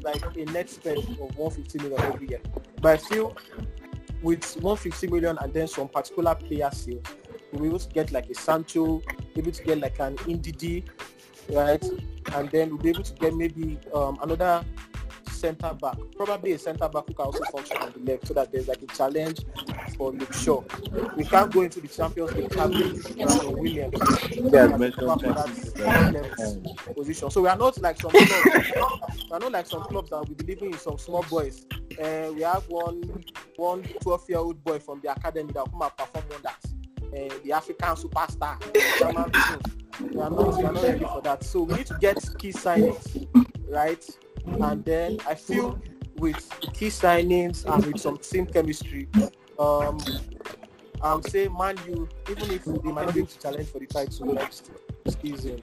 like 0.04 0.36
a 0.36 0.46
net 0.46 0.70
spend 0.70 1.00
of 1.00 1.38
150 1.38 1.80
million 1.80 2.02
every 2.02 2.30
year, 2.30 2.42
but 2.82 2.94
I 2.94 2.98
feel 2.98 3.38
with 4.24 4.44
150 4.56 5.08
million 5.08 5.38
and 5.42 5.54
then 5.54 5.68
some 5.68 5.88
particular 5.88 6.34
player 6.34 6.70
sales, 6.72 7.04
able 7.54 7.80
to 7.80 7.90
get 7.90 8.12
like 8.12 8.30
a 8.30 8.34
Sancho, 8.34 9.02
able 9.36 9.52
to 9.52 9.64
get 9.64 9.80
like 9.80 10.00
an 10.00 10.18
Ndidi, 10.18 10.84
right? 11.50 11.84
And 12.34 12.50
then 12.50 12.70
we'll 12.70 12.80
be 12.80 12.90
able 12.90 13.04
to 13.04 13.14
get 13.14 13.34
maybe 13.36 13.80
um, 13.94 14.18
another 14.22 14.66
centre 15.36 15.74
back, 15.80 15.98
probably 16.16 16.54
a 16.54 16.58
centre 16.58 16.90
back 16.90 17.04
who 17.08 17.14
can 17.14 17.26
also 17.26 17.44
function 17.46 17.78
on 17.78 17.94
the 17.94 18.12
left, 18.12 18.28
so 18.28 18.34
that 18.34 18.52
there's 18.52 18.68
like 18.68 18.82
a 18.82 18.88
challenge 18.88 19.40
for 19.98 20.12
Luke 20.12 20.34
Shaw. 20.34 20.64
We 21.16 21.24
can't 21.24 21.52
go 21.52 21.62
into 21.62 21.82
the 21.82 21.88
Champions 21.88 22.32
League 22.34 22.54
having 22.56 23.00
Brandon 23.00 23.58
Williams 23.58 24.00
Yeah, 24.32 24.68
for 24.70 24.78
mentioned 24.78 25.08
that 25.08 26.14
left 26.14 26.96
position. 26.96 27.30
So 27.30 27.42
we 27.42 27.50
are 27.50 27.58
not 27.58 27.80
like 27.82 28.00
some 28.02 28.12
clubs. 28.12 28.32
we 28.36 29.32
are 29.32 29.40
not 29.40 29.52
like 29.52 29.68
some 29.68 29.84
clubs 29.84 30.10
that 30.10 30.18
will 30.18 30.26
be 30.26 30.34
believing 30.36 30.74
in 30.74 30.80
some 30.80 30.98
small 30.98 31.24
boys. 31.24 31.66
Uh, 32.02 32.32
we 32.34 32.42
have 32.42 32.64
one 32.68 33.24
one 33.58 33.84
12 34.02 34.30
year 34.30 34.40
old 34.40 34.64
boy 34.64 34.80
from 34.80 35.00
the 35.02 35.12
academy 35.12 35.52
that 35.54 35.72
will 35.72 35.80
come 35.80 35.82
and 35.84 35.98
perform 35.98 36.26
wonders. 36.30 36.52
Uh, 37.06 37.34
the 37.44 37.52
African 37.52 37.96
superstar. 37.96 38.56
We 40.00 40.20
are 40.22 40.30
not 40.30 40.58
we 40.58 40.64
are 40.66 40.74
not 40.74 40.84
ready 40.84 41.06
for 41.06 41.22
that. 41.22 41.44
So 41.44 41.64
we 41.64 41.76
need 41.76 41.88
to 41.88 41.98
get 42.00 42.18
key 42.38 42.52
signings, 42.52 43.28
right? 43.70 44.06
And 44.46 44.84
then 44.86 45.18
I 45.28 45.36
feel 45.36 45.80
with 46.18 46.50
key 46.74 46.88
signings 46.88 47.66
and 47.66 47.86
with 47.86 48.00
some 48.00 48.18
team 48.18 48.46
chemistry, 48.46 49.08
um, 49.60 50.00
I 51.02 51.14
would 51.14 51.30
say 51.30 51.48
Man 51.48 51.78
U, 51.88 52.08
even 52.30 52.52
if 52.52 52.66
they 52.66 52.92
might 52.92 53.06
not 53.06 53.14
be 53.14 53.22
able 53.22 53.30
to 53.30 53.40
challenge 53.40 53.70
for 53.70 53.80
the 53.80 53.86
title 53.86 54.34
next 54.34 54.72
season, 55.22 55.62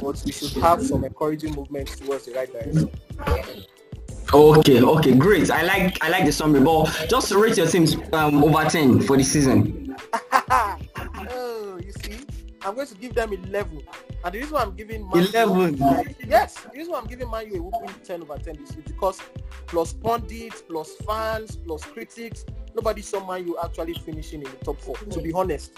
but 0.00 0.22
we 0.24 0.32
should 0.32 0.52
have 0.62 0.82
some 0.82 1.04
encouraging 1.04 1.54
movements 1.54 1.98
towards 1.98 2.26
the 2.26 2.32
right 2.32 2.52
direction. 2.52 2.90
Okay, 4.34 4.80
okay, 4.82 5.14
great. 5.14 5.50
I 5.50 5.62
like 5.62 6.02
I 6.02 6.08
like 6.08 6.24
the 6.24 6.32
summary, 6.32 6.60
but 6.60 6.86
just 7.08 7.32
rate 7.32 7.56
your 7.56 7.66
teams 7.66 7.96
um, 8.12 8.42
over 8.42 8.64
ten 8.68 9.00
for 9.00 9.16
the 9.16 9.24
season. 9.24 9.94
I'm 12.64 12.74
going 12.74 12.86
to 12.86 12.94
give 12.94 13.14
them 13.14 13.32
11. 13.32 13.82
And 14.24 14.34
the 14.34 14.38
reason 14.38 14.54
why 14.54 14.62
I'm 14.62 14.74
giving 14.74 15.08
Man 15.08 15.24
11? 15.24 15.78
like, 15.78 16.16
yes, 16.28 16.54
the 16.60 16.70
reason 16.78 16.92
why 16.92 17.00
I'm 17.00 17.06
giving 17.06 17.30
Man 17.30 17.46
U 17.52 17.58
a 17.58 17.62
whooping 17.62 17.94
10 18.04 18.22
over 18.22 18.36
10 18.38 18.56
is 18.62 18.72
because 18.76 19.20
plus 19.66 19.92
pundits, 19.92 20.62
plus 20.62 20.94
fans, 21.06 21.56
plus 21.56 21.84
critics, 21.84 22.44
nobody 22.74 23.02
saw 23.02 23.26
Man 23.26 23.46
U 23.46 23.58
actually 23.62 23.94
finishing 23.94 24.42
in 24.42 24.50
the 24.50 24.64
top 24.64 24.80
four, 24.80 24.96
to 24.96 25.20
be 25.20 25.32
honest. 25.32 25.72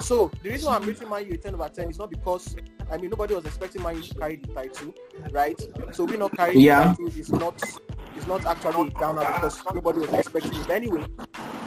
So 0.00 0.30
the 0.42 0.50
reason 0.50 0.68
why 0.68 0.76
I'm 0.76 0.82
rating 0.86 1.08
Man 1.08 1.26
U 1.26 1.34
a 1.34 1.36
10 1.38 1.54
over 1.54 1.68
10 1.68 1.90
is 1.90 1.98
not 1.98 2.10
because, 2.10 2.54
I 2.90 2.96
mean, 2.98 3.10
nobody 3.10 3.34
was 3.34 3.46
expecting 3.46 3.82
Man 3.82 3.96
U 3.96 4.02
to 4.02 4.14
carry 4.14 4.36
the 4.36 4.48
title, 4.52 4.94
right? 5.30 5.60
So 5.92 6.04
we 6.04 6.16
not 6.16 6.36
carrying 6.36 6.60
Yeah. 6.60 6.94
the 6.96 7.04
title 7.04 7.20
is 7.20 7.30
not 7.32 7.62
is 8.16 8.26
not 8.26 8.44
actually 8.46 8.88
a 8.88 8.90
downer 8.98 9.24
because 9.34 9.62
nobody 9.74 10.00
was 10.00 10.12
expecting 10.12 10.60
it 10.60 10.70
anyway, 10.70 11.04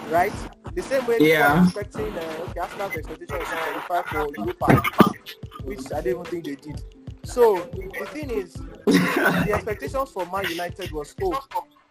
right? 0.10 0.34
The 0.76 0.82
same 0.82 1.06
way 1.06 1.18
Yeah. 1.20 1.64
expecting, 1.64 2.18
uh, 2.18 2.46
okay, 2.50 2.60
Arsenal's 2.60 2.96
expectation 2.96 3.42
is 3.42 3.48
qualify 3.48 4.02
for 4.10 4.36
Europa, 4.36 4.84
which 5.64 5.92
I 5.92 6.02
didn't 6.02 6.20
even 6.20 6.26
think 6.26 6.46
they 6.46 6.56
did. 6.56 6.82
So 7.24 7.58
the 8.00 8.06
thing 8.08 8.30
is, 8.30 8.54
the 8.86 9.52
expectations 9.54 10.12
for 10.12 10.26
Man 10.28 10.50
United 10.50 10.92
was, 10.92 11.16
oh, 11.22 11.40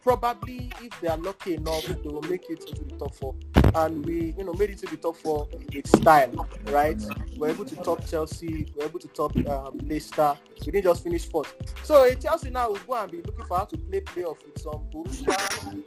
probably 0.03 0.73
if 0.83 1.01
they 1.01 1.09
are 1.09 1.19
lucky 1.19 1.55
enough, 1.55 1.85
they 1.85 2.09
will 2.09 2.23
make 2.23 2.49
it 2.49 2.65
into 2.69 2.85
the 2.85 2.97
top 2.97 3.15
four. 3.15 3.35
And 3.75 4.05
we, 4.07 4.35
you 4.39 4.45
know, 4.45 4.53
made 4.55 4.71
it 4.71 4.79
to 4.79 4.87
the 4.87 4.97
top 4.97 5.17
four 5.17 5.49
with 5.73 5.87
style, 5.87 6.49
right? 6.67 7.01
We're 7.37 7.51
able 7.51 7.65
to 7.67 7.77
top 7.77 8.07
Chelsea, 8.07 8.73
we're 8.75 8.87
able 8.87 8.99
to 9.01 9.09
top 9.09 9.37
um, 9.49 9.79
Leicester. 9.87 10.37
We 10.65 10.73
didn't 10.73 10.85
just 10.85 11.05
finish 11.05 11.29
fourth. 11.29 11.55
So 11.83 12.13
Chelsea 12.15 12.51
now 12.51 12.69
will 12.69 12.79
go 12.87 12.95
and 12.95 13.11
be 13.11 13.19
looking 13.19 13.45
for 13.47 13.59
how 13.59 13.65
to 13.65 13.77
play 13.77 14.01
playoff 14.01 14.39
with 14.45 14.61
some 14.61 14.87
Borussia, 14.93 15.37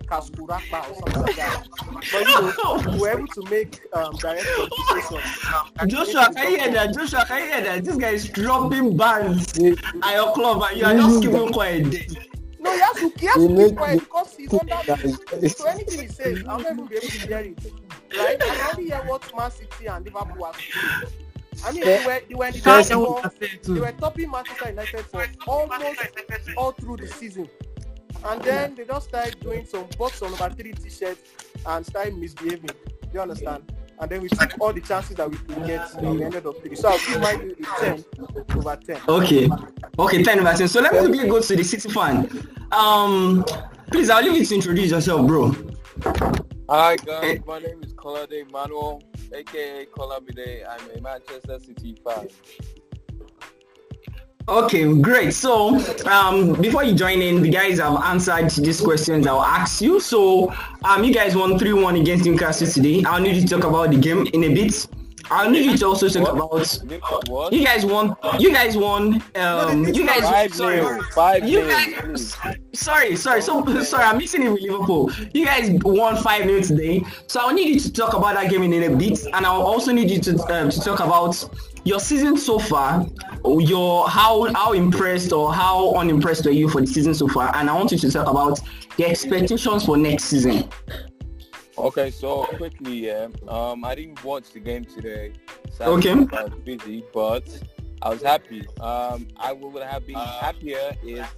Kaskurapa 0.06 0.90
or 0.90 0.96
something 0.96 1.22
like 1.24 1.36
that. 1.36 1.68
But 2.12 2.22
you 2.22 2.94
know, 2.94 2.98
we're 3.00 3.18
able 3.18 3.28
to 3.28 3.50
make 3.50 3.82
um, 3.94 4.16
direct 4.18 4.46
qualification. 4.46 5.88
Joshua, 5.88 6.32
can 6.34 6.52
you 6.52 6.58
hear 6.58 6.72
that? 6.72 6.94
Joshua, 6.94 7.26
can 7.26 7.42
you 7.42 7.50
hear 7.50 7.62
that? 7.62 7.84
This 7.84 7.98
guy 7.98 8.10
is 8.12 8.30
dropping 8.30 8.96
bands 8.96 9.58
at 9.58 10.16
your 10.16 10.34
club 10.34 10.64
and 10.70 10.78
you 10.80 10.86
are 10.86 10.94
just 10.94 11.22
keeping 11.22 11.52
quiet. 11.52 12.31
No, 12.72 12.78
he 12.78 12.82
has 12.82 12.96
to, 12.98 13.20
he 13.20 13.26
has 13.26 13.36
to 13.36 13.56
keep 13.56 13.76
quiet 13.76 14.00
because 14.00 14.36
he's 14.36 14.54
under 14.54 14.76
Guys, 14.86 15.58
So 15.58 15.68
anything 15.68 16.00
he 16.02 16.08
says, 16.08 16.44
I'll 16.48 16.60
never 16.60 16.84
be 16.84 16.96
able 16.96 17.08
to 17.08 17.28
hear 17.28 17.38
it. 17.40 17.74
Right? 18.18 18.38
I 18.42 18.70
only 18.72 18.86
hear 18.86 19.02
what 19.06 19.36
Man 19.36 19.52
City 19.52 19.88
and 19.88 20.06
Liverpool 20.06 20.54
to 20.54 20.80
do. 20.80 21.08
I 21.66 21.72
mean, 21.74 21.84
they 21.84 22.06
were, 22.06 22.22
they 22.28 22.36
were 22.36 22.46
in 22.46 22.54
the 22.54 22.60
top 22.62 22.86
four. 22.86 23.22
They 23.74 23.80
were 23.80 23.92
topping 23.92 24.32
Manchester 24.32 24.70
United 24.70 25.06
for 25.06 25.28
almost 25.48 26.00
all 26.58 26.72
through 26.72 26.98
the 26.98 27.08
season. 27.08 27.50
And 28.24 28.42
then 28.42 28.76
they 28.76 28.86
just 28.86 29.10
started 29.10 29.40
doing 29.40 29.66
some 29.66 29.88
box 29.98 30.22
on 30.22 30.32
number 30.32 30.50
three 30.56 30.74
t-shirts 30.74 31.22
and 31.66 31.86
started 31.86 32.18
misbehaving. 32.18 32.68
Do 32.68 33.10
you 33.14 33.20
understand? 33.22 33.64
And 34.02 34.10
then 34.10 34.22
we 34.24 34.30
took 34.30 34.60
all 34.60 34.74
the 34.74 34.82
chances 34.82 35.16
that 35.18 35.30
we 35.30 35.38
could 35.38 35.64
get 35.68 35.94
and 35.94 36.18
we 36.18 36.24
ended 36.24 36.48
up 36.48 36.60
three. 36.64 36.76
So 36.76 36.90
I'll 36.90 36.98
give 36.98 37.22
my 37.22 37.34
a 37.34 37.80
10 37.80 38.06
over 38.58 38.76
10. 38.76 39.02
Okay. 39.08 39.48
Okay, 40.00 40.24
10 40.24 40.40
over 40.40 40.58
10. 40.58 40.68
So 40.68 40.82
let 40.82 40.92
me 40.92 41.00
quickly 41.00 41.30
go 41.30 41.40
to 41.40 41.56
the 41.56 41.64
City 41.64 41.88
fan. 41.88 42.28
Um, 42.72 43.46
please, 43.92 44.10
I'll 44.10 44.24
leave 44.24 44.38
you 44.38 44.46
to 44.46 44.56
introduce 44.56 44.90
yourself, 44.90 45.28
bro. 45.28 45.56
Hi 46.68 46.96
guys, 46.96 47.42
my 47.46 47.60
name 47.60 47.84
is 47.84 47.92
Colade 47.94 48.50
Manuel, 48.50 49.04
aka 49.36 49.86
Colamide. 49.88 50.66
I'm 50.68 50.98
a 50.98 51.02
Manchester 51.02 51.60
City 51.60 51.98
fan. 52.04 52.30
Okay, 54.48 54.92
great. 55.00 55.34
So, 55.34 55.80
um, 56.06 56.54
before 56.54 56.84
you 56.84 56.94
join 56.94 57.22
in, 57.22 57.42
the 57.42 57.50
guys 57.50 57.80
have 57.80 58.02
answered 58.04 58.50
these 58.50 58.82
questions 58.82 59.28
I'll 59.28 59.42
ask 59.42 59.82
you. 59.82 60.00
So, 60.00 60.54
um, 60.84 61.04
you 61.04 61.14
guys 61.14 61.36
won 61.36 61.58
3-1 61.60 62.02
against 62.02 62.26
Newcastle 62.26 62.68
today. 62.68 63.04
I'll 63.06 63.22
need 63.22 63.36
you 63.36 63.42
to 63.44 63.48
talk 63.48 63.64
about 63.64 63.92
the 63.92 63.98
game 63.98 64.28
in 64.34 64.44
a 64.46 64.54
bit. 64.54 64.88
I'll 65.30 65.50
need 65.50 65.66
you 65.66 65.78
to 65.78 65.86
also 65.86 66.10
talk 66.10 66.28
about. 66.28 67.30
What? 67.30 67.54
You 67.54 67.64
guys 67.64 67.86
won. 67.86 68.18
You 68.38 68.52
guys 68.52 68.76
won. 68.76 69.24
Um, 69.36 69.86
you 69.86 70.06
guys. 70.06 70.22
Five 70.22 70.54
Sorry. 70.54 70.78
nil, 70.78 71.02
five 71.14 71.48
You 71.48 71.62
guys, 71.68 72.36
sorry, 72.74 73.16
sorry, 73.16 73.42
so 73.42 73.64
sorry, 73.84 74.04
I'm 74.04 74.18
mixing 74.18 74.44
it 74.44 74.50
with 74.50 74.62
Liverpool. 74.62 75.10
You 75.34 75.46
guys 75.46 75.70
won 75.84 76.18
five 76.18 76.46
minutes 76.46 76.68
today, 76.68 77.06
so 77.28 77.40
I'll 77.40 77.54
need 77.54 77.70
you 77.74 77.80
to 77.80 77.94
talk 77.94 78.14
about 78.14 78.36
that 78.36 78.50
game 78.50 78.64
in 78.64 78.74
a 78.74 78.94
bit, 78.94 79.26
and 79.34 79.46
I'll 79.46 79.62
also 79.62 79.94
need 79.94 80.10
you 80.10 80.20
to 80.20 80.32
um, 80.54 80.70
to 80.70 80.80
talk 80.82 81.00
about 81.00 81.50
your 81.86 82.00
season 82.00 82.38
so 82.38 82.60
far, 82.60 83.06
your 83.46 84.08
how 84.10 84.52
how 84.54 84.74
impressed 84.74 85.32
or 85.32 85.54
how 85.54 85.94
unimpressed 85.96 86.46
were 86.46 86.52
you 86.52 86.70
for 86.70 86.82
the 86.82 86.88
season 86.88 87.14
so 87.14 87.28
far, 87.28 87.56
and 87.56 87.70
I 87.70 87.74
want 87.74 87.92
you 87.92 87.98
to 87.98 88.12
talk 88.12 88.28
about 88.28 88.60
the 88.98 89.06
expectations 89.06 89.86
for 89.86 89.98
next 89.98 90.26
season. 90.26 90.70
Okay, 91.78 92.12
so 92.12 92.44
quickly, 92.44 93.08
yeah. 93.08 93.28
Um, 93.48 93.84
I 93.86 93.96
didn't 93.96 94.24
watch 94.24 94.52
the 94.52 94.60
game 94.60 94.86
today. 94.86 95.34
Okay. 95.80 96.12
I 96.12 96.44
was 96.44 96.54
busy, 96.64 97.04
but 97.12 97.44
I 98.02 98.10
was 98.10 98.22
happy. 98.22 98.68
Um, 98.80 99.28
I 99.38 99.54
would 99.54 99.82
have 99.82 100.06
been 100.06 100.16
happier 100.16 100.96
if 101.02 101.36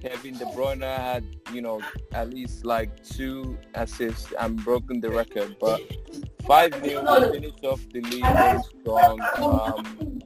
Kevin 0.00 0.36
De 0.38 0.44
Bruyne 0.46 0.82
had, 0.82 1.24
you 1.52 1.60
know, 1.60 1.80
at 2.12 2.30
least 2.30 2.64
like 2.64 3.04
two 3.04 3.58
assists 3.74 4.32
and 4.38 4.62
broken 4.64 5.00
the 5.00 5.10
record. 5.10 5.56
But 5.60 5.80
five 6.46 6.72
0 6.84 7.02
we 7.02 7.40
finished 7.40 7.64
off 7.64 7.80
the 7.92 8.00
league 8.00 8.24
very 8.24 8.60
strong. 8.80 9.20
Um, 9.38 10.20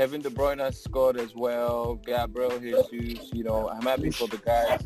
Kevin 0.00 0.22
De 0.22 0.30
Bruyne 0.30 0.60
has 0.60 0.80
scored 0.82 1.18
as 1.18 1.34
well. 1.34 1.96
Gabriel 2.06 2.58
Jesus, 2.58 3.28
you 3.34 3.44
know, 3.44 3.68
I'm 3.68 3.82
happy 3.82 4.10
for 4.10 4.28
the 4.28 4.38
guys. 4.38 4.80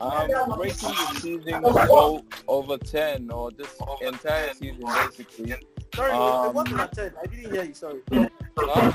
Um, 0.00 0.58
rating 0.58 0.88
the 0.88 1.20
season 1.20 1.62
so 1.62 2.24
over 2.48 2.78
10 2.78 3.30
or 3.30 3.50
this 3.50 3.76
entire 4.00 4.54
season 4.54 4.80
basically. 4.80 5.56
Sorry, 5.94 6.10
Um, 6.10 6.54
what's 6.54 6.70
your 6.70 6.86
10? 6.86 7.12
I 7.22 7.26
didn't 7.26 7.52
hear 7.52 7.64
you, 7.64 7.74
sorry. 7.74 8.00
Huh? 8.56 8.92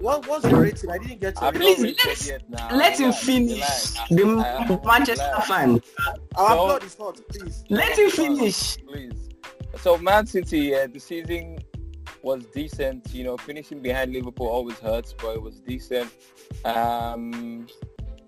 What, 0.00 0.26
was 0.26 0.42
your 0.50 0.60
rating? 0.60 0.90
I 0.90 0.98
didn't 0.98 1.20
get 1.20 1.36
your 1.36 1.44
I've 1.44 1.54
rating. 1.56 1.84
not 1.84 1.96
Please, 1.98 2.32
let's- 2.50 2.72
Let 2.72 2.98
him 2.98 3.12
finish. 3.12 3.90
The 4.10 4.80
Manchester 4.84 5.40
fan. 5.46 5.80
Our 6.34 6.48
So- 6.48 6.66
blood 6.66 6.82
is 6.82 6.96
hot, 6.96 7.20
please. 7.28 7.62
Let 7.70 7.96
him 7.96 8.10
finish. 8.10 8.76
Please. 8.78 9.28
So 9.76 9.98
Man 9.98 10.26
City, 10.26 10.58
yeah, 10.58 10.88
the 10.88 10.98
season 10.98 11.58
was 12.22 12.46
decent. 12.46 13.12
You 13.12 13.24
know, 13.24 13.36
finishing 13.36 13.80
behind 13.80 14.12
Liverpool 14.12 14.48
always 14.48 14.78
hurts, 14.78 15.12
but 15.12 15.34
it 15.34 15.42
was 15.42 15.60
decent. 15.60 16.10
Um, 16.64 17.66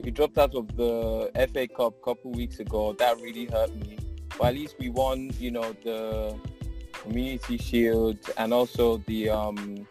we 0.01 0.11
dropped 0.11 0.39
out 0.39 0.55
of 0.55 0.77
the 0.77 1.31
FA 1.53 1.69
Cup 1.69 1.95
a 2.01 2.05
couple 2.05 2.33
weeks 2.33 2.61
ago. 2.61 2.95
That 2.99 3.21
really 3.21 3.47
hurt 3.47 3.75
me. 3.77 3.99
But 4.39 4.49
at 4.49 4.55
least 4.55 4.77
we 4.79 4.89
won, 4.89 5.31
you 5.39 5.51
know, 5.51 5.75
the 5.85 6.39
Community 6.93 7.59
Shield 7.59 8.19
and 8.37 8.55
also 8.55 8.99
the 9.07 9.31
um, 9.31 9.87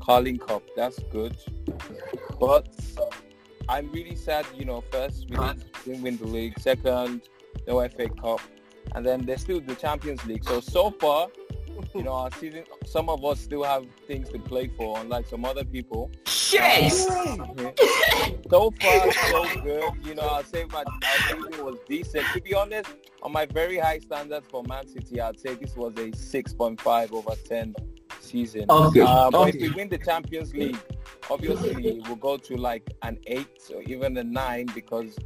Carling 0.00 0.38
Cup. 0.38 0.62
That's 0.76 0.98
good. 1.10 1.36
But 2.40 2.68
I'm 3.68 3.90
really 3.92 4.16
sad, 4.16 4.46
you 4.56 4.64
know, 4.64 4.82
first 4.90 5.30
we 5.30 5.36
didn't 5.84 6.02
win 6.02 6.16
the 6.16 6.26
league. 6.26 6.58
Second, 6.58 7.22
no 7.66 7.86
FA 7.88 8.08
Cup. 8.08 8.40
And 8.94 9.06
then 9.06 9.24
there's 9.24 9.42
still 9.42 9.60
the 9.60 9.74
Champions 9.74 10.24
League. 10.26 10.44
So, 10.44 10.60
so 10.60 10.90
far, 10.90 11.28
you 11.94 12.02
know, 12.02 12.12
our 12.12 12.30
season, 12.32 12.64
some 12.86 13.08
of 13.08 13.24
us 13.24 13.40
still 13.40 13.62
have 13.62 13.86
things 14.06 14.28
to 14.30 14.38
play 14.38 14.68
for, 14.76 14.98
unlike 14.98 15.26
some 15.26 15.44
other 15.44 15.64
people. 15.64 16.10
Shit! 16.26 16.92
so 18.50 18.70
far, 18.80 19.12
so 19.12 19.60
good. 19.62 19.92
You 20.04 20.14
know, 20.14 20.22
I'll 20.22 20.44
say 20.44 20.64
my 20.70 20.84
our 20.84 21.18
season 21.28 21.64
was 21.64 21.76
decent. 21.88 22.26
To 22.34 22.40
be 22.40 22.54
honest, 22.54 22.90
on 23.22 23.32
my 23.32 23.46
very 23.46 23.78
high 23.78 23.98
standards 23.98 24.46
for 24.50 24.62
Man 24.64 24.86
City, 24.86 25.20
I'd 25.20 25.38
say 25.38 25.54
this 25.54 25.76
was 25.76 25.94
a 25.96 26.10
6.5 26.10 27.12
over 27.12 27.34
10 27.46 27.74
season. 28.20 28.66
Okay. 28.68 29.00
But 29.00 29.34
okay. 29.34 29.50
if 29.50 29.62
we 29.62 29.70
win 29.70 29.88
the 29.88 29.98
Champions 29.98 30.54
League, 30.54 30.78
obviously 31.30 32.00
we'll 32.06 32.16
go 32.16 32.36
to 32.36 32.56
like 32.56 32.90
an 33.02 33.18
eight 33.26 33.70
or 33.74 33.82
even 33.82 34.16
a 34.16 34.24
nine 34.24 34.66
because 34.74 35.16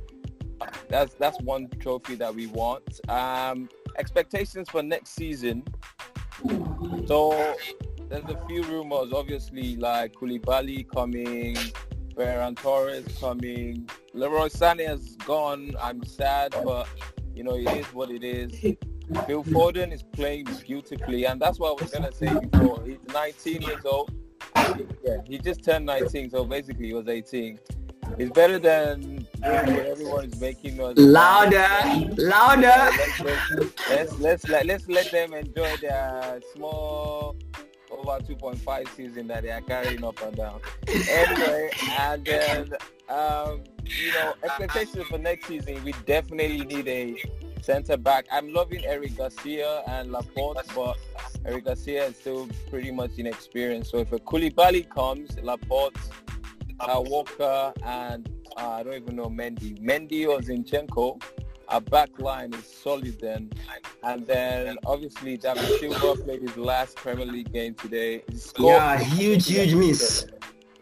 that's 0.88 1.14
that's 1.14 1.40
one 1.40 1.68
trophy 1.80 2.14
that 2.16 2.34
we 2.34 2.46
want. 2.46 3.00
Um, 3.09 3.68
expectations 3.98 4.68
for 4.68 4.82
next 4.82 5.11
season. 5.11 5.64
So 7.07 7.57
there's 8.09 8.24
a 8.24 8.39
few 8.47 8.62
rumors, 8.64 9.12
obviously, 9.12 9.76
like 9.76 10.14
Koulibaly 10.14 10.87
coming, 10.89 11.57
Ferran 12.14 12.57
Torres 12.57 13.07
coming, 13.20 13.89
Leroy 14.12 14.49
Sané 14.49 14.87
has 14.87 15.16
gone. 15.16 15.76
I'm 15.80 16.05
sad, 16.05 16.55
but 16.64 16.89
you 17.34 17.45
know 17.45 17.57
it 17.57 17.68
is 17.68 17.87
what 17.87 18.11
it 18.11 18.24
is. 18.24 18.59
Phil 19.26 19.45
Foden 19.45 19.93
is 19.93 20.03
playing 20.03 20.49
beautifully, 20.66 21.26
and 21.26 21.41
that's 21.41 21.59
what 21.59 21.78
I 21.78 21.82
was 21.82 21.93
gonna 21.93 22.12
say 22.12 22.32
before. 22.49 22.82
He's 22.84 22.99
19 23.12 23.62
years 23.62 23.84
old. 23.84 24.11
Yeah, 25.05 25.18
he 25.26 25.39
just 25.39 25.62
turned 25.62 25.87
19, 25.87 26.30
so 26.30 26.45
basically 26.45 26.89
he 26.89 26.95
was 26.95 27.07
18. 27.07 27.59
He's 28.18 28.30
better 28.30 28.59
than 28.59 29.15
what 29.41 29.87
everyone 29.87 30.24
is 30.24 30.41
making 30.41 30.80
us. 30.80 30.97
Louder, 30.97 31.68
louder. 32.16 32.91
Let's 33.89 34.18
let's 34.18 34.49
let 34.49 34.66
let's 34.66 34.89
let 34.89 35.11
them 35.11 35.34
enjoy 35.34 35.76
their 35.78 36.41
small 36.55 37.37
over 37.91 38.18
2.5 38.24 38.89
season 38.97 39.26
that 39.28 39.43
they 39.43 39.51
are 39.51 39.61
carrying 39.61 40.05
up 40.05 40.20
and 40.22 40.37
down. 40.37 40.61
Anyway, 40.89 41.70
and 41.99 42.24
then 42.24 42.72
um, 43.09 43.62
you 43.84 44.12
know 44.12 44.34
expectations 44.43 45.07
for 45.07 45.18
next 45.18 45.47
season, 45.47 45.82
we 45.84 45.93
definitely 46.07 46.64
need 46.64 46.89
a 46.89 47.16
centre 47.62 47.97
back. 47.97 48.26
I'm 48.30 48.53
loving 48.53 48.84
Eric 48.84 49.16
Garcia 49.16 49.82
and 49.87 50.12
Laporte, 50.12 50.66
but 50.74 50.97
Eric 51.45 51.64
Garcia 51.64 52.07
is 52.07 52.16
still 52.16 52.49
pretty 52.70 52.91
much 52.91 53.12
inexperienced. 53.18 53.91
So 53.91 53.99
if 53.99 54.12
a 54.12 54.18
Koulibaly 54.18 54.89
comes, 54.89 55.37
Laporte, 55.43 55.97
uh, 56.80 57.03
Walker, 57.05 57.72
and 57.84 58.28
uh, 58.57 58.70
I 58.70 58.82
don't 58.82 58.94
even 58.94 59.16
know 59.16 59.26
Mendy. 59.26 59.78
Mendy 59.80 60.26
or 60.26 60.40
Zinchenko, 60.40 61.22
our 61.68 61.80
back 61.80 62.18
line 62.18 62.54
is 62.54 62.64
solid 62.64 63.18
then. 63.20 63.50
And 64.02 64.26
then 64.26 64.78
obviously 64.86 65.36
David 65.36 65.64
Silva 65.80 66.22
played 66.22 66.42
his 66.42 66.57
last 66.57 66.96
Premier 66.96 67.26
League 67.26 67.52
game 67.52 67.74
today. 67.74 68.22
Yeah, 68.59 68.98
huge, 68.98 69.48
huge 69.48 69.74
miss. 69.74 70.26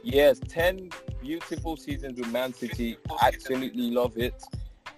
Yes, 0.02 0.38
10 0.48 0.90
beautiful 1.22 1.76
seasons 1.76 2.18
with 2.20 2.30
Man 2.30 2.52
City. 2.52 2.98
Absolutely 3.22 3.90
love 3.90 4.18
it. 4.18 4.34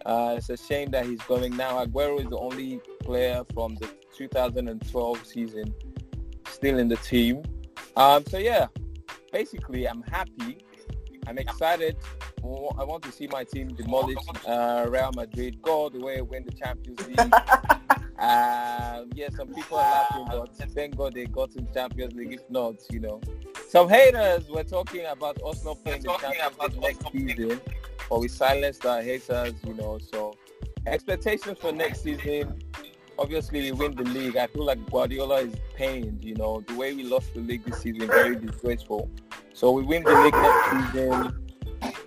Uh, 0.05 0.35
it's 0.37 0.51
a 0.51 0.57
shame 0.57 0.91
that 0.91 1.07
he's 1.07 1.21
going 1.23 1.57
now. 1.57 1.85
Aguero 1.85 2.21
is 2.21 2.29
the 2.29 2.39
only 2.39 2.81
player 3.03 3.43
from 3.55 3.77
the 3.77 3.89
2012 4.17 5.27
season 5.27 5.75
still 6.49 6.79
in 6.79 6.89
the 6.89 6.97
team. 6.97 7.43
Um, 7.97 8.25
so 8.27 8.39
yeah, 8.39 8.67
basically 9.33 9.89
I'm 9.89 10.03
happy. 10.03 10.59
I'm 11.27 11.39
excited. 11.39 11.97
I 12.79 12.85
want 12.85 13.03
to 13.05 13.13
see 13.13 13.27
my 13.27 13.45
team 13.45 13.69
demolish 13.75 14.19
uh, 14.47 14.87
Real 14.89 15.11
Madrid, 15.15 15.61
go 15.63 15.73
all 15.73 15.91
the 15.91 16.01
way, 16.01 16.21
win 16.21 16.45
the 16.45 16.53
Champions 16.53 17.07
League. 17.07 17.19
um, 18.19 19.11
yeah, 19.15 19.29
some 19.35 19.49
people 19.55 19.79
are 19.79 19.91
laughing, 19.91 20.27
but 20.31 20.55
thank 20.71 20.97
God 20.97 21.15
they 21.15 21.27
got 21.27 21.57
in 21.57 21.67
Champions 21.73 22.15
League. 22.15 22.33
If 22.33 22.49
not, 22.51 22.77
you 22.91 23.01
know, 23.01 23.21
some 23.69 23.89
haters 23.89 24.49
were 24.49 24.65
talking 24.65 25.07
about 25.07 25.41
us 25.43 25.65
not 25.65 25.83
playing 25.83 26.03
the 26.03 26.17
Champions 26.19 26.77
League 26.77 26.81
next 26.81 27.13
season, 27.13 27.61
but 28.09 28.21
we 28.21 28.29
silenced 28.29 28.87
our 28.87 29.03
haters, 29.03 29.55
you 29.67 29.75
know. 29.75 29.99
So 29.99 30.35
expectations 30.87 31.59
for 31.59 31.73
next 31.73 32.03
season. 32.03 32.63
Obviously, 33.19 33.63
we 33.63 33.73
win 33.73 33.97
the 33.97 34.05
league. 34.05 34.37
I 34.37 34.47
feel 34.47 34.65
like 34.65 34.85
Guardiola 34.91 35.41
is 35.41 35.55
pained. 35.75 36.23
You 36.23 36.35
know, 36.35 36.61
the 36.61 36.77
way 36.77 36.95
we 36.95 37.03
lost 37.03 37.33
the 37.35 37.41
league 37.41 37.65
this 37.65 37.79
season, 37.79 38.09
very 38.09 38.37
disgraceful. 38.37 39.11
So 39.55 39.71
we 39.73 39.83
win 39.83 40.05
the 40.05 40.15
league 40.21 40.35
next 40.35 40.93
season. 40.93 41.46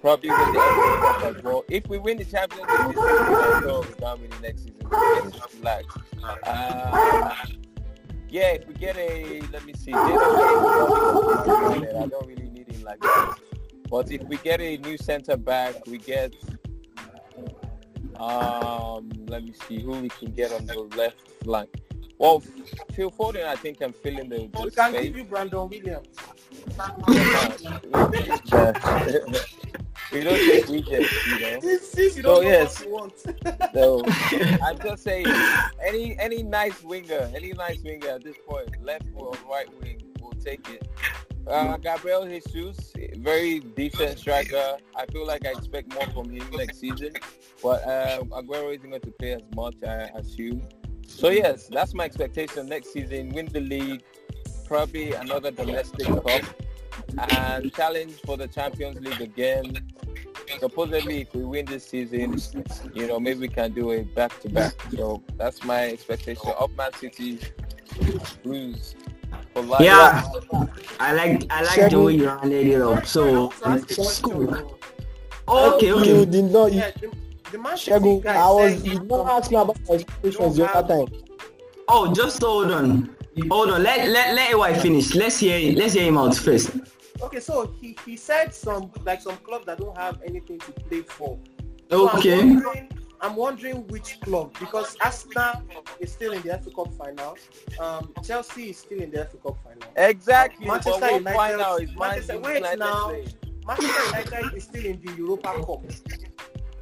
Probably 0.01 0.29
win 0.29 0.53
the 0.53 0.59
FA 0.59 0.97
Cup 1.01 1.23
as 1.35 1.43
well. 1.43 1.65
If 1.69 1.87
we 1.87 1.97
win 1.97 2.17
the 2.17 2.25
Champions 2.25 2.69
League 2.69 2.95
sure 2.95 3.81
we're 3.81 3.95
done 3.95 4.21
with 4.21 4.31
the 4.31 4.39
next 4.41 4.63
season. 4.63 4.75
Uh, 6.43 7.35
yeah, 8.29 8.51
if 8.51 8.67
we 8.67 8.73
get 8.75 8.95
a, 8.97 9.41
let 9.51 9.65
me 9.65 9.73
see. 9.73 9.91
I 9.93 10.07
don't 12.09 12.27
really 12.27 12.49
need 12.49 12.67
him 12.71 12.83
like 12.83 12.99
that. 13.01 13.35
But 13.89 14.11
if 14.11 14.21
we 14.23 14.37
get 14.37 14.61
a 14.61 14.77
new 14.77 14.97
centre 14.97 15.37
back, 15.37 15.85
we 15.87 15.97
get, 15.97 16.35
um, 18.15 19.09
let 19.27 19.43
me 19.43 19.53
see 19.67 19.81
who 19.81 19.99
we 19.99 20.09
can 20.09 20.31
get 20.31 20.51
on 20.51 20.65
the 20.67 20.79
left 20.95 21.27
flank. 21.43 21.69
Well, 22.19 22.41
Phil 22.91 23.09
Foden, 23.11 23.45
I 23.45 23.55
think, 23.55 23.81
I'm 23.81 23.93
in 24.03 24.27
the, 24.27 24.49
We 24.61 24.71
can 24.71 24.91
space. 24.91 25.03
give 25.03 25.15
you 25.17 25.23
Brandon 25.23 25.69
Williams. 25.69 26.07
we 30.11 30.23
don't 30.23 30.35
take 30.37 30.67
rejects, 30.67 31.27
you 31.27 31.39
know. 31.39 31.59
Since, 31.61 31.87
since 31.87 32.17
you 32.17 32.23
So, 32.23 32.35
don't 32.35 32.43
yes. 32.43 32.79
what 32.79 32.85
you 32.85 32.91
want. 32.93 33.13
So 33.73 34.03
I'm 34.65 34.77
just 34.79 35.03
saying, 35.03 35.27
any 35.81 36.17
any 36.19 36.43
nice 36.43 36.83
winger, 36.83 37.31
any 37.33 37.53
nice 37.53 37.81
winger 37.83 38.09
at 38.09 38.23
this 38.25 38.35
point, 38.45 38.69
left 38.83 39.05
or 39.15 39.31
right 39.49 39.67
wing, 39.81 40.01
will 40.19 40.33
take 40.33 40.67
it. 40.69 40.85
Uh, 41.47 41.77
Gabriel 41.77 42.25
Jesus, 42.27 42.91
very 43.17 43.59
decent 43.61 44.19
striker. 44.19 44.75
I 44.93 45.05
feel 45.05 45.25
like 45.25 45.45
I 45.45 45.51
expect 45.51 45.93
more 45.93 46.05
from 46.07 46.29
him 46.29 46.45
next 46.51 46.79
season, 46.81 47.13
but 47.63 47.81
uh, 47.87 48.23
Aguero 48.31 48.75
isn't 48.75 48.89
going 48.89 49.01
to 49.01 49.11
play 49.11 49.31
as 49.33 49.43
much, 49.55 49.75
I 49.87 50.09
assume. 50.15 50.67
So 51.09 51.29
yes, 51.29 51.67
that's 51.67 51.93
my 51.93 52.05
expectation 52.05 52.67
next 52.67 52.93
season. 52.93 53.29
Win 53.29 53.47
the 53.47 53.59
league, 53.59 54.03
probably 54.65 55.13
another 55.13 55.51
domestic 55.51 56.07
cup, 56.07 56.43
and 57.17 57.73
challenge 57.73 58.13
for 58.25 58.37
the 58.37 58.47
Champions 58.47 58.99
League 59.01 59.21
again. 59.21 59.77
Supposedly, 60.59 61.21
if 61.21 61.33
we 61.35 61.43
win 61.43 61.65
this 61.65 61.85
season, 61.85 62.39
you 62.93 63.07
know, 63.07 63.19
maybe 63.19 63.41
we 63.41 63.47
can 63.49 63.73
do 63.73 63.91
a 63.91 64.03
back-to-back. 64.03 64.73
So 64.95 65.21
that's 65.37 65.63
my 65.63 65.89
expectation 65.89 66.51
of 66.57 66.75
Man 66.75 66.93
City. 66.93 67.39
Blues 68.43 68.95
for. 69.53 69.63
Yeah, 69.81 70.23
I 70.99 71.13
like 71.13 71.45
I 71.49 71.63
like 71.63 71.91
the 71.91 71.99
way 71.99 72.15
you 72.15 72.27
rounded 72.27 72.67
it 72.67 72.81
up. 72.81 73.05
So 73.05 73.51
um, 73.63 73.83
cool. 74.21 74.77
Okay, 75.47 75.87
You 75.87 76.25
did 76.25 76.45
not. 76.45 76.71
You, 76.71 76.79
Yeah, 76.79 76.91
the, 77.51 77.57
the 77.57 77.63
Man 77.63 77.77
City 77.77 77.91
Shegu, 77.99 78.23
guy 78.23 78.35
I 78.35 78.49
was. 78.51 78.83
You 78.85 78.95
don't- 78.99 79.07
not 79.07 79.29
ask 79.29 79.51
me 79.51 79.57
about 79.57 79.77
my 79.87 79.95
expectations 79.95 80.55
the 80.57 80.71
other 80.75 80.87
time. 81.05 81.23
Oh, 81.87 82.13
just 82.13 82.41
hold 82.41 82.71
on. 82.71 83.15
Hold 83.49 83.69
on. 83.71 83.83
Let 83.83 84.07
let 84.09 84.35
let 84.35 84.53
AY 84.53 84.79
finish. 84.79 85.15
Let's 85.15 85.39
hear 85.39 85.75
let's 85.75 85.93
hear 85.93 86.03
him 86.03 86.17
out 86.17 86.35
first. 86.35 86.71
Okay, 87.21 87.39
so 87.39 87.73
he, 87.81 87.97
he 88.05 88.15
said 88.15 88.53
some 88.53 88.91
like 89.05 89.21
some 89.21 89.35
clubs 89.37 89.65
that 89.65 89.77
don't 89.79 89.97
have 89.97 90.19
anything 90.25 90.59
to 90.59 90.71
play 90.71 91.01
for. 91.01 91.37
So 91.89 92.09
Okay. 92.11 92.39
I'm 92.39 92.53
wondering, 92.63 92.89
I'm 93.21 93.35
wondering 93.35 93.87
which 93.87 94.19
club 94.21 94.55
because 94.59 94.95
Arsenal 95.03 95.61
is 95.99 96.11
still 96.13 96.31
in 96.33 96.41
the 96.43 96.57
FA 96.59 96.69
Cup 96.69 96.93
final. 96.93 97.37
Um, 97.79 98.13
Chelsea 98.23 98.69
is 98.69 98.77
still 98.77 99.01
in 99.01 99.11
the 99.11 99.25
FA 99.25 99.37
Cup 99.37 99.57
final. 99.63 99.89
Exactly. 99.97 100.65
Manchester 100.67 101.11
United- 101.11 101.35
final 101.35 101.75
is 101.77 101.89
Manchester- 101.97 102.39
Man 102.39 102.41
wait 102.43 102.79
now. 102.79 103.11
Manchester 103.67 104.05
United 104.37 104.57
is 104.57 104.63
still 104.63 104.85
in 104.85 105.01
the 105.03 105.11
Europa 105.13 105.53
Cup. 105.65 105.83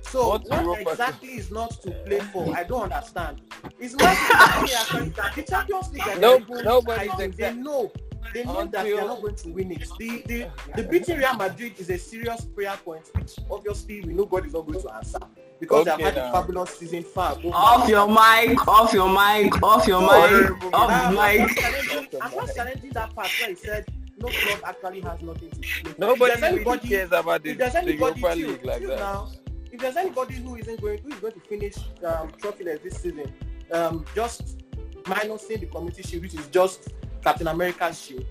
So 0.10 0.30
What's 0.30 0.50
what 0.50 0.62
Europa 0.62 0.84
Cup? 0.84 0.92
exactly 0.94 1.30
is 1.30 1.52
not 1.52 1.72
to 1.82 1.92
play 2.06 2.20
for? 2.20 2.56
I 2.56 2.64
don't 2.64 2.84
understand. 2.84 3.42
It's 3.80 3.94
not 3.96 4.16
City 4.16 4.74
actually 4.74 5.10
that 5.10 5.36
the 5.36 5.44
Champions 5.44 5.92
League? 5.94 6.04
that 6.06 6.20
No- 6.20 6.38
they're 6.38 6.46
going- 6.48 6.66
nobody's 6.66 7.10
I 7.12 7.28
they 7.28 7.54
know. 7.54 7.92
They 8.34 8.44
know 8.44 8.66
that 8.66 8.84
they 8.84 8.92
are 8.94 9.06
not 9.08 9.22
going 9.22 9.36
to 9.36 9.50
win 9.50 9.72
it. 9.72 9.88
The 9.98 10.22
the 10.28 10.50
the 10.76 10.84
beating 10.84 11.18
Real 11.18 11.34
Madrid 11.36 11.74
is 11.78 11.90
a 11.90 11.98
serious 11.98 12.42
prayer 12.46 12.76
point, 12.84 13.10
which 13.16 13.36
obviously 13.50 14.02
we 14.02 14.14
know 14.14 14.26
God 14.26 14.46
is 14.46 14.54
not 14.54 14.66
going 14.68 14.82
to 14.82 14.94
answer. 14.96 15.20
because 15.60 15.88
Okay, 15.88 15.96
they've 16.04 16.06
had 16.14 16.16
now. 16.16 16.30
a 16.30 16.32
fabulous 16.34 16.78
season 16.78 17.04
far 17.04 17.34
above 17.34 17.52
Off 17.54 17.90
your 17.90 18.08
mic, 18.08 18.68
off 18.68 18.94
your 18.94 19.10
mic, 19.10 19.64
off 19.64 19.88
your 19.88 20.02
mic, 20.02 20.52
off 20.72 20.74
I'm 20.74 21.16
the 21.16 21.20
not 21.22 21.34
mic. 21.34 21.58
challenging- 21.58 22.22
I'm 22.22 22.36
not 22.36 22.56
challenging 22.56 22.90
that 22.92 23.16
part 23.16 23.30
where 23.40 23.50
he 23.50 23.56
said 23.56 23.86
no 24.20 24.28
club 24.28 24.60
actually 24.66 25.02
has 25.02 25.22
nothing 25.22 25.50
to 25.50 25.60
play. 25.60 25.94
Nobody 25.98 26.34
If 26.34 26.44
anybody- 26.44 26.88
cares 26.90 27.12
about 27.12 27.42
the, 27.44 27.50
if 27.52 27.58
there's 27.58 27.74
the 27.74 27.94
Europa 27.96 28.28
League 28.36 28.66
like 28.66 28.82
that. 28.86 29.00
now, 29.00 29.30
if 29.78 29.84
there's 29.84 29.96
anybody 29.96 30.34
who 30.34 30.56
isn't 30.56 30.82
going 30.82 30.98
who 31.04 31.10
is 31.10 31.20
going 31.20 31.34
to 31.34 31.40
finish 31.40 31.76
um, 32.04 32.30
trophyless 32.42 32.82
this 32.82 33.00
season, 33.00 33.32
um, 33.72 34.04
just 34.16 34.64
minusing 35.04 35.60
the 35.60 35.68
community 35.68 36.02
shield, 36.02 36.24
which 36.24 36.34
is 36.34 36.48
just 36.48 36.94
Captain 37.24 37.48
America's 37.48 38.02
shield, 38.02 38.26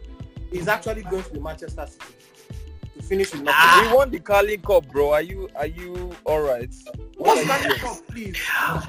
is 0.51 0.67
actually 0.67 1.03
going 1.03 1.23
to 1.23 1.31
be 1.31 1.39
Manchester 1.39 1.87
City 1.87 2.05
to 2.97 3.03
finish 3.03 3.33
with 3.33 3.43
nothing. 3.43 3.55
Ah. 3.59 3.89
We 3.91 3.97
won 3.97 4.11
the 4.11 4.19
Carling 4.21 4.61
Cup, 4.63 4.89
bro. 4.91 5.13
Are 5.13 5.23
you 5.23 5.49
are 5.57 5.67
you 5.67 6.13
all 6.25 6.41
right? 6.41 6.69
What's 7.17 7.17
What 7.17 7.39
are 7.39 7.45
Carling 7.45 7.71
you 7.71 7.75
Cup, 7.77 7.97
please? 8.09 8.39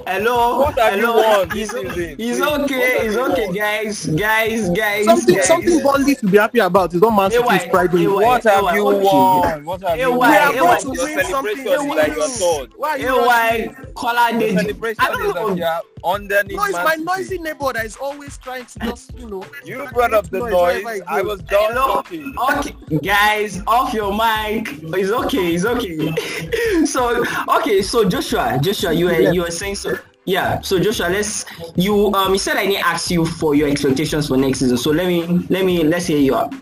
Hello, 0.06 0.60
What 0.60 0.80
have 0.80 1.00
you 1.00 1.08
won 1.14 1.50
this 1.50 1.74
It's, 1.74 1.94
season? 1.96 2.16
it's 2.20 2.42
okay, 2.42 2.98
have 2.98 3.06
it's 3.08 3.16
okay, 3.16 3.46
won? 3.48 3.56
guys, 3.56 4.06
guys, 4.08 4.70
guys. 4.70 5.06
Something, 5.06 5.36
guys. 5.36 5.48
something 5.48 5.84
Burnley 5.84 6.16
to 6.16 6.28
be 6.28 6.38
happy 6.38 6.60
about 6.60 6.94
is 6.94 7.02
not 7.02 7.12
Man 7.12 7.32
City's 7.32 7.64
AY, 7.64 7.70
pride. 7.70 7.94
AY. 7.96 8.08
What 8.08 8.44
have 8.44 8.76
you 8.76 8.84
won? 8.86 9.66
What 9.66 9.82
have 9.82 9.98
AY, 9.98 10.02
you 10.02 10.12
We 10.20 10.26
are 10.26 10.52
AY, 10.54 10.58
going 10.58 10.82
to 10.82 10.94
Your 10.94 11.06
win 11.06 11.26
something. 11.26 11.56
celebration 11.58 11.68
is 11.74 11.96
like 11.96 12.16
you 12.16 12.22
are 12.22 12.38
told. 12.38 12.70
Why 12.76 12.90
are 12.90 12.98
you 12.98 13.26
rushing? 13.26 13.70
AY, 13.70 13.76
Kola 13.96 14.32
Your 14.32 14.42
Deji. 14.42 14.60
celebration 14.62 14.98
I 15.00 15.10
don't 15.12 15.36
know. 15.36 15.56
That 16.04 16.50
you 16.50 16.58
are 16.58 16.58
underneath 16.58 16.58
No, 16.58 16.64
it's 16.66 16.74
my 16.74 16.96
noisy 16.96 17.38
neighbor 17.38 17.74
that 17.74 17.86
is 17.86 17.96
always 17.98 18.38
trying 18.38 18.66
to 18.66 18.80
just, 18.80 19.18
you 19.18 19.30
know. 19.30 19.46
You 19.66 19.88
brought 19.94 20.14
up 20.14 20.30
the 20.30 20.40
Noise 20.40 20.52
noise. 20.52 20.84
wherever 20.84 20.94
it 20.96 21.04
I 21.08 21.22
was 21.22 21.42
done 21.42 21.74
Hello? 21.74 21.96
talking. 21.96 22.34
Okay, 22.50 23.00
guys, 23.00 23.62
off 23.68 23.94
your 23.94 24.12
mic. 24.12 24.68
It's 24.84 25.12
okay, 25.12 25.56
it's 25.56 25.66
okay. 25.66 26.86
so, 26.86 27.24
okay, 27.60 27.82
so 27.82 28.08
Joshua, 28.08 28.60
Joshua, 28.62 28.94
you 28.94 29.06
were 29.06 29.20
you 29.20 29.42
were 29.42 29.52
saying 29.52 29.76
so. 29.76 29.98
Yeah, 30.26 30.60
so 30.62 30.78
Joshua, 30.80 31.08
let's 31.08 31.46
you 31.76 32.14
um 32.14 32.34
you 32.34 32.40
said 32.40 32.58
I 32.58 32.66
need 32.66 32.80
to 32.80 32.86
ask 32.88 33.10
you 33.10 33.26
for 33.26 33.56
your 33.56 33.70
expectations 33.70 34.28
for 34.28 34.36
next 34.38 34.60
season. 34.60 34.78
So 34.78 34.92
let 34.92 35.08
me 35.08 35.26
let 35.50 35.64
me 35.66 35.84
let's 35.84 36.06
hear 36.06 36.18
you 36.20 36.36
out. 36.36 36.54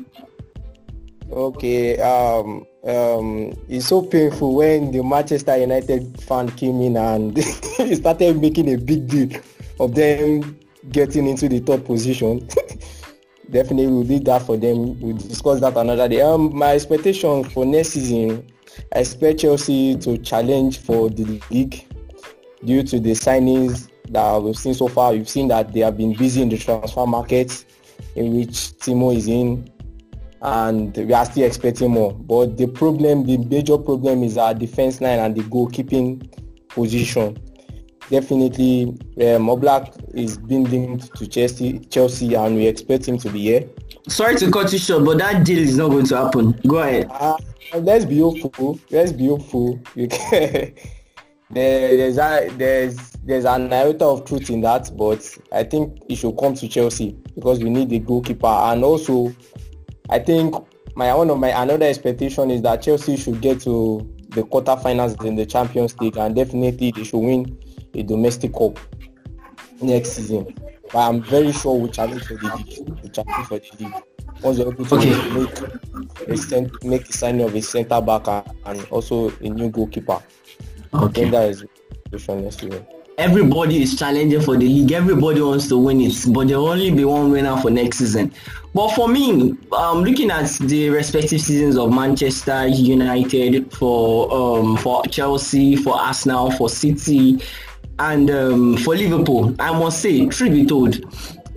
Okay, 1.32 1.98
um, 2.00 2.66
um, 2.86 3.54
it's 3.68 3.88
so 3.88 4.04
painful 4.04 4.56
when 4.56 4.92
the 4.92 5.04
Manchester 5.04 5.58
United 5.58 6.22
fan 6.22 6.50
came 6.52 6.82
in 6.82 6.98
and 6.98 7.38
started 7.96 8.40
making 8.40 8.72
a 8.72 8.78
big 8.78 9.08
deal 9.08 9.42
of 9.80 9.96
them 9.96 10.60
getting 10.92 11.28
into 11.28 11.50
the 11.50 11.60
third 11.60 11.84
position. 11.84 12.48
Definitely, 13.50 13.88
we'll 13.88 14.04
do 14.04 14.20
that 14.20 14.44
for 14.44 14.58
them. 14.58 15.00
We'll 15.00 15.18
discuss 15.18 15.62
that 15.62 15.76
another 15.78 16.08
day. 16.08 16.22
Um, 16.22 16.56
my 16.56 16.74
expectation 16.74 17.44
for 17.44 17.66
next 17.66 17.90
season, 17.90 18.48
I 18.94 19.00
expect 19.00 19.40
Chelsea 19.40 19.96
to 19.98 20.18
challenge 20.20 20.80
for 20.80 21.10
the 21.10 21.42
league 21.50 21.86
due 22.64 22.84
to 22.84 23.00
the 23.00 23.12
signings 23.12 23.90
that 24.10 24.42
we've 24.42 24.58
seen 24.58 24.76
so 24.76 24.88
far. 24.88 25.12
We've 25.12 25.30
seen 25.30 25.48
that 25.48 25.74
they 25.74 25.80
have 25.82 25.98
been 25.98 26.14
busy 26.14 26.42
in 26.42 26.50
the 26.50 26.58
transfer 26.58 27.06
market, 27.08 27.66
in 28.16 28.36
which 28.36 28.50
Timo 28.78 29.16
is 29.16 29.28
in 29.28 29.72
and 30.46 30.96
we 30.96 31.12
are 31.12 31.26
still 31.26 31.43
expecting 31.43 31.91
more. 31.91 32.14
But 32.14 32.58
the 32.58 32.68
problem, 32.68 33.26
the 33.26 33.38
major 33.38 33.80
problem 33.80 34.24
is 34.24 34.38
our 34.38 34.54
defense 34.54 35.02
line 35.02 35.18
and 35.18 35.36
the 35.36 35.41
goalkeeping 35.41 36.32
position. 36.70 37.38
Definitely, 38.12 38.89
um, 39.18 39.48
Oblak 39.48 40.14
is 40.14 40.38
being 40.38 40.66
linked 40.66 41.16
to 41.16 41.26
Chelsea, 41.26 41.80
Chelsea, 41.80 42.36
and 42.36 42.56
we 42.56 42.68
expect 42.68 43.08
him 43.08 43.18
to 43.18 43.30
be 43.30 43.41
here. 43.41 43.68
Sorry 44.08 44.36
to 44.36 44.52
cut 44.52 44.72
you 44.72 44.78
short, 44.78 45.04
but 45.04 45.18
that 45.18 45.43
deal 45.43 45.58
is 45.58 45.78
not 45.78 45.89
going 45.89 46.06
to 46.06 46.18
happen. 46.18 46.52
Go 46.68 46.78
ahead. 46.78 47.08
Uh, 47.10 47.38
let's 47.74 48.06
be 48.06 48.20
hopeful. 48.20 48.80
Let's 48.91 49.12
be 49.12 49.26
hopeful. 49.26 49.80
There, 51.52 51.96
there's 51.96 52.18
a, 52.18 52.50
there's 52.58 52.98
there's 53.24 53.46
an 53.46 53.72
iota 53.72 54.04
of 54.04 54.26
truth 54.26 54.50
in 54.50 54.62
that, 54.62 54.91
but 54.98 55.38
I 55.52 55.64
think 55.64 56.02
it 56.10 56.16
should 56.16 56.38
come 56.38 56.56
to 56.56 56.68
Chelsea 56.68 57.16
because 57.36 57.64
we 57.64 57.70
need 57.70 57.89
the 57.89 58.00
goalkeeper, 58.00 58.48
and 58.48 58.84
also 58.84 59.34
I 60.10 60.20
think 60.20 60.56
my 60.95 61.14
one 61.14 61.30
of 61.30 61.39
my 61.39 61.49
another 61.62 61.86
expectation 61.86 62.51
is 62.51 62.62
that 62.62 62.82
Chelsea 62.82 63.18
should 63.18 63.41
get 63.41 63.60
to 63.62 64.08
the 64.30 64.43
quarterfinals 64.43 65.24
in 65.26 65.36
the 65.36 65.45
Champions 65.45 65.99
League, 65.99 66.18
and 66.18 66.36
definitely 66.36 66.91
they 66.91 67.03
should 67.03 67.20
win 67.20 67.58
a 67.93 68.03
domestic 68.03 68.53
cup 68.53 68.80
next 69.82 70.12
season. 70.14 70.53
But 70.91 70.99
I'm 71.10 71.22
very 71.24 71.51
sure 71.51 71.76
we 71.78 71.89
challenge 71.89 72.24
for 72.26 72.36
the 72.36 72.56
league. 72.56 72.99
We 73.03 73.10
challenge 73.10 73.47
for 73.47 73.60
the 73.60 73.72
league. 73.80 73.93
Once 74.41 74.60
we're 74.60 74.68
able 74.68 74.86
to 74.86 74.95
Okay. 74.95 75.30
make 75.32 76.30
a 76.30 76.38
cent- 76.38 76.84
make 76.84 77.06
the 77.08 77.14
signing 77.14 77.45
of 77.45 77.56
a 77.56 77.62
centre 77.62 78.01
back 78.01 78.28
and, 78.66 78.86
also 78.91 79.32
a 79.41 79.49
new 79.49 79.70
goalkeeper. 79.70 80.20
I 80.93 81.03
Okay. 81.06 81.22
think 81.22 81.32
that 81.32 81.49
is 81.49 81.66
the 82.12 82.36
next 82.36 82.60
season. 82.60 82.86
Everybody 83.18 83.82
is 83.82 83.97
challenging 83.97 84.41
for 84.41 84.57
the 84.57 84.68
league. 84.68 84.91
Everybody 84.91 85.39
wants 85.41 85.70
to 85.70 85.78
win 85.78 86.01
it, 86.01 86.13
but 86.30 86.49
there 86.49 86.59
will 86.59 86.68
only 86.68 86.91
be 86.91 87.05
one 87.05 87.32
winner 87.32 87.55
for 87.61 87.70
next 87.70 87.99
season. 87.99 88.34
But 88.74 88.89
for 88.89 89.07
me, 89.07 89.53
um, 89.72 90.03
looking 90.03 90.32
at 90.32 90.51
the 90.59 90.89
respective 90.89 91.39
seasons 91.39 91.78
of 91.78 91.93
Manchester 91.93 92.68
United, 92.68 93.74
for 93.74 94.34
um, 94.34 94.76
for 94.76 95.01
Chelsea, 95.05 95.78
for 95.78 95.95
Arsenal, 95.95 96.51
for 96.51 96.68
City, 96.68 97.41
and 97.99 98.30
um, 98.30 98.78
for 98.78 98.95
Liverpool, 98.95 99.55
I 99.59 99.72
must 99.72 100.01
say, 100.01 100.26
truth 100.26 100.51
be 100.51 100.66
told, 100.66 100.95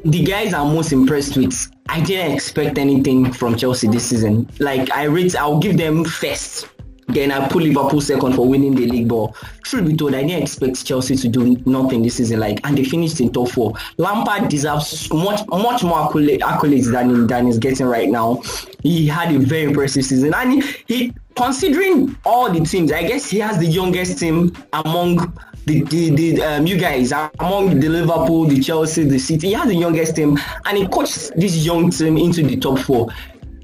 the 0.05 0.23
guys 0.23 0.55
I'm 0.55 0.75
most 0.75 0.93
impressed 0.93 1.37
with. 1.37 1.71
I 1.89 2.01
didn't 2.03 2.37
expect 2.37 2.79
anything 2.79 3.33
from 3.33 3.57
Chelsea 3.57 3.89
this 3.89 4.11
season. 4.11 4.49
Like 4.61 4.93
I 4.93 5.05
rate, 5.05 5.35
I'll 5.35 5.59
give 5.59 5.77
them 5.77 6.05
first. 6.05 6.69
Then 7.09 7.33
I 7.33 7.49
put 7.49 7.63
Liverpool 7.63 8.01
second 8.01 8.35
for 8.35 8.47
winning 8.47 8.75
the 8.75 8.87
league. 8.87 9.09
But 9.09 9.35
truth 9.63 9.87
be 9.87 9.97
told, 9.97 10.15
I 10.15 10.23
didn't 10.23 10.43
expect 10.43 10.85
Chelsea 10.85 11.17
to 11.17 11.29
do 11.29 11.57
nothing 11.65 12.03
this 12.03 12.17
season. 12.17 12.41
Like, 12.41 12.61
and 12.65 12.77
they 12.77 12.85
finished 12.85 13.21
in 13.21 13.33
top 13.33 13.51
four. 13.51 13.73
Lampard 13.97 14.49
deserves 14.49 15.11
much, 15.13 15.47
much 15.49 15.83
more 15.83 16.09
accolades, 16.09 16.41
accolades 16.41 16.93
than 16.93 17.27
than 17.27 17.47
he's 17.47 17.59
getting 17.59 17.87
right 17.87 18.09
now. 18.09 18.43
He 18.83 19.07
had 19.07 19.35
a 19.35 19.39
very 19.39 19.65
impressive 19.65 20.05
season, 20.05 20.35
and 20.35 20.63
he, 20.63 20.75
he 20.87 21.13
considering 21.35 22.17
all 22.25 22.51
the 22.53 22.61
teams, 22.61 22.93
I 22.93 23.03
guess 23.03 23.31
he 23.31 23.39
has 23.39 23.59
the 23.59 23.67
youngest 23.67 24.19
team 24.19 24.55
among 24.73 25.33
the 25.65 25.83
the, 25.85 26.11
the 26.11 26.43
um, 26.43 26.67
you 26.67 26.77
guys 26.77 27.13
among 27.13 27.81
the 27.81 27.89
Liverpool, 27.89 28.47
the 28.47 28.61
Chelsea, 28.61 29.05
the 29.05 29.19
City. 29.19 29.49
He 29.49 29.53
has 29.55 29.67
the 29.67 29.75
youngest 29.75 30.17
team, 30.17 30.39
and 30.67 30.77
he 30.77 30.87
coached 30.87 31.33
this 31.37 31.57
young 31.65 31.91
team 31.91 32.19
into 32.19 32.43
the 32.43 32.57
top 32.57 32.79
four 32.81 33.09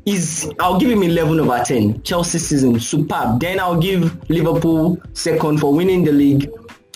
is 0.07 0.53
I'll 0.61 0.79
give 0.79 0.91
him 0.91 1.03
11 1.03 1.41
over 1.41 1.63
10. 1.65 2.03
Chelsea 2.03 2.39
season 2.39 2.79
superb. 2.79 3.41
Then 3.41 3.61
I'll 3.61 3.81
give 3.81 4.29
Liverpool 4.29 5.01
second 5.13 5.59
for 5.59 5.73
winning 5.73 6.05
the 6.05 6.13
league. 6.13 6.51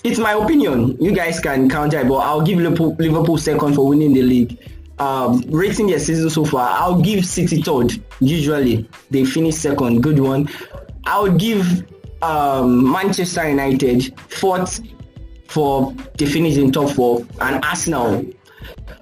It's 0.04 0.18
my 0.18 0.32
opinion. 0.32 0.96
You 1.02 1.14
guys 1.14 1.40
can 1.40 1.68
counter 1.68 2.00
it, 2.00 2.09
but 2.09 2.18
I'll 2.18 2.42
give 2.42 2.59
Liverpool, 2.59 2.94
Liverpool 2.98 3.38
second 3.38 3.74
for 3.74 3.88
winning 3.88 4.12
the 4.12 4.22
league. 4.22 4.59
Um, 4.98 5.42
rating 5.48 5.86
their 5.86 6.00
season 6.00 6.28
so 6.28 6.44
far, 6.44 6.70
I'll 6.70 7.00
give 7.00 7.24
City 7.24 7.62
third. 7.62 8.02
Usually 8.20 8.88
they 9.11 9.24
finish 9.24 9.54
second. 9.54 10.02
Good 10.02 10.18
one. 10.18 10.48
I'll 11.04 11.30
give 11.36 11.84
um, 12.22 12.90
Manchester 12.90 13.48
United 13.48 14.18
fourth 14.30 14.80
for 15.46 15.94
the 16.16 16.26
finish 16.26 16.56
in 16.56 16.72
top 16.72 16.90
four, 16.90 17.24
and 17.40 17.64
Arsenal 17.64 18.24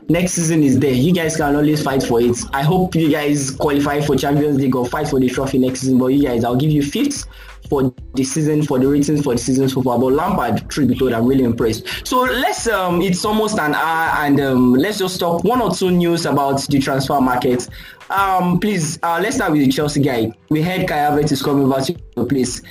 next 0.08 0.32
season 0.32 0.62
is 0.62 0.78
there. 0.78 0.92
You 0.92 1.12
guys 1.12 1.36
can 1.36 1.54
always 1.54 1.82
fight 1.82 2.02
for 2.02 2.20
it. 2.20 2.36
I 2.52 2.62
hope 2.62 2.94
you 2.94 3.10
guys 3.10 3.50
qualify 3.50 4.00
for 4.00 4.16
Champions 4.16 4.58
League 4.58 4.74
or 4.74 4.86
fight 4.86 5.08
for 5.08 5.20
the 5.20 5.28
trophy 5.28 5.58
next 5.58 5.80
season. 5.80 5.98
But 5.98 6.08
you 6.08 6.22
guys, 6.22 6.44
I'll 6.44 6.56
give 6.56 6.70
you 6.70 6.82
fifth 6.82 7.26
for 7.68 7.92
the 8.14 8.24
season 8.24 8.62
for 8.62 8.78
the 8.78 8.86
ratings 8.86 9.22
for 9.22 9.34
the 9.34 9.38
season 9.38 9.68
so 9.68 9.82
far. 9.82 9.98
But 9.98 10.12
Lampard, 10.12 10.68
truth 10.70 10.88
be 10.88 10.98
told, 10.98 11.12
I'm 11.12 11.26
really 11.26 11.44
impressed. 11.44 12.06
So 12.06 12.20
let's 12.20 12.66
um, 12.68 13.02
it's 13.02 13.24
almost 13.24 13.58
an 13.58 13.74
hour, 13.74 14.24
and 14.24 14.40
um, 14.40 14.74
let's 14.74 14.98
just 14.98 15.18
talk 15.18 15.44
one 15.44 15.60
or 15.60 15.74
two 15.74 15.90
news 15.90 16.26
about 16.26 16.66
the 16.68 16.78
transfer 16.78 17.20
market. 17.20 17.68
Um, 18.08 18.60
please, 18.60 18.98
uh, 19.02 19.18
let's 19.20 19.36
start 19.36 19.52
with 19.52 19.62
the 19.62 19.70
Chelsea 19.70 20.00
guy. 20.00 20.32
We 20.48 20.62
heard 20.62 20.86
Kai 20.86 20.96
Havertz 20.96 21.32
is 21.32 21.42
coming 21.42 21.68
back 21.68 21.84
to 21.86 21.96
the 22.14 22.24
place. 22.24 22.62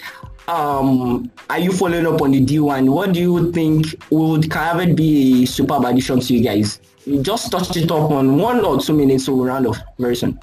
Um, 0.47 1.31
are 1.49 1.59
you 1.59 1.71
following 1.71 2.05
up 2.05 2.21
on 2.21 2.31
the 2.31 2.39
deal? 2.39 2.71
And 2.71 2.93
what 2.93 3.13
do 3.13 3.19
you 3.19 3.51
think 3.51 3.87
would 4.11 4.49
Kai 4.49 4.73
Havertz 4.73 4.95
be 4.95 5.43
a 5.43 5.45
superb 5.45 5.83
addition 5.83 6.19
to 6.19 6.33
you 6.33 6.43
guys? 6.43 6.79
Just 7.21 7.51
touch 7.51 7.75
it 7.77 7.91
up 7.91 8.11
on 8.11 8.37
one 8.37 8.63
or 8.63 8.79
two 8.79 8.93
minutes 8.93 9.27
we'll 9.27 9.45
round 9.45 9.67
off 9.67 9.77
very 9.99 10.15
soon. 10.15 10.39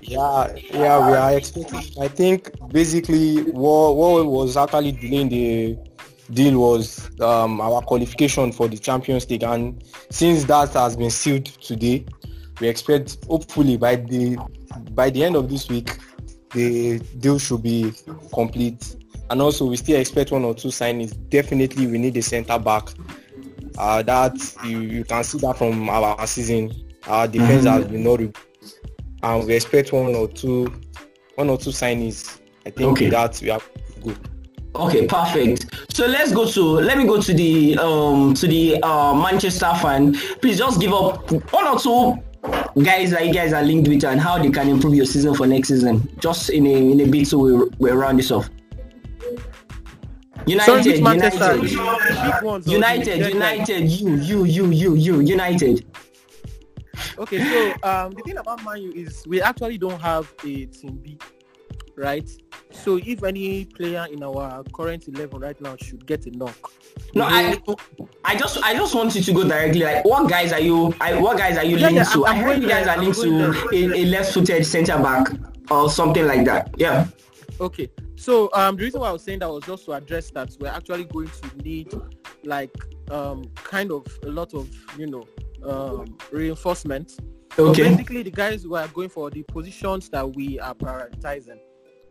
Yeah, 0.00 0.54
yeah, 0.72 1.10
we 1.10 1.16
are 1.16 1.36
expecting. 1.36 1.80
I 2.00 2.08
think 2.08 2.50
basically 2.68 3.42
what 3.50 3.96
what 3.96 4.26
was 4.26 4.56
actually 4.56 4.92
delaying 4.92 5.28
the 5.28 5.78
deal 6.30 6.58
was 6.58 7.10
um, 7.20 7.60
our 7.60 7.82
qualification 7.82 8.52
for 8.52 8.68
the 8.68 8.78
Champions 8.78 9.28
League, 9.28 9.42
and 9.42 9.82
since 10.10 10.44
that 10.44 10.72
has 10.74 10.96
been 10.96 11.10
sealed 11.10 11.46
today, 11.46 12.04
we 12.60 12.68
expect 12.68 13.24
hopefully 13.26 13.76
by 13.76 13.96
the 13.96 14.36
by 14.92 15.10
the 15.10 15.24
end 15.24 15.36
of 15.36 15.48
this 15.48 15.68
week 15.68 15.98
the 16.52 16.98
deal 17.18 17.38
should 17.38 17.62
be 17.62 17.92
complete. 18.32 18.96
And 19.30 19.42
also, 19.42 19.66
we 19.66 19.76
still 19.76 20.00
expect 20.00 20.30
one 20.30 20.44
or 20.44 20.54
two 20.54 20.68
signings. 20.68 21.14
Definitely, 21.28 21.86
we 21.86 21.98
need 21.98 22.16
a 22.16 22.22
centre 22.22 22.58
back. 22.58 22.88
Uh, 23.78 24.02
that 24.02 24.34
you, 24.64 24.80
you 24.80 25.04
can 25.04 25.22
see 25.22 25.38
that 25.38 25.56
from 25.56 25.88
our 25.88 26.26
season. 26.26 26.72
Our 27.06 27.28
defense 27.28 27.64
Mhm. 27.64 27.70
has 27.72 27.86
been 27.86 28.02
not 28.02 28.20
and 29.22 29.46
we 29.46 29.54
expect 29.54 29.92
one 29.92 30.14
or 30.16 30.26
two 30.26 30.72
one 31.36 31.48
or 31.48 31.56
two 31.56 31.70
signings. 31.70 32.38
I 32.66 32.70
think 32.70 32.90
Okay. 32.92 33.08
that 33.10 33.40
we 33.40 33.50
are 33.50 33.60
good. 34.02 34.18
Okay, 34.74 35.06
perfect. 35.06 35.66
So 35.94 36.06
let's 36.06 36.32
go 36.32 36.44
to 36.46 36.60
let 36.62 36.98
me 36.98 37.04
go 37.04 37.20
to 37.22 37.32
the 37.32 37.78
um 37.78 38.34
to 38.34 38.48
the 38.48 38.82
uh, 38.82 39.14
Manchester 39.14 39.72
fan. 39.80 40.14
Please 40.42 40.58
just 40.58 40.80
give 40.80 40.92
up 40.92 41.30
one 41.52 41.66
or 41.68 41.78
two 41.78 42.18
guys 42.82 43.10
that 43.12 43.26
you 43.26 43.32
guys 43.32 43.52
are 43.52 43.62
linked 43.62 43.88
with 43.88 44.04
and 44.04 44.20
how 44.20 44.38
they 44.42 44.50
can 44.50 44.68
improve 44.68 44.94
your 44.94 45.06
season 45.06 45.34
for 45.34 45.46
next 45.46 45.68
season. 45.68 46.08
Just 46.18 46.50
in 46.50 46.66
a 46.66 46.90
in 46.92 47.00
a 47.00 47.06
bit 47.06 47.28
so 47.28 47.38
we 47.38 47.52
we 47.78 47.90
round 47.92 48.18
this 48.18 48.32
off. 48.32 48.50
United, 50.48 50.84
Sorry, 50.84 51.00
Manchester? 51.00 51.56
United, 51.56 52.32
Big 52.32 52.42
ones 52.42 52.66
or 52.66 52.68
the 52.68 52.72
United. 52.72 53.26
United, 53.34 53.90
you, 53.90 54.14
you, 54.16 54.44
you, 54.44 54.70
you, 54.70 54.94
you, 54.94 55.20
United. 55.20 55.84
Okay, 57.18 57.38
so 57.44 57.88
um, 57.88 58.10
the 58.12 58.22
thing 58.24 58.36
about 58.38 58.64
Man 58.64 58.82
U 58.82 58.92
is 58.92 59.24
we 59.26 59.40
actually 59.40 59.78
don't 59.78 60.00
have 60.00 60.32
a 60.44 60.66
team 60.66 60.96
B, 60.96 61.18
right? 61.96 62.28
So 62.70 62.96
if 62.96 63.22
any 63.22 63.64
player 63.64 64.06
in 64.10 64.22
our 64.22 64.62
current 64.74 65.06
eleven 65.08 65.40
right 65.40 65.58
now 65.60 65.76
should 65.76 66.06
get 66.06 66.26
a 66.26 66.30
knock, 66.30 66.70
No, 67.14 67.24
I, 67.24 67.56
I 68.24 68.36
just, 68.36 68.58
I 68.62 68.74
just 68.74 68.94
want 68.94 69.14
you 69.14 69.22
to 69.22 69.32
go 69.32 69.44
directly. 69.48 69.80
Like, 69.84 70.04
what 70.04 70.28
guys 70.28 70.52
are 70.52 70.60
you? 70.60 70.94
I, 71.00 71.18
what 71.20 71.38
guys 71.38 71.56
are 71.56 71.64
you 71.64 71.76
Yeah, 71.76 71.86
linked 71.88 71.96
yeah, 72.08 72.12
to? 72.14 72.26
I'm- 72.26 72.34
I 72.34 72.38
I'm 72.38 72.44
heard 72.44 72.62
you 72.62 72.68
guys 72.68 72.84
there, 72.84 72.96
are 72.96 73.02
linked 73.02 73.20
to 73.20 73.68
a, 73.72 73.98
a 74.00 74.04
left-footed 74.06 74.66
centre 74.66 74.98
back 74.98 75.28
or 75.70 75.88
something 75.90 76.26
like 76.26 76.44
that. 76.46 76.74
Yeah. 76.76 77.06
Okay, 77.60 77.88
so 78.28 78.50
um, 78.52 78.76
the 78.76 78.84
reason 78.84 79.00
why 79.00 79.08
I 79.08 79.12
was 79.12 79.22
saying 79.22 79.38
that 79.38 79.48
was 79.48 79.64
just 79.64 79.86
to 79.86 79.92
address 79.92 80.30
that 80.32 80.54
we're 80.60 80.68
actually 80.68 81.04
going 81.04 81.30
to 81.30 81.56
need 81.62 81.90
like 82.44 82.76
um, 83.10 83.42
kind 83.54 83.90
of 83.90 84.06
a 84.22 84.28
lot 84.28 84.52
of 84.52 84.68
you 84.98 85.06
know 85.06 85.26
um, 85.64 86.18
reinforcement. 86.30 87.18
So 87.56 87.68
Okay. 87.68 87.84
basically, 87.88 88.22
the 88.22 88.30
guys 88.30 88.64
who 88.64 88.74
are 88.74 88.86
going 88.88 89.08
for 89.08 89.30
the 89.30 89.44
positions 89.44 90.10
that 90.10 90.34
we 90.34 90.60
are 90.60 90.74
prioritizing 90.74 91.58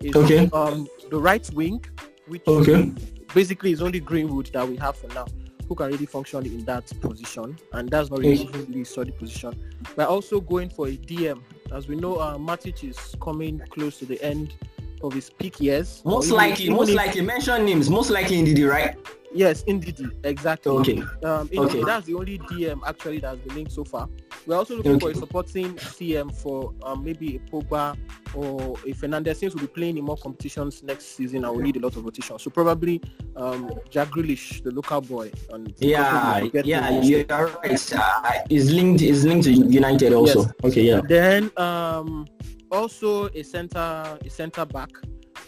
is 0.01 0.15
Okay. 0.15 0.49
um, 0.53 0.87
the 1.11 1.19
right 1.19 1.47
wing, 1.53 1.85
which 2.25 2.47
Okay. 2.47 2.91
basically 3.35 3.71
is 3.71 3.83
only 3.83 3.99
Greenwood 3.99 4.47
that 4.53 4.67
we 4.67 4.75
have 4.77 4.95
for 4.97 5.09
now, 5.09 5.27
who 5.67 5.75
can 5.75 5.85
really 5.91 6.07
function 6.07 6.47
in 6.47 6.65
that 6.65 6.91
position, 6.99 7.55
and 7.73 7.89
that's 7.89 8.09
not 8.09 8.21
really, 8.21 8.47
Okay. 8.47 8.59
really 8.61 8.85
solid 8.85 9.15
position. 9.19 9.53
We're 9.95 10.05
also 10.05 10.41
going 10.41 10.69
for 10.69 10.87
a 10.87 10.97
DM, 10.97 11.43
as 11.71 11.87
we 11.87 11.95
know, 11.95 12.15
uh, 12.15 12.39
Matic 12.39 12.83
is 12.83 13.15
coming 13.21 13.61
close 13.69 13.99
to 13.99 14.07
the 14.07 14.19
end 14.23 14.55
of 15.01 15.13
his 15.13 15.29
peak 15.29 15.59
years. 15.59 16.01
Most 16.05 16.31
likely, 16.31 16.69
most 16.69 16.91
likely. 16.91 17.21
Mention 17.21 17.65
names. 17.65 17.89
Most 17.89 18.09
likely, 18.09 18.39
indeed, 18.39 18.63
right? 18.63 18.95
Yes, 19.33 19.63
indeed, 19.67 19.99
exactly. 20.23 20.71
Okay. 20.71 21.01
Um, 21.23 21.49
Okay. 21.55 21.83
that's 21.83 22.07
the 22.07 22.13
only 22.15 22.39
DM 22.39 22.79
actually 22.87 23.19
that's 23.19 23.39
been 23.41 23.55
linked 23.55 23.71
so 23.71 23.83
far. 23.83 24.07
We're 24.45 24.55
also 24.55 24.77
looking 24.77 24.99
for 24.99 25.11
a 25.11 25.15
supporting 25.15 25.75
CM 25.75 26.33
for 26.33 26.73
um, 26.83 27.03
maybe 27.03 27.35
a 27.35 27.39
Pogba 27.51 27.97
or 28.33 28.77
a 28.85 28.93
Fernandes 28.93 29.35
since 29.35 29.53
we'll 29.53 29.65
be 29.65 29.67
playing 29.67 29.97
in 29.97 30.05
more 30.05 30.17
competitions 30.17 30.81
next 30.81 31.17
season 31.17 31.43
and 31.43 31.55
we 31.55 31.61
need 31.63 31.75
a 31.75 31.79
lot 31.79 31.95
of 31.97 32.05
rotation. 32.05 32.39
So 32.39 32.49
probably 32.49 33.01
um, 33.35 33.69
Jack 33.89 34.09
Grealish, 34.09 34.63
the 34.63 34.71
local 34.71 35.01
boy. 35.01 35.31
And 35.51 35.73
Yeah, 35.77 36.39
yeah, 36.63 37.01
you're 37.01 37.25
right. 37.25 37.93
Uh, 37.93 38.31
is 38.49 38.71
linked, 38.71 39.01
is 39.01 39.25
linked 39.25 39.43
to 39.45 39.51
United 39.51 40.13
also. 40.13 40.43
Yes. 40.43 40.53
Okay, 40.63 40.81
yeah. 40.83 41.01
Then 41.07 41.51
um, 41.57 42.27
also 42.71 43.27
a 43.29 43.43
center, 43.43 43.79
a 44.23 44.29
center 44.29 44.65
back, 44.65 44.89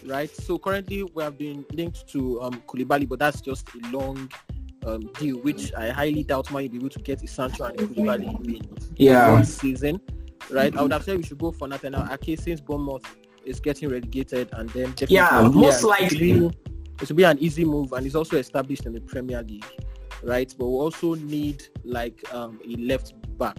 right? 0.06 0.30
So 0.34 0.58
currently 0.58 1.02
we 1.14 1.22
have 1.22 1.38
been 1.38 1.64
linked 1.72 2.06
to 2.08 2.40
um, 2.42 2.62
Koulibaly, 2.66 3.08
but 3.08 3.18
that's 3.18 3.40
just 3.40 3.68
a 3.74 3.88
long 3.96 4.30
um, 4.86 5.00
deal, 5.18 5.38
which 5.40 5.72
I 5.74 5.90
highly 5.90 6.22
doubt 6.24 6.50
might 6.50 6.70
be 6.70 6.78
able 6.78 6.88
to 6.90 6.98
get 7.00 7.22
a 7.22 7.26
Sancho 7.26 7.64
and 7.64 7.76
Koulibaly 7.78 8.46
in 8.48 8.62
Yeah. 8.96 9.32
one 9.32 9.44
season, 9.44 10.00
right? 10.50 10.74
I 10.76 10.82
would 10.82 10.92
have 10.92 11.04
said 11.04 11.16
we 11.18 11.22
should 11.22 11.38
go 11.38 11.52
for 11.52 11.68
Nathaniel 11.68 12.06
Ake 12.10 12.38
since 12.38 12.60
Bournemouth 12.60 13.04
is 13.44 13.60
getting 13.60 13.88
relegated, 13.88 14.48
and 14.52 14.68
then 14.70 14.94
Yeah, 15.08 15.48
most 15.52 15.82
likely. 15.82 16.30
it'll 16.32 16.50
be- 16.50 17.14
be 17.14 17.22
an 17.24 17.38
easy 17.38 17.64
move, 17.64 17.92
and 17.92 18.06
it's 18.06 18.14
also 18.14 18.36
established 18.36 18.84
in 18.86 18.92
the 18.92 19.00
Premier 19.00 19.42
League, 19.42 19.64
right? 20.22 20.54
But 20.58 20.66
we 20.66 20.74
also 20.74 21.14
need 21.14 21.64
like 21.84 22.22
um, 22.34 22.60
a 22.66 22.76
left 22.76 23.14
back 23.38 23.56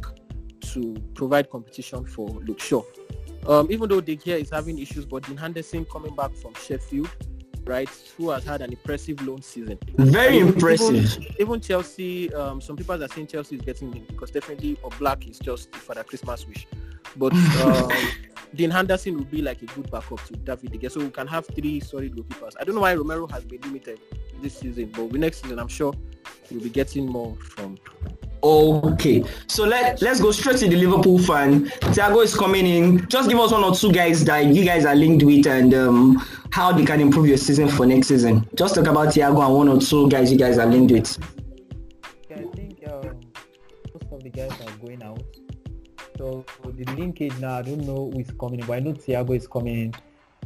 to 0.74 0.96
provide 1.16 1.50
competition 1.50 2.06
for 2.06 2.30
Luke 2.30 2.60
Shaw. 2.60 2.84
Um, 3.48 3.72
even 3.72 3.90
though 3.90 4.02
De 4.02 4.16
Gea 4.16 4.40
is 4.42 4.50
having 4.50 4.78
issues, 4.80 5.06
but 5.06 5.26
Dean 5.26 5.38
Henderson 5.38 5.86
coming 5.86 6.16
back 6.16 6.36
from 6.36 6.54
Sheffield, 6.54 7.10
right, 7.66 7.90
who 8.18 8.30
has 8.30 8.44
had 8.44 8.62
an 8.62 8.72
impressive 8.72 9.22
loan 9.26 9.42
season. 9.42 9.78
Very 9.98 10.38
Even- 10.38 10.50
impressive. 10.50 10.96
Even, 10.96 11.36
even 11.40 11.62
Chelsea, 11.62 12.34
um, 12.34 12.62
some 12.62 12.76
people 12.76 13.02
are 13.02 13.08
saying 13.08 13.28
Chelsea 13.28 13.56
is 13.56 13.62
getting 13.62 13.92
linked 13.92 14.08
because 14.10 14.32
definitely 14.32 14.76
Oblak 14.84 15.30
is 15.30 15.40
just 15.40 15.74
for 15.76 15.96
the 15.96 16.04
Christmas 16.04 16.48
wish. 16.48 16.68
But 17.16 17.34
um, 17.64 17.92
Dean 18.56 18.70
Henderson 18.70 19.18
will 19.18 19.26
be 19.26 19.42
like 19.42 19.62
a 19.62 19.66
good 19.66 19.90
backup 19.92 20.24
to 20.26 20.34
David 20.34 20.72
De 20.72 20.78
Gea. 20.78 20.92
So 20.92 21.00
we 21.00 21.10
can 21.10 21.28
have 21.28 21.46
three 21.48 21.80
solid 21.80 22.16
goalkeepers. 22.16 22.54
I 22.60 22.64
don't 22.64 22.76
know 22.76 22.82
why 22.82 22.94
Romero 22.94 23.28
has 23.28 23.44
been 23.44 23.62
limited 23.62 24.00
this 24.42 24.58
season, 24.58 24.92
but 24.96 25.12
next 25.14 25.42
season 25.42 25.60
I'm 25.60 25.68
sure 25.68 25.94
we'll 26.50 26.62
be 26.62 26.70
getting 26.70 27.06
more 27.06 27.36
from. 27.36 27.78
Okay, 28.44 29.24
so 29.48 29.66
let 29.66 30.02
let's 30.02 30.20
go 30.20 30.32
straight 30.32 30.58
to 30.58 30.68
the 30.68 30.76
Liverpool 30.76 31.20
fan. 31.20 31.66
Thiago 31.94 32.24
is 32.24 32.36
coming 32.36 32.66
in. 32.66 33.08
Just 33.08 33.30
give 33.30 33.40
us 33.40 33.52
one 33.52 33.64
or 33.64 33.76
two 33.76 33.92
guys 33.92 34.26
that 34.26 34.46
you 34.48 34.66
guys 34.66 34.84
are 34.84 34.96
linked 34.96 35.24
with 35.24 35.46
and 35.46 35.74
um, 35.76 36.26
how 36.52 36.72
they 36.72 36.84
can 36.84 37.00
improve 37.00 37.28
your 37.28 37.38
season 37.38 37.68
for 37.70 37.86
next 37.86 38.08
season. 38.08 38.48
Just 38.56 38.74
talk 38.74 38.88
about 38.88 39.10
Thiago 39.10 39.46
and 39.46 39.56
one 39.56 39.70
or 39.70 39.80
two 39.80 40.10
guys 40.10 40.32
you 40.32 40.40
guys 40.40 40.58
are 40.58 40.66
linked 40.66 40.92
with. 40.92 41.18
I 42.32 42.44
think 42.56 42.84
um, 42.90 43.20
most 43.94 44.12
of 44.12 44.24
the 44.24 44.30
guys 44.30 44.52
are 44.52 44.78
going 44.78 45.04
out. 45.04 45.22
So 46.18 46.44
the 46.66 46.86
linkage 46.96 47.38
now, 47.40 47.60
I 47.60 47.62
don't 47.62 47.82
know 47.82 48.10
who 48.12 48.20
is 48.20 48.32
coming 48.40 48.62
in, 48.62 48.66
but 48.66 48.74
I 48.74 48.80
know 48.80 48.94
Thiago 48.94 49.36
is 49.36 49.48
coming 49.48 49.76
in 49.76 49.94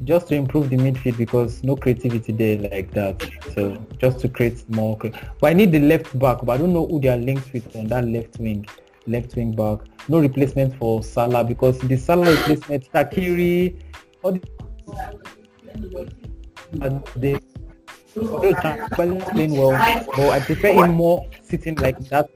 just 0.03 0.27
to 0.27 0.35
improve 0.35 0.69
the 0.69 0.77
midfield 0.77 1.17
because 1.17 1.63
no 1.63 1.75
creativity 1.75 2.31
there 2.33 2.57
like 2.69 2.91
that. 2.91 3.23
So 3.53 3.77
just 3.97 4.19
to 4.19 4.29
create 4.29 4.69
more. 4.69 4.97
But 4.97 5.47
I 5.47 5.53
need 5.53 5.71
the 5.71 5.79
left 5.79 6.17
back, 6.19 6.39
but 6.43 6.51
I 6.53 6.57
don't 6.57 6.73
know 6.73 6.85
who 6.85 6.99
they 6.99 7.09
are 7.09 7.17
linked 7.17 7.53
with 7.53 7.75
on 7.75 7.87
that 7.87 8.05
left 8.05 8.39
wing. 8.39 8.67
Left 9.07 9.35
wing 9.35 9.55
back. 9.55 9.79
No 10.07 10.19
replacement 10.19 10.75
for 10.75 11.01
Salah 11.01 11.43
because 11.43 11.79
the 11.79 11.97
Salah 11.97 12.29
replacement, 12.29 12.91
Takiri, 12.91 13.75
all 14.21 14.33
the 14.33 14.41
they 17.15 17.39
well, 18.15 20.05
but 20.15 20.29
I 20.29 20.39
prefer 20.39 20.73
him 20.73 20.93
more 20.93 21.25
sitting 21.43 21.75
like 21.75 21.99
that. 22.09 22.29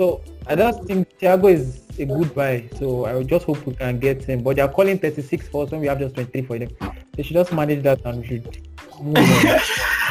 So 0.00 0.22
I 0.46 0.56
just 0.56 0.84
think 0.84 1.06
Thiago 1.18 1.52
is 1.52 1.82
a 1.98 2.06
good 2.06 2.34
buy. 2.34 2.70
So 2.78 3.04
I 3.04 3.22
just 3.22 3.44
hope 3.44 3.66
we 3.66 3.74
can 3.74 3.98
get 3.98 4.24
him. 4.24 4.42
But 4.42 4.56
they 4.56 4.62
are 4.62 4.72
calling 4.72 4.98
36 4.98 5.48
for 5.48 5.64
us 5.64 5.72
when 5.72 5.82
we 5.82 5.88
have 5.88 5.98
just 5.98 6.14
23 6.14 6.42
for 6.46 6.58
them. 6.58 6.70
They 7.12 7.22
should 7.22 7.34
just 7.34 7.52
manage 7.52 7.82
that 7.82 8.00
and 8.06 8.22
we 8.22 8.26
should. 8.26 8.69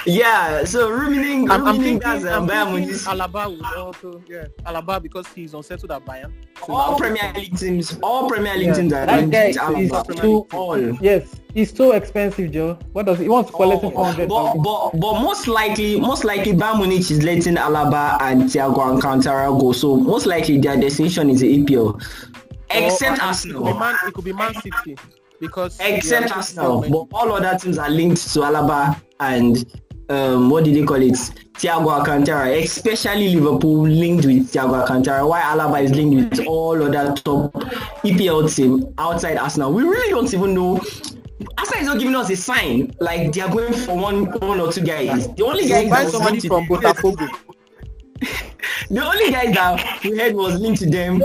Yeah, 0.05 0.63
so 0.63 0.89
ruminating, 0.89 1.51
I'm, 1.51 1.61
I'm 1.67 1.75
ruminating 1.75 1.99
thinking, 1.99 2.09
as 2.09 2.25
uh, 2.25 2.37
I'm 2.37 2.47
Bayern 2.47 2.65
thinking 2.73 2.85
Munich. 2.87 3.01
Alaba 3.01 3.49
would 3.51 3.77
also, 3.77 4.13
ah. 4.17 4.21
yeah, 4.29 4.45
Alaba 4.65 5.01
because 5.03 5.27
he's 5.27 5.53
unsettled 5.53 5.91
at 5.91 6.05
Bayern. 6.05 6.31
So 6.65 6.73
all 6.73 6.97
Premier 6.97 7.31
League 7.35 7.57
teams, 7.57 7.99
all 8.01 8.29
Premier 8.29 8.55
League 8.55 8.67
Yeah. 8.67 8.73
teams 8.75 8.93
are 8.93 9.05
That 9.05 9.17
linked 9.19 9.33
guy 9.33 9.45
is 9.47 9.57
Alaba. 9.57 10.21
too 10.21 10.47
All. 10.53 10.79
yes, 11.01 11.35
he's 11.53 11.71
too 11.73 11.91
expensive, 11.91 12.51
Joe. 12.51 12.79
What 12.93 13.05
does 13.07 13.17
he, 13.17 13.25
he 13.25 13.29
wants 13.29 13.51
to 13.51 13.55
collect 13.57 13.83
him 13.83 13.91
400 13.91 14.29
But, 14.29 14.55
but 14.63 14.91
but 14.93 15.21
most 15.21 15.47
likely 15.47 15.99
most 15.99 16.23
likely 16.23 16.53
Bayern 16.53 16.79
Munich 16.79 17.11
is 17.11 17.21
letting 17.21 17.55
Alaba 17.57 18.17
and 18.21 18.43
Thiago 18.43 18.77
Alcantara 18.79 19.47
go. 19.59 19.73
So 19.73 19.97
most 19.97 20.25
likely 20.25 20.57
their 20.59 20.77
destination 20.77 21.29
is 21.29 21.41
the 21.41 21.51
oh, 21.53 21.57
EPL. 21.65 22.03
Except 22.71 23.19
Or- 23.19 23.23
or 23.23 23.27
Arsenal. 23.27 23.67
It 23.67 23.73
could, 23.73 23.73
be 23.73 23.79
Man, 23.79 23.95
it 24.07 24.13
could 24.13 24.25
be 24.25 24.33
Man 24.33 24.53
City 24.55 24.95
because 25.39 25.77
Except 25.79 26.29
yeah, 26.29 26.35
Arsenal. 26.35 26.81
But 26.81 27.15
all 27.17 27.31
other 27.31 27.57
teams 27.57 27.77
are 27.77 27.89
linked 27.89 28.21
to 28.33 28.39
Alaba 28.39 29.01
and 29.19 29.65
um, 30.09 30.49
what 30.49 30.63
did 30.63 30.75
they 30.75 30.83
call 30.83 31.01
it? 31.01 31.13
Thiago 31.59 31.91
Alcantara, 31.91 32.51
especially 32.57 33.35
Liverpool 33.35 33.83
linked 33.83 34.25
with 34.25 34.51
Thiago 34.51 34.79
Alcantara, 34.79 35.27
Why 35.27 35.41
Alaba 35.41 35.83
is 35.83 35.91
linked 35.91 36.37
with 36.37 36.47
all 36.47 36.81
other 36.81 37.13
top 37.15 37.53
EPL 38.03 38.53
team 38.53 38.93
outside 38.97 39.37
Arsenal. 39.37 39.73
We 39.73 39.83
really 39.83 40.09
don't 40.09 40.33
even 40.33 40.53
know. 40.53 40.77
Arsenal 41.57 41.81
is 41.81 41.87
not 41.87 41.99
giving 41.99 42.15
us 42.15 42.29
a 42.29 42.35
sign 42.35 42.95
like 42.99 43.33
they 43.33 43.41
are 43.41 43.51
going 43.51 43.73
for 43.73 43.97
one 43.97 44.25
one 44.39 44.59
or 44.59 44.71
two 44.71 44.81
guys. 44.83 45.27
The 45.35 45.45
only 45.45 45.67
guy 45.67 45.87
guys 45.87 45.89
will 45.89 45.89
buy 45.89 45.95
that 45.97 46.03
was 46.05 46.13
somebody 46.13 46.39
linked 46.39 46.47
from 46.47 46.65
to 46.65 46.73
Botafogo. 46.73 47.29
the 48.89 49.05
only 49.05 49.31
guy 49.31 49.51
that 49.51 50.03
we 50.03 50.17
heard 50.17 50.33
was 50.33 50.59
linked 50.59 50.79
to 50.81 50.89
them 50.89 51.21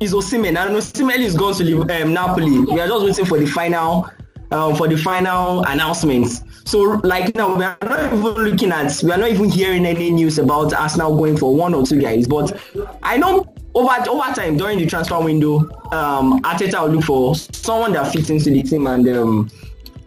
is 0.00 0.12
Osimhen. 0.12 0.56
And 0.56 0.76
Osimhen 0.76 1.18
is 1.18 1.36
going 1.36 1.54
to 1.54 1.64
leave 1.64 1.90
um, 1.90 2.12
Napoli. 2.12 2.60
We 2.60 2.80
are 2.80 2.88
just 2.88 3.04
waiting 3.04 3.24
for 3.24 3.38
the 3.38 3.46
final, 3.46 4.08
um, 4.50 4.76
for 4.76 4.88
the 4.88 4.96
final 4.96 5.64
announcements. 5.64 6.42
So 6.64 7.00
like 7.04 7.34
now 7.34 7.54
we 7.54 7.64
are 7.64 7.76
not 7.82 8.04
even 8.06 8.20
looking 8.20 8.72
at, 8.72 9.02
we 9.02 9.10
are 9.12 9.18
not 9.18 9.30
even 9.30 9.50
hearing 9.50 9.84
any 9.86 10.10
news 10.10 10.38
about 10.38 10.72
Arsenal 10.72 11.16
going 11.16 11.36
for 11.36 11.54
one 11.54 11.74
or 11.74 11.84
two 11.84 12.00
guys. 12.00 12.26
But 12.26 12.58
I 13.02 13.16
know 13.18 13.52
over 13.74 13.94
over 14.08 14.32
time 14.34 14.56
during 14.56 14.78
the 14.78 14.86
transfer 14.86 15.20
window, 15.22 15.58
um, 15.92 16.40
Arteta 16.42 16.82
will 16.82 16.94
look 16.94 17.04
for 17.04 17.34
someone 17.34 17.92
that 17.92 18.12
fits 18.12 18.30
into 18.30 18.50
the 18.50 18.62
team 18.62 18.86
and 18.86 19.06
um, 19.08 19.50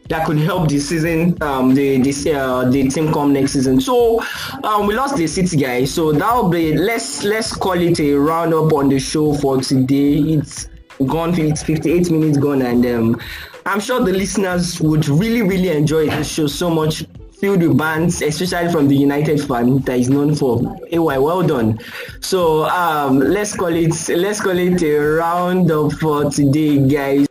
that 0.10 0.26
could 0.26 0.38
help 0.38 0.70
the 0.70 0.80
season, 0.80 1.38
um, 1.42 1.74
the 1.74 2.02
this 2.02 2.26
uh, 2.26 2.70
the 2.70 2.88
team 2.90 3.12
come 3.12 3.34
next 3.34 3.54
season. 3.54 3.82
So 3.82 4.22
um, 4.64 4.88
we 4.88 4.96
lost 4.96 5.18
the 5.18 5.28
City 5.28 5.58
guy, 5.58 5.86
so 5.86 6.12
that'll 6.12 6.50
be 6.50 6.76
let's 6.78 7.24
let's 7.24 7.56
call 7.56 7.80
it 7.80 8.00
a 8.00 8.14
roundup 8.14 8.74
on 8.74 8.90
the 8.90 9.00
show 9.00 9.34
for 9.36 9.62
today. 9.62 10.20
It's 10.20 10.70
gone, 11.06 11.38
it's 11.40 11.64
58 11.64 12.10
minutes 12.12 12.38
gone, 12.38 12.62
and 12.62 12.86
um, 12.86 13.22
I'm 13.66 13.80
sure 13.80 14.04
the 14.04 14.14
listeners 14.14 14.80
would 14.82 15.08
really 15.08 15.42
really 15.42 15.70
enjoy 15.70 16.10
this 16.10 16.32
show 16.32 16.48
so 16.48 16.70
much 16.70 17.06
filled 17.40 17.62
with 17.62 17.78
bands, 17.78 18.22
especially 18.22 18.72
from 18.72 18.88
the 18.88 18.96
United 18.96 19.40
fan 19.42 19.78
that 19.80 20.00
is 20.00 20.10
known 20.10 20.36
for. 20.36 20.60
AY, 20.92 21.18
well 21.20 21.44
done. 21.44 21.78
So 22.20 22.66
um, 22.66 23.20
let's 23.20 23.56
call 23.56 23.76
it 23.76 23.94
let's 24.10 24.42
call 24.42 24.58
it 24.58 24.82
a 24.82 24.98
round 24.98 25.72
up 25.72 25.92
for 25.94 26.30
today, 26.32 26.88
guys. 26.88 27.27